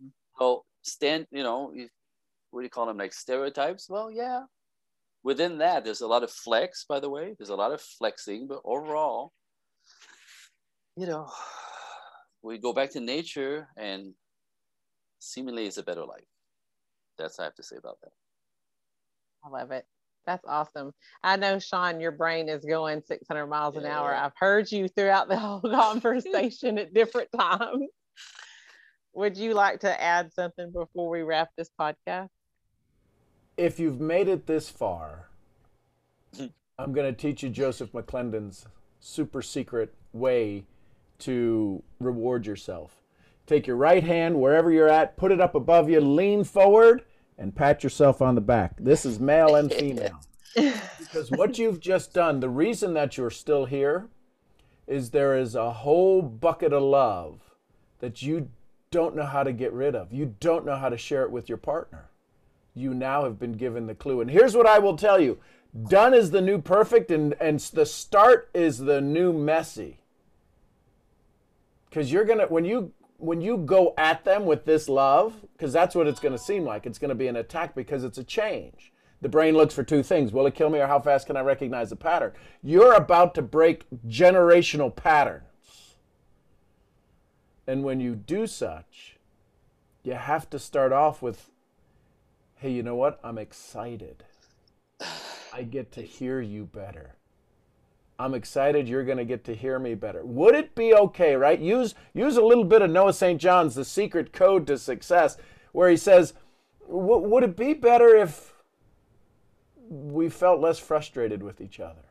Mm-hmm. 0.00 0.08
So 0.38 0.64
stand, 0.82 1.26
you 1.30 1.42
know, 1.42 1.72
what 2.50 2.60
do 2.60 2.64
you 2.64 2.70
call 2.70 2.86
them? 2.86 2.98
Like 2.98 3.12
stereotypes? 3.12 3.88
Well, 3.88 4.10
yeah. 4.10 4.42
Within 5.22 5.58
that, 5.58 5.84
there's 5.84 6.02
a 6.02 6.06
lot 6.06 6.22
of 6.22 6.30
flex, 6.30 6.84
by 6.88 7.00
the 7.00 7.10
way. 7.10 7.34
There's 7.36 7.50
a 7.50 7.56
lot 7.56 7.72
of 7.72 7.80
flexing, 7.80 8.46
but 8.46 8.60
overall, 8.64 9.32
you 10.96 11.06
know, 11.06 11.28
we 12.46 12.58
go 12.58 12.72
back 12.72 12.90
to 12.92 13.00
nature 13.00 13.68
and 13.76 14.14
seemingly 15.18 15.66
it's 15.66 15.78
a 15.78 15.82
better 15.82 16.04
life. 16.04 16.24
That's 17.18 17.38
what 17.38 17.44
I 17.44 17.46
have 17.46 17.54
to 17.56 17.62
say 17.62 17.76
about 17.76 17.98
that. 18.02 18.12
I 19.44 19.48
love 19.48 19.70
it. 19.72 19.84
That's 20.26 20.44
awesome. 20.46 20.92
I 21.22 21.36
know, 21.36 21.58
Sean, 21.58 22.00
your 22.00 22.12
brain 22.12 22.48
is 22.48 22.64
going 22.64 23.02
600 23.02 23.46
miles 23.46 23.76
an 23.76 23.84
Yeah. 23.84 24.00
hour. 24.00 24.14
I've 24.14 24.32
heard 24.36 24.70
you 24.70 24.88
throughout 24.88 25.28
the 25.28 25.36
whole 25.38 25.60
conversation 25.62 26.78
at 26.78 26.94
different 26.94 27.28
times. 27.36 27.88
Would 29.14 29.36
you 29.36 29.54
like 29.54 29.80
to 29.80 30.00
add 30.02 30.32
something 30.32 30.70
before 30.72 31.08
we 31.10 31.22
wrap 31.22 31.50
this 31.56 31.70
podcast? 31.80 32.28
if 33.56 33.80
you've 33.80 34.00
made 34.00 34.28
it 34.28 34.46
this 34.46 34.68
far 34.68 35.30
I'm 36.78 36.92
going 36.92 37.06
to 37.06 37.18
teach 37.18 37.42
you 37.42 37.48
Joseph 37.48 37.92
McClendon's 37.92 38.66
super 39.00 39.40
secret 39.40 39.94
way 40.12 40.66
to 41.20 41.82
reward 42.00 42.46
yourself. 42.46 43.02
Take 43.46 43.66
your 43.66 43.76
right 43.76 44.02
hand 44.02 44.40
wherever 44.40 44.72
you're 44.72 44.88
at, 44.88 45.16
put 45.16 45.32
it 45.32 45.40
up 45.40 45.54
above 45.54 45.88
you, 45.88 46.00
lean 46.00 46.44
forward, 46.44 47.04
and 47.38 47.54
pat 47.54 47.84
yourself 47.84 48.20
on 48.20 48.34
the 48.34 48.40
back. 48.40 48.76
This 48.78 49.04
is 49.04 49.20
male 49.20 49.54
and 49.54 49.72
female. 49.72 50.20
because 50.98 51.30
what 51.30 51.58
you've 51.58 51.80
just 51.80 52.12
done, 52.12 52.40
the 52.40 52.48
reason 52.48 52.94
that 52.94 53.16
you're 53.16 53.30
still 53.30 53.66
here 53.66 54.08
is 54.86 55.10
there 55.10 55.36
is 55.36 55.54
a 55.54 55.72
whole 55.72 56.22
bucket 56.22 56.72
of 56.72 56.82
love 56.82 57.40
that 57.98 58.22
you 58.22 58.48
don't 58.90 59.16
know 59.16 59.26
how 59.26 59.42
to 59.42 59.52
get 59.52 59.72
rid 59.72 59.94
of. 59.94 60.12
You 60.12 60.34
don't 60.40 60.64
know 60.64 60.76
how 60.76 60.88
to 60.88 60.96
share 60.96 61.22
it 61.22 61.30
with 61.30 61.48
your 61.48 61.58
partner. 61.58 62.10
You 62.74 62.94
now 62.94 63.24
have 63.24 63.38
been 63.38 63.52
given 63.52 63.86
the 63.86 63.94
clue. 63.94 64.20
And 64.20 64.30
here's 64.30 64.56
what 64.56 64.66
I 64.66 64.78
will 64.78 64.96
tell 64.96 65.20
you 65.20 65.38
done 65.88 66.14
is 66.14 66.30
the 66.30 66.40
new 66.40 66.60
perfect, 66.60 67.10
and, 67.10 67.34
and 67.40 67.60
the 67.60 67.86
start 67.86 68.48
is 68.54 68.78
the 68.78 69.00
new 69.00 69.32
messy. 69.32 69.98
Because 71.96 72.12
you're 72.12 72.26
to, 72.40 72.44
when 72.48 72.66
you 72.66 72.92
when 73.16 73.40
you 73.40 73.56
go 73.56 73.94
at 73.96 74.22
them 74.22 74.44
with 74.44 74.66
this 74.66 74.86
love, 74.86 75.32
because 75.54 75.72
that's 75.72 75.94
what 75.94 76.06
it's 76.06 76.20
to 76.34 76.38
seem 76.38 76.62
like, 76.62 76.84
it's 76.84 76.98
to 77.08 77.14
be 77.14 77.26
an 77.26 77.36
attack 77.36 77.74
because 77.74 78.04
it's 78.04 78.18
a 78.18 78.22
change. 78.22 78.92
The 79.22 79.30
brain 79.30 79.56
looks 79.56 79.72
for 79.72 79.82
two 79.82 80.02
things 80.02 80.30
will 80.30 80.46
it 80.46 80.54
kill 80.54 80.68
me 80.68 80.78
or 80.78 80.88
how 80.88 81.00
fast 81.00 81.26
can 81.26 81.38
I 81.38 81.40
recognize 81.40 81.88
the 81.88 81.96
pattern? 81.96 82.32
You're 82.62 82.92
about 82.92 83.34
to 83.36 83.42
break 83.42 83.86
generational 84.06 84.94
patterns. 84.94 85.94
And 87.66 87.82
when 87.82 87.98
you 87.98 88.14
do 88.14 88.46
such, 88.46 89.16
you 90.02 90.12
have 90.12 90.50
to 90.50 90.58
start 90.58 90.92
off 90.92 91.22
with 91.22 91.48
hey, 92.56 92.72
you 92.72 92.82
know 92.82 92.96
what? 92.96 93.18
I'm 93.24 93.38
excited. 93.38 94.22
I 95.50 95.62
get 95.62 95.92
to 95.92 96.02
hear 96.02 96.42
you 96.42 96.66
better. 96.66 97.14
I'm 98.18 98.34
excited 98.34 98.88
you're 98.88 99.04
going 99.04 99.18
to 99.18 99.24
get 99.24 99.44
to 99.44 99.54
hear 99.54 99.78
me 99.78 99.94
better. 99.94 100.24
Would 100.24 100.54
it 100.54 100.74
be 100.74 100.94
okay, 100.94 101.36
right? 101.36 101.58
Use 101.58 101.94
use 102.14 102.36
a 102.36 102.42
little 102.42 102.64
bit 102.64 102.82
of 102.82 102.90
Noah 102.90 103.12
St. 103.12 103.40
John's 103.40 103.74
The 103.74 103.84
Secret 103.84 104.32
Code 104.32 104.66
to 104.68 104.78
Success 104.78 105.36
where 105.76 105.90
he 105.90 105.96
says, 105.98 106.32
would 106.88 107.42
it 107.42 107.54
be 107.54 107.74
better 107.74 108.16
if 108.16 108.54
we 109.90 110.30
felt 110.30 110.58
less 110.58 110.78
frustrated 110.78 111.42
with 111.42 111.60
each 111.60 111.80
other? 111.80 112.06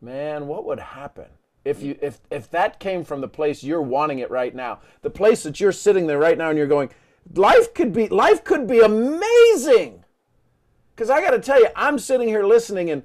Man, 0.00 0.46
what 0.46 0.64
would 0.64 0.78
happen 0.78 1.26
if 1.64 1.82
you 1.82 1.98
if 2.00 2.20
if 2.30 2.48
that 2.52 2.78
came 2.78 3.02
from 3.02 3.20
the 3.20 3.26
place 3.26 3.64
you're 3.64 3.82
wanting 3.82 4.20
it 4.20 4.30
right 4.30 4.54
now? 4.54 4.78
The 5.02 5.10
place 5.10 5.42
that 5.42 5.58
you're 5.58 5.72
sitting 5.72 6.06
there 6.06 6.20
right 6.20 6.38
now 6.38 6.50
and 6.50 6.56
you're 6.56 6.68
going, 6.68 6.90
life 7.34 7.74
could 7.74 7.92
be 7.92 8.06
life 8.06 8.44
could 8.44 8.68
be 8.68 8.78
amazing. 8.78 10.04
Cuz 10.94 11.10
I 11.10 11.20
got 11.20 11.32
to 11.32 11.40
tell 11.40 11.58
you, 11.58 11.68
I'm 11.74 11.98
sitting 11.98 12.28
here 12.28 12.44
listening 12.44 12.90
and 12.90 13.02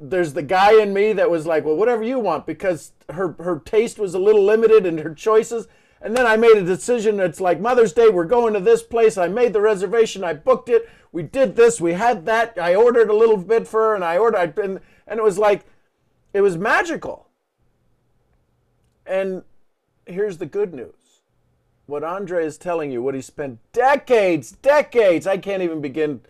there's 0.00 0.32
the 0.32 0.42
guy 0.42 0.80
in 0.80 0.92
me 0.92 1.12
that 1.12 1.30
was 1.30 1.46
like, 1.46 1.64
well, 1.64 1.76
whatever 1.76 2.02
you 2.02 2.18
want, 2.18 2.46
because 2.46 2.92
her 3.10 3.36
her 3.38 3.60
taste 3.60 3.98
was 3.98 4.14
a 4.14 4.18
little 4.18 4.44
limited 4.44 4.84
in 4.84 4.98
her 4.98 5.14
choices. 5.14 5.68
And 6.02 6.16
then 6.16 6.26
I 6.26 6.36
made 6.36 6.56
a 6.56 6.64
decision. 6.64 7.20
It's 7.20 7.40
like 7.40 7.60
Mother's 7.60 7.92
Day. 7.92 8.08
We're 8.08 8.24
going 8.24 8.54
to 8.54 8.60
this 8.60 8.82
place. 8.82 9.18
I 9.18 9.28
made 9.28 9.52
the 9.52 9.60
reservation. 9.60 10.24
I 10.24 10.32
booked 10.32 10.70
it. 10.70 10.88
We 11.12 11.22
did 11.22 11.56
this. 11.56 11.80
We 11.80 11.92
had 11.92 12.24
that. 12.24 12.56
I 12.58 12.74
ordered 12.74 13.10
a 13.10 13.16
little 13.16 13.36
bit 13.36 13.68
for 13.68 13.80
her, 13.80 13.94
and 13.94 14.04
I 14.04 14.16
ordered. 14.16 14.58
And 14.58 14.80
and 15.06 15.20
it 15.20 15.22
was 15.22 15.38
like, 15.38 15.66
it 16.32 16.40
was 16.40 16.56
magical. 16.56 17.28
And 19.04 19.42
here's 20.06 20.38
the 20.38 20.46
good 20.46 20.72
news. 20.72 20.94
What 21.86 22.04
Andre 22.04 22.46
is 22.46 22.56
telling 22.56 22.90
you, 22.92 23.02
what 23.02 23.14
he 23.14 23.20
spent 23.20 23.58
decades, 23.72 24.52
decades. 24.52 25.26
I 25.26 25.36
can't 25.36 25.62
even 25.62 25.80
begin 25.80 26.20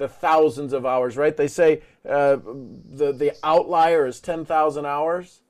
the 0.00 0.08
thousands 0.08 0.72
of 0.72 0.86
hours, 0.86 1.18
right? 1.18 1.36
They 1.36 1.46
say 1.46 1.82
uh, 2.08 2.38
the, 2.42 3.12
the 3.12 3.36
outlier 3.44 4.06
is 4.06 4.18
10,000 4.18 4.86
hours. 4.86 5.42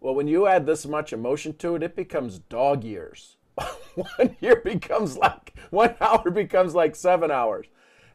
Well, 0.00 0.14
when 0.14 0.26
you 0.26 0.46
add 0.46 0.64
this 0.64 0.86
much 0.86 1.12
emotion 1.12 1.54
to 1.58 1.76
it, 1.76 1.82
it 1.82 1.94
becomes 1.94 2.38
dog 2.38 2.82
years. 2.82 3.36
one 3.94 4.36
year 4.40 4.56
becomes 4.64 5.18
like, 5.18 5.54
one 5.68 5.94
hour 6.00 6.30
becomes 6.30 6.74
like 6.74 6.96
seven 6.96 7.30
hours. 7.30 7.66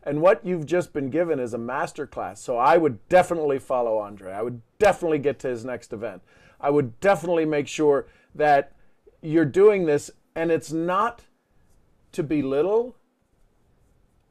And 0.01 0.21
what 0.21 0.43
you've 0.43 0.65
just 0.65 0.91
been 0.91 1.11
given 1.11 1.39
is 1.39 1.53
a 1.53 1.59
master 1.59 2.07
class. 2.07 2.41
So 2.41 2.57
I 2.57 2.77
would 2.77 3.07
definitely 3.07 3.59
follow 3.59 3.99
Andre. 3.99 4.33
I 4.33 4.41
would 4.41 4.61
definitely 4.79 5.19
get 5.19 5.37
to 5.39 5.49
his 5.49 5.63
next 5.63 5.93
event. 5.93 6.23
I 6.59 6.71
would 6.71 6.99
definitely 6.99 7.45
make 7.45 7.67
sure 7.67 8.07
that 8.33 8.71
you're 9.21 9.45
doing 9.45 9.85
this 9.85 10.09
and 10.35 10.51
it's 10.51 10.71
not 10.71 11.25
to 12.13 12.23
belittle, 12.23 12.95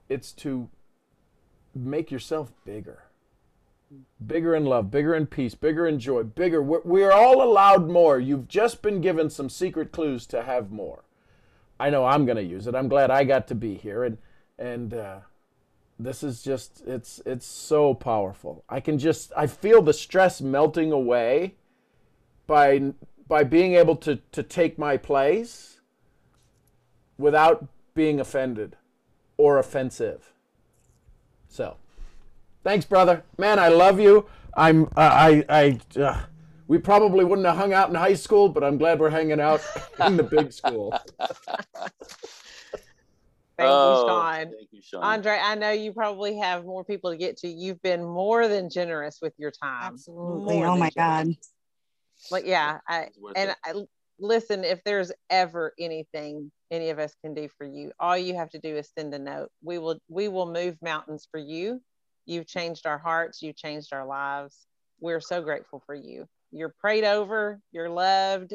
it's 0.08 0.32
to 0.32 0.68
make 1.74 2.10
yourself 2.10 2.52
bigger. 2.64 3.04
Bigger 4.24 4.54
in 4.54 4.66
love, 4.66 4.90
bigger 4.90 5.14
in 5.14 5.26
peace, 5.26 5.54
bigger 5.54 5.86
in 5.86 5.98
joy, 5.98 6.22
bigger. 6.22 6.62
We're, 6.62 6.82
we're 6.84 7.12
all 7.12 7.42
allowed 7.42 7.88
more. 7.88 8.18
You've 8.18 8.48
just 8.48 8.82
been 8.82 9.00
given 9.00 9.30
some 9.30 9.48
secret 9.48 9.92
clues 9.92 10.26
to 10.26 10.42
have 10.42 10.70
more. 10.70 11.04
I 11.80 11.90
know 11.90 12.04
I'm 12.04 12.26
going 12.26 12.36
to 12.36 12.42
use 12.42 12.66
it. 12.66 12.74
I'm 12.74 12.88
glad 12.88 13.10
I 13.10 13.24
got 13.24 13.46
to 13.48 13.54
be 13.54 13.76
here, 13.76 14.04
and 14.04 14.18
and 14.58 14.92
uh, 14.92 15.18
this 15.98 16.22
is 16.22 16.42
just 16.42 16.82
it's 16.86 17.20
it's 17.24 17.46
so 17.46 17.94
powerful. 17.94 18.64
I 18.68 18.80
can 18.80 18.98
just 18.98 19.32
I 19.36 19.46
feel 19.46 19.80
the 19.80 19.92
stress 19.92 20.40
melting 20.40 20.92
away 20.92 21.54
by 22.46 22.92
by 23.26 23.44
being 23.44 23.74
able 23.74 23.96
to 23.96 24.16
to 24.32 24.42
take 24.42 24.78
my 24.78 24.96
place 24.96 25.80
without 27.16 27.66
being 27.94 28.20
offended 28.20 28.76
or 29.36 29.58
offensive. 29.58 30.32
So, 31.48 31.76
thanks, 32.62 32.84
brother. 32.84 33.24
Man, 33.36 33.58
I 33.58 33.68
love 33.68 33.98
you. 34.00 34.26
I'm 34.54 34.84
uh, 34.84 34.88
I 34.96 35.44
I. 35.48 35.80
Uh, 36.00 36.20
we 36.66 36.76
probably 36.76 37.24
wouldn't 37.24 37.46
have 37.46 37.56
hung 37.56 37.72
out 37.72 37.88
in 37.88 37.94
high 37.94 38.14
school, 38.14 38.48
but 38.50 38.62
I'm 38.62 38.76
glad 38.76 39.00
we're 39.00 39.08
hanging 39.08 39.40
out 39.40 39.62
in 40.06 40.16
the 40.18 40.22
big 40.22 40.52
school. 40.52 40.92
Thank, 43.56 43.72
Oh, 43.72 43.90
you, 43.90 43.96
Sean. 44.06 44.52
Thank 44.56 44.68
you, 44.70 44.82
Sean. 44.82 45.02
Andre, 45.02 45.40
I 45.42 45.54
know 45.56 45.72
you 45.72 45.92
probably 45.92 46.36
have 46.38 46.64
more 46.64 46.84
people 46.84 47.10
to 47.10 47.16
get 47.16 47.38
to. 47.38 47.48
You've 47.48 47.82
been 47.82 48.04
more 48.04 48.46
than 48.46 48.70
generous 48.70 49.18
with 49.20 49.32
your 49.36 49.50
time. 49.50 49.94
Absolutely. 49.94 50.54
More 50.54 50.66
Oh 50.66 50.70
than 50.72 50.78
my 50.78 50.90
God. 50.90 51.20
generous. 51.22 51.52
Like, 52.30 52.46
yeah, 52.46 52.78
I, 52.86 53.08
and. 53.34 53.56
I, 53.64 53.72
listen, 54.18 54.64
if 54.64 54.82
there's 54.84 55.12
ever 55.30 55.72
anything 55.78 56.50
any 56.70 56.90
of 56.90 56.98
us 56.98 57.14
can 57.22 57.34
do 57.34 57.48
for 57.56 57.66
you, 57.66 57.92
all 57.98 58.16
you 58.16 58.34
have 58.34 58.50
to 58.50 58.58
do 58.58 58.76
is 58.76 58.90
send 58.96 59.14
a 59.14 59.18
note. 59.18 59.50
We 59.62 59.78
will 59.78 59.98
we 60.08 60.28
will 60.28 60.50
move 60.50 60.76
mountains 60.82 61.26
for 61.30 61.38
you. 61.38 61.80
You've 62.26 62.46
changed 62.46 62.86
our 62.86 62.98
hearts, 62.98 63.42
you've 63.42 63.56
changed 63.56 63.92
our 63.92 64.06
lives. 64.06 64.66
We're 65.00 65.20
so 65.20 65.42
grateful 65.42 65.82
for 65.86 65.94
you. 65.94 66.26
You're 66.50 66.74
prayed 66.80 67.04
over, 67.04 67.60
you're 67.72 67.88
loved, 67.88 68.54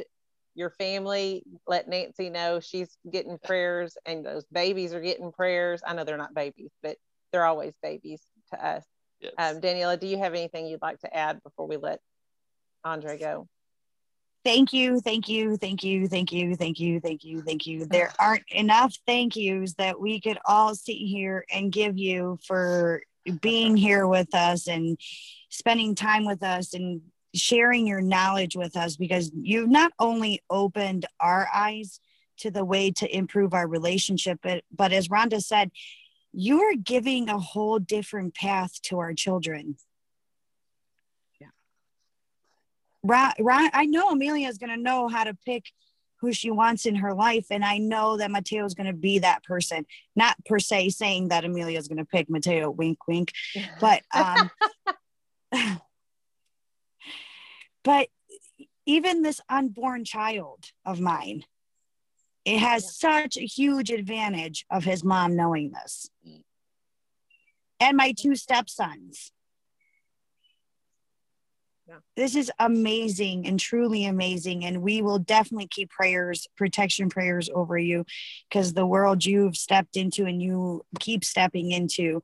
your 0.56 0.70
family. 0.72 1.44
Let 1.68 1.88
Nancy 1.88 2.30
know 2.30 2.60
she's 2.60 2.98
getting 3.10 3.38
prayers 3.44 3.98
and 4.06 4.26
those 4.26 4.46
babies 4.52 4.94
are 4.94 5.02
getting 5.02 5.32
prayers. 5.32 5.82
I 5.86 5.94
know 5.94 6.04
they're 6.04 6.18
not 6.18 6.34
babies, 6.34 6.72
but 6.82 6.98
they're 7.32 7.46
always 7.46 7.74
babies 7.82 8.22
to 8.52 8.66
us. 8.66 8.84
Yes. 9.20 9.34
Um, 9.38 9.62
Daniela, 9.62 10.00
do 10.00 10.08
you 10.08 10.18
have 10.18 10.34
anything 10.34 10.68
you'd 10.68 10.82
like 10.82 11.00
to 11.00 11.16
add 11.16 11.42
before 11.44 11.68
we 11.68 11.78
let 11.78 12.00
Andre 12.84 13.18
go? 13.18 13.48
Thank 14.44 14.74
you, 14.74 15.00
thank 15.00 15.30
you, 15.30 15.56
thank 15.56 15.84
you, 15.84 16.08
thank 16.08 16.34
you, 16.34 16.56
thank 16.56 16.80
you, 16.80 17.00
thank 17.00 17.24
you, 17.24 17.42
thank 17.42 17.66
you. 17.66 17.86
There 17.86 18.12
aren't 18.20 18.44
enough 18.50 18.94
thank 19.08 19.38
yous 19.38 19.74
that 19.76 20.00
we 20.02 20.20
could 20.20 20.38
all 20.46 20.76
sit 20.76 20.98
here 20.98 21.46
and 21.50 21.72
give 21.72 21.98
you 21.98 22.38
for 22.46 23.02
being 23.40 23.78
here 23.78 24.06
with 24.06 24.36
us 24.36 24.68
and 24.68 24.98
spending 25.50 25.96
time 25.96 26.26
with 26.26 26.44
us 26.44 26.74
and 26.74 27.02
sharing 27.34 27.88
your 27.88 28.02
knowledge 28.02 28.56
with 28.58 28.76
us 28.76 28.98
because 28.98 29.32
you've 29.34 29.70
not 29.70 29.94
only 29.98 30.42
opened 30.50 31.06
our 31.22 31.48
eyes 31.54 32.02
to 32.38 32.52
the 32.52 32.66
way 32.66 32.92
to 32.92 33.16
improve 33.16 33.54
our 33.54 33.68
relationship, 33.68 34.40
but, 34.44 34.64
but 34.76 34.92
as 34.92 35.08
Rhonda 35.08 35.42
said, 35.42 35.72
you 36.34 36.62
are 36.62 36.76
giving 36.76 37.30
a 37.30 37.40
whole 37.40 37.80
different 37.80 38.36
path 38.36 38.82
to 38.84 39.00
our 39.00 39.14
children. 39.14 39.78
Right, 43.04 43.36
right. 43.40 43.70
I 43.74 43.86
know 43.86 44.10
Amelia 44.10 44.48
is 44.48 44.58
going 44.58 44.70
to 44.70 44.82
know 44.82 45.10
how 45.10 45.26
to 45.26 45.36
pick 45.46 45.66
who 46.22 46.32
she 46.32 46.50
wants 46.50 46.86
in 46.86 46.96
her 46.96 47.14
life, 47.14 47.48
and 47.52 47.66
I 47.66 47.78
know 47.78 48.16
that 48.16 48.32
Mateo 48.32 48.64
is 48.64 48.74
going 48.74 48.88
to 48.88 48.94
be 48.94 49.20
that 49.20 49.44
person. 49.44 49.86
Not 50.16 50.38
per 50.46 50.58
se 50.58 50.92
saying 50.92 51.28
that 51.28 51.44
Amelia 51.44 51.78
is 51.78 51.90
going 51.90 51.98
to 51.98 52.06
pick 52.06 52.30
Mateo, 52.30 52.70
wink, 52.70 53.00
wink, 53.10 53.34
but 53.82 54.04
um, 54.16 54.50
but 57.84 58.08
even 58.86 59.22
this 59.22 59.42
unborn 59.50 60.06
child 60.06 60.72
of 60.86 61.02
mine, 61.02 61.44
it 62.46 62.60
has 62.60 62.98
such 62.98 63.36
a 63.36 63.46
huge 63.46 63.90
advantage 63.90 64.66
of 64.72 64.86
his 64.86 65.04
mom 65.04 65.36
knowing 65.36 65.72
this, 65.72 66.10
and 67.82 67.98
my 67.98 68.14
two 68.14 68.38
stepsons. 68.38 69.34
This 72.16 72.36
is 72.36 72.52
amazing 72.60 73.48
and 73.48 73.60
truly 73.60 74.06
amazing. 74.06 74.66
And 74.66 74.82
we 74.82 75.02
will 75.02 75.20
definitely 75.20 75.68
keep 75.68 75.90
prayers, 75.90 76.48
protection 76.56 77.10
prayers 77.10 77.50
over 77.54 77.78
you 77.78 78.06
because 78.50 78.74
the 78.74 78.86
world 78.86 79.26
you've 79.26 79.58
stepped 79.58 79.98
into 79.98 80.26
and 80.26 80.42
you 80.42 80.86
keep 81.00 81.24
stepping 81.24 81.72
into, 81.72 82.22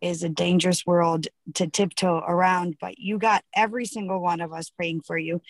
is 0.00 0.22
a 0.22 0.28
dangerous 0.28 0.86
world 0.86 1.26
to 1.54 1.66
tiptoe 1.66 2.18
around, 2.18 2.76
but 2.80 2.98
you 2.98 3.18
got 3.18 3.44
every 3.54 3.84
single 3.84 4.20
one 4.20 4.40
of 4.40 4.52
us 4.52 4.70
praying 4.70 5.00
for 5.00 5.18
you. 5.18 5.40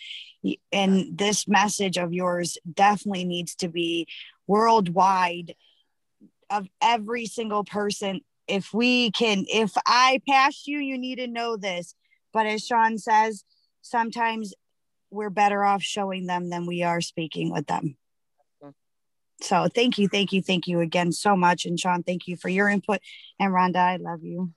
And 0.71 1.17
this 1.17 1.47
message 1.47 1.97
of 1.97 2.13
yours 2.13 2.57
definitely 2.71 3.25
needs 3.25 3.55
to 3.55 3.69
be 3.69 4.07
worldwide 4.47 5.55
of 6.49 6.67
every 6.81 7.25
single 7.25 7.63
person. 7.63 8.21
If 8.47 8.73
we 8.73 9.11
can, 9.11 9.45
if 9.47 9.71
I 9.85 10.21
pass 10.27 10.67
you, 10.67 10.79
you 10.79 10.97
need 10.97 11.15
to 11.15 11.27
know 11.27 11.55
this. 11.55 11.95
But 12.33 12.47
as 12.47 12.65
Sean 12.65 12.97
says, 12.97 13.43
sometimes 13.81 14.53
we're 15.11 15.29
better 15.29 15.63
off 15.63 15.83
showing 15.83 16.25
them 16.25 16.49
than 16.49 16.65
we 16.65 16.83
are 16.83 17.01
speaking 17.01 17.51
with 17.51 17.67
them. 17.67 17.95
So 19.41 19.67
thank 19.67 19.97
you, 19.97 20.07
thank 20.07 20.31
you, 20.31 20.41
thank 20.41 20.67
you 20.67 20.79
again 20.79 21.11
so 21.11 21.35
much. 21.35 21.65
And 21.65 21.79
Sean, 21.79 22.01
thank 22.01 22.27
you 22.27 22.37
for 22.37 22.47
your 22.49 22.69
input. 22.69 22.99
And 23.39 23.51
Rhonda, 23.51 23.75
I 23.75 23.95
love 23.97 24.23
you. 24.23 24.51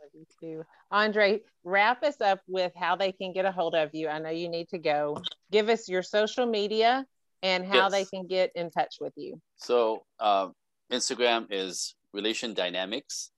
Love 0.00 0.10
you 0.12 0.26
too. 0.38 0.64
Andre, 0.90 1.40
wrap 1.64 2.02
us 2.02 2.20
up 2.20 2.40
with 2.46 2.72
how 2.76 2.96
they 2.96 3.12
can 3.12 3.32
get 3.32 3.44
a 3.44 3.52
hold 3.52 3.74
of 3.74 3.94
you. 3.94 4.08
I 4.08 4.18
know 4.18 4.30
you 4.30 4.48
need 4.48 4.68
to 4.68 4.78
go. 4.78 5.22
Give 5.50 5.68
us 5.68 5.88
your 5.88 6.02
social 6.02 6.46
media 6.46 7.06
and 7.42 7.64
how 7.64 7.88
yes. 7.88 7.92
they 7.92 8.04
can 8.04 8.26
get 8.26 8.52
in 8.54 8.70
touch 8.70 8.96
with 9.00 9.14
you. 9.16 9.40
So 9.56 10.04
uh, 10.20 10.48
Instagram 10.92 11.46
is 11.50 11.94
Relation 12.12 12.54
Dynamics 12.54 13.30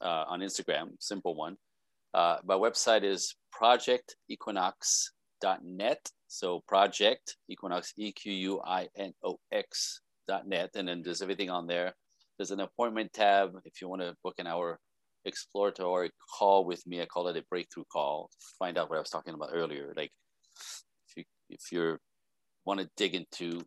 uh, 0.00 0.24
on 0.28 0.40
Instagram, 0.40 0.90
simple 1.00 1.34
one. 1.34 1.56
Uh, 2.14 2.38
my 2.44 2.54
website 2.54 3.02
is 3.02 3.34
projectequinox.net. 3.60 6.10
So 6.28 6.62
project 6.66 7.36
equinox, 7.48 7.92
E 7.96 8.12
Q 8.12 8.32
U 8.32 8.60
I 8.64 8.86
N 8.96 9.12
O 9.24 9.40
X 9.52 10.00
dot 10.26 10.46
net. 10.46 10.70
And 10.76 10.88
then 10.88 11.02
there's 11.04 11.20
everything 11.22 11.50
on 11.50 11.66
there. 11.66 11.92
There's 12.38 12.52
an 12.52 12.60
appointment 12.60 13.12
tab 13.12 13.50
if 13.64 13.80
you 13.80 13.88
want 13.88 14.02
to 14.02 14.14
book 14.22 14.34
an 14.38 14.46
hour 14.46 14.78
exploratory 15.24 16.12
call 16.38 16.64
with 16.64 16.86
me. 16.86 17.02
I 17.02 17.06
call 17.06 17.26
it 17.28 17.36
a 17.36 17.42
breakthrough 17.50 17.84
call. 17.92 18.30
Find 18.58 18.78
out 18.78 18.90
what 18.90 18.96
I 18.96 19.00
was 19.00 19.10
talking 19.10 19.34
about 19.34 19.50
earlier. 19.52 19.92
Like 19.96 20.12
if 21.08 21.16
you 21.16 21.24
if 21.50 21.72
you're 21.72 21.98
want 22.64 22.80
to 22.80 22.88
dig 22.96 23.14
into 23.14 23.60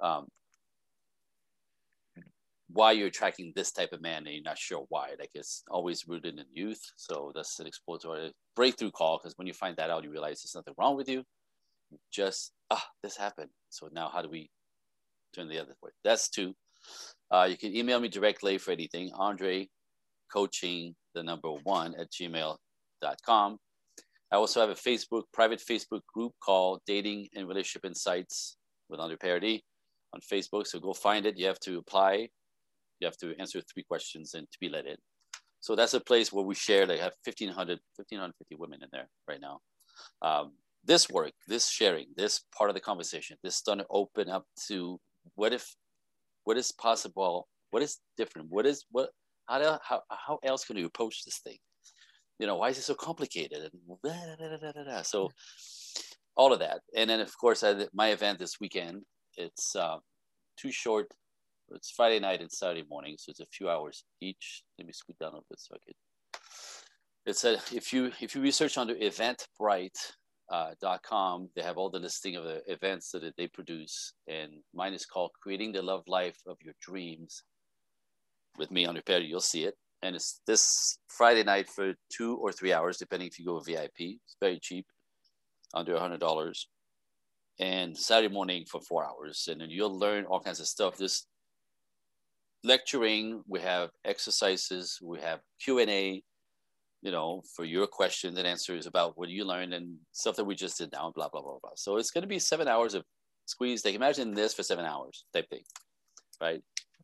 um, 0.00 0.26
why 2.72 2.92
you're 2.92 3.08
attracting 3.08 3.52
this 3.54 3.72
type 3.72 3.92
of 3.92 4.00
man 4.00 4.26
and 4.26 4.34
you're 4.34 4.42
not 4.42 4.58
sure 4.58 4.84
why. 4.88 5.10
Like 5.18 5.30
it's 5.34 5.62
always 5.70 6.06
rooted 6.06 6.38
in 6.38 6.44
youth. 6.52 6.80
So 6.96 7.32
that's 7.34 7.58
an 7.58 7.66
exploratory 7.66 8.32
breakthrough 8.54 8.90
call 8.90 9.18
because 9.18 9.36
when 9.36 9.46
you 9.46 9.52
find 9.52 9.76
that 9.76 9.90
out, 9.90 10.04
you 10.04 10.10
realize 10.10 10.42
there's 10.42 10.54
nothing 10.54 10.74
wrong 10.78 10.96
with 10.96 11.08
you. 11.08 11.24
Just 12.12 12.52
ah, 12.70 12.86
this 13.02 13.16
happened. 13.16 13.50
So 13.70 13.88
now 13.92 14.10
how 14.12 14.22
do 14.22 14.28
we 14.30 14.50
turn 15.34 15.48
the 15.48 15.58
other 15.58 15.74
way? 15.82 15.90
That's 16.04 16.28
two. 16.28 16.54
Uh, 17.30 17.48
you 17.50 17.56
can 17.56 17.74
email 17.74 18.00
me 18.00 18.08
directly 18.08 18.58
for 18.58 18.70
anything. 18.70 19.10
Andre 19.14 19.68
coaching 20.32 20.94
the 21.14 21.22
number 21.22 21.50
one 21.64 21.94
at 21.98 22.10
gmail.com. 22.10 23.58
I 24.32 24.36
also 24.36 24.60
have 24.60 24.70
a 24.70 24.74
Facebook, 24.74 25.24
private 25.32 25.60
Facebook 25.60 26.02
group 26.14 26.32
called 26.40 26.80
Dating 26.86 27.28
and 27.34 27.48
Relationship 27.48 27.84
Insights 27.84 28.56
with 28.88 29.00
Andre 29.00 29.16
Paradis 29.16 29.60
on 30.14 30.20
Facebook. 30.20 30.68
So 30.68 30.78
go 30.78 30.92
find 30.92 31.26
it. 31.26 31.36
You 31.36 31.46
have 31.46 31.58
to 31.60 31.78
apply 31.78 32.28
you 33.00 33.06
have 33.06 33.16
to 33.18 33.34
answer 33.38 33.60
three 33.60 33.82
questions 33.82 34.34
and 34.34 34.50
to 34.50 34.58
be 34.60 34.68
let 34.68 34.86
in. 34.86 34.96
So 35.60 35.76
that's 35.76 35.94
a 35.94 36.00
place 36.00 36.32
where 36.32 36.44
we 36.44 36.54
share, 36.54 36.86
like 36.86 37.00
have 37.00 37.12
1,500, 37.24 37.78
1,550 37.96 38.54
women 38.56 38.82
in 38.82 38.88
there 38.92 39.08
right 39.28 39.40
now. 39.40 39.60
Um, 40.22 40.52
this 40.84 41.10
work, 41.10 41.32
this 41.46 41.68
sharing, 41.68 42.06
this 42.16 42.40
part 42.56 42.70
of 42.70 42.74
the 42.74 42.80
conversation, 42.80 43.36
this 43.42 43.60
to 43.62 43.84
open 43.90 44.30
up 44.30 44.46
to 44.68 44.98
what 45.34 45.52
if, 45.52 45.74
what 46.44 46.56
is 46.56 46.72
possible, 46.72 47.48
what 47.70 47.82
is 47.82 47.98
different, 48.16 48.48
what 48.50 48.64
is, 48.64 48.86
what, 48.90 49.10
how, 49.46 49.58
do, 49.58 49.76
how, 49.82 50.00
how 50.08 50.38
else 50.42 50.64
can 50.64 50.78
you 50.78 50.86
approach 50.86 51.24
this 51.24 51.38
thing? 51.38 51.58
You 52.38 52.46
know, 52.46 52.56
why 52.56 52.70
is 52.70 52.78
it 52.78 52.82
so 52.82 52.94
complicated? 52.94 53.58
And 53.60 53.98
blah, 54.02 54.12
blah, 54.38 54.72
blah, 54.72 55.02
so 55.02 55.30
all 56.36 56.54
of 56.54 56.60
that. 56.60 56.80
And 56.96 57.10
then 57.10 57.20
of 57.20 57.36
course, 57.36 57.62
I, 57.62 57.86
my 57.92 58.08
event 58.08 58.38
this 58.38 58.58
weekend, 58.60 59.02
it's 59.36 59.76
uh, 59.76 59.98
too 60.56 60.72
short 60.72 61.08
it's 61.74 61.90
Friday 61.90 62.18
night 62.18 62.40
and 62.40 62.50
Saturday 62.50 62.84
morning, 62.88 63.16
so 63.18 63.30
it's 63.30 63.40
a 63.40 63.46
few 63.46 63.68
hours 63.68 64.04
each. 64.20 64.62
Let 64.78 64.86
me 64.86 64.92
scoot 64.92 65.18
down 65.18 65.34
a 65.34 65.40
bit 65.48 65.58
so 65.58 65.74
I 65.74 65.78
can. 65.84 65.94
It's 67.26 67.44
a 67.44 67.54
if 67.74 67.92
you 67.92 68.12
if 68.20 68.34
you 68.34 68.40
research 68.40 68.78
under 68.78 68.94
eventbrite.com, 68.94 69.90
uh, 70.50 71.46
they 71.54 71.62
have 71.62 71.76
all 71.76 71.90
the 71.90 71.98
listing 71.98 72.36
of 72.36 72.44
the 72.44 72.62
events 72.66 73.10
that 73.12 73.34
they 73.36 73.46
produce, 73.46 74.14
and 74.26 74.52
mine 74.74 74.94
is 74.94 75.06
called 75.06 75.30
"Creating 75.42 75.72
the 75.72 75.82
Love 75.82 76.04
Life 76.06 76.38
of 76.46 76.56
Your 76.62 76.74
Dreams." 76.80 77.44
With 78.58 78.70
me 78.70 78.86
on 78.86 78.96
repair, 78.96 79.20
you'll 79.20 79.40
see 79.40 79.64
it, 79.64 79.74
and 80.02 80.16
it's 80.16 80.40
this 80.46 80.98
Friday 81.08 81.44
night 81.44 81.68
for 81.68 81.94
two 82.10 82.36
or 82.36 82.52
three 82.52 82.72
hours, 82.72 82.98
depending 82.98 83.28
if 83.28 83.38
you 83.38 83.44
go 83.44 83.60
VIP. 83.60 83.98
It's 83.98 84.36
very 84.40 84.58
cheap, 84.60 84.86
under 85.74 85.94
a 85.94 86.00
hundred 86.00 86.20
dollars 86.20 86.68
and 87.60 87.96
Saturday 87.96 88.32
morning 88.32 88.64
for 88.64 88.80
four 88.80 89.04
hours. 89.04 89.46
And 89.50 89.60
then 89.60 89.70
you'll 89.70 89.96
learn 89.96 90.24
all 90.24 90.40
kinds 90.40 90.60
of 90.60 90.66
stuff. 90.66 90.96
This 90.96 91.26
lecturing, 92.64 93.42
we 93.46 93.60
have 93.60 93.90
exercises, 94.04 94.98
we 95.02 95.20
have 95.20 95.40
Q&A, 95.62 96.22
you 97.02 97.10
know, 97.10 97.42
for 97.56 97.64
your 97.64 97.86
questions 97.86 98.36
and 98.36 98.46
answers 98.46 98.86
about 98.86 99.16
what 99.16 99.28
you 99.28 99.44
learned 99.44 99.72
and 99.72 99.96
stuff 100.12 100.36
that 100.36 100.44
we 100.44 100.54
just 100.54 100.78
did 100.78 100.92
now, 100.92 101.12
blah, 101.14 101.28
blah, 101.28 101.40
blah, 101.40 101.58
blah. 101.62 101.70
So 101.76 101.96
it's 101.96 102.10
going 102.10 102.22
to 102.22 102.28
be 102.28 102.38
seven 102.38 102.68
hours 102.68 102.94
of 102.94 103.04
squeeze. 103.46 103.82
They 103.82 103.92
can 103.92 104.02
imagine 104.02 104.34
this 104.34 104.52
for 104.52 104.62
seven 104.62 104.84
hours 104.84 105.24
type 105.32 105.48
thing, 105.48 105.62
right? 106.40 106.62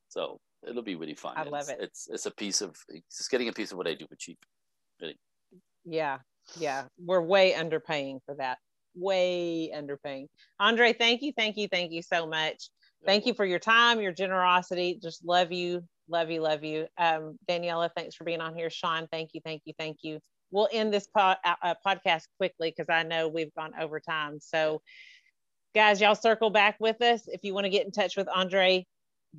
So 0.08 0.40
it'll 0.68 0.82
be 0.82 0.96
really 0.96 1.14
fun. 1.14 1.34
I 1.36 1.44
love 1.44 1.62
it's, 1.62 1.70
it. 1.70 1.78
It's, 1.80 2.08
it's 2.10 2.26
a 2.26 2.30
piece 2.30 2.60
of, 2.60 2.76
it's 2.88 3.18
just 3.18 3.30
getting 3.30 3.48
a 3.48 3.52
piece 3.52 3.72
of 3.72 3.78
what 3.78 3.86
I 3.86 3.94
do 3.94 4.06
for 4.06 4.16
cheap. 4.16 4.38
Really. 5.00 5.18
Yeah. 5.84 6.18
Yeah. 6.58 6.84
We're 6.98 7.22
way 7.22 7.52
underpaying 7.52 8.20
for 8.26 8.34
that. 8.36 8.58
Way 8.94 9.72
underpaying. 9.74 10.28
Andre, 10.60 10.92
thank 10.92 11.22
you. 11.22 11.32
Thank 11.36 11.56
you. 11.56 11.68
Thank 11.68 11.92
you 11.92 12.02
so 12.02 12.26
much. 12.26 12.70
Thank 13.04 13.26
you 13.26 13.34
for 13.34 13.44
your 13.44 13.58
time, 13.58 14.00
your 14.00 14.12
generosity. 14.12 14.98
Just 15.00 15.24
love 15.24 15.52
you, 15.52 15.84
love 16.08 16.30
you, 16.30 16.40
love 16.40 16.64
you. 16.64 16.86
Um, 16.98 17.38
Daniela, 17.48 17.90
thanks 17.96 18.14
for 18.14 18.24
being 18.24 18.40
on 18.40 18.56
here. 18.56 18.70
Sean, 18.70 19.06
thank 19.12 19.30
you, 19.32 19.40
thank 19.44 19.62
you, 19.64 19.74
thank 19.78 19.98
you. 20.02 20.18
We'll 20.50 20.68
end 20.72 20.92
this 20.92 21.08
uh, 21.14 21.34
uh, 21.44 21.74
podcast 21.86 22.22
quickly 22.38 22.70
because 22.70 22.88
I 22.88 23.02
know 23.02 23.28
we've 23.28 23.54
gone 23.54 23.72
over 23.78 24.00
time. 24.00 24.38
So, 24.40 24.80
guys, 25.74 26.00
y'all 26.00 26.14
circle 26.14 26.50
back 26.50 26.76
with 26.80 27.02
us. 27.02 27.22
If 27.26 27.40
you 27.42 27.52
want 27.52 27.64
to 27.64 27.70
get 27.70 27.84
in 27.84 27.92
touch 27.92 28.16
with 28.16 28.28
Andre, 28.28 28.86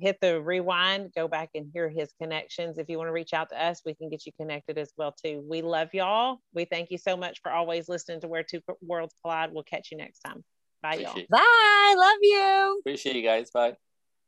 hit 0.00 0.18
the 0.20 0.40
rewind, 0.40 1.12
go 1.14 1.26
back 1.28 1.50
and 1.54 1.70
hear 1.72 1.88
his 1.88 2.12
connections. 2.20 2.78
If 2.78 2.88
you 2.88 2.98
want 2.98 3.08
to 3.08 3.12
reach 3.12 3.32
out 3.32 3.48
to 3.50 3.62
us, 3.62 3.80
we 3.84 3.94
can 3.94 4.08
get 4.08 4.26
you 4.26 4.32
connected 4.38 4.78
as 4.78 4.92
well 4.96 5.12
too. 5.12 5.42
We 5.48 5.62
love 5.62 5.88
y'all. 5.92 6.38
We 6.54 6.64
thank 6.64 6.90
you 6.90 6.98
so 6.98 7.16
much 7.16 7.40
for 7.42 7.50
always 7.50 7.88
listening 7.88 8.20
to 8.20 8.28
Where 8.28 8.42
Two 8.42 8.60
Worlds 8.80 9.14
Collide. 9.22 9.52
We'll 9.52 9.64
catch 9.64 9.88
you 9.90 9.96
next 9.96 10.20
time. 10.20 10.44
Bye, 10.82 10.94
Appreciate 10.94 11.28
y'all. 11.30 11.40
Bye. 11.40 11.94
Love 11.96 12.18
you. 12.22 12.78
Appreciate 12.80 13.16
you 13.16 13.22
guys. 13.22 13.50
Bye. 13.50 13.76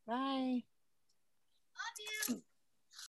Bye. 0.06 0.62
Love 1.76 2.28
you. 2.28 2.42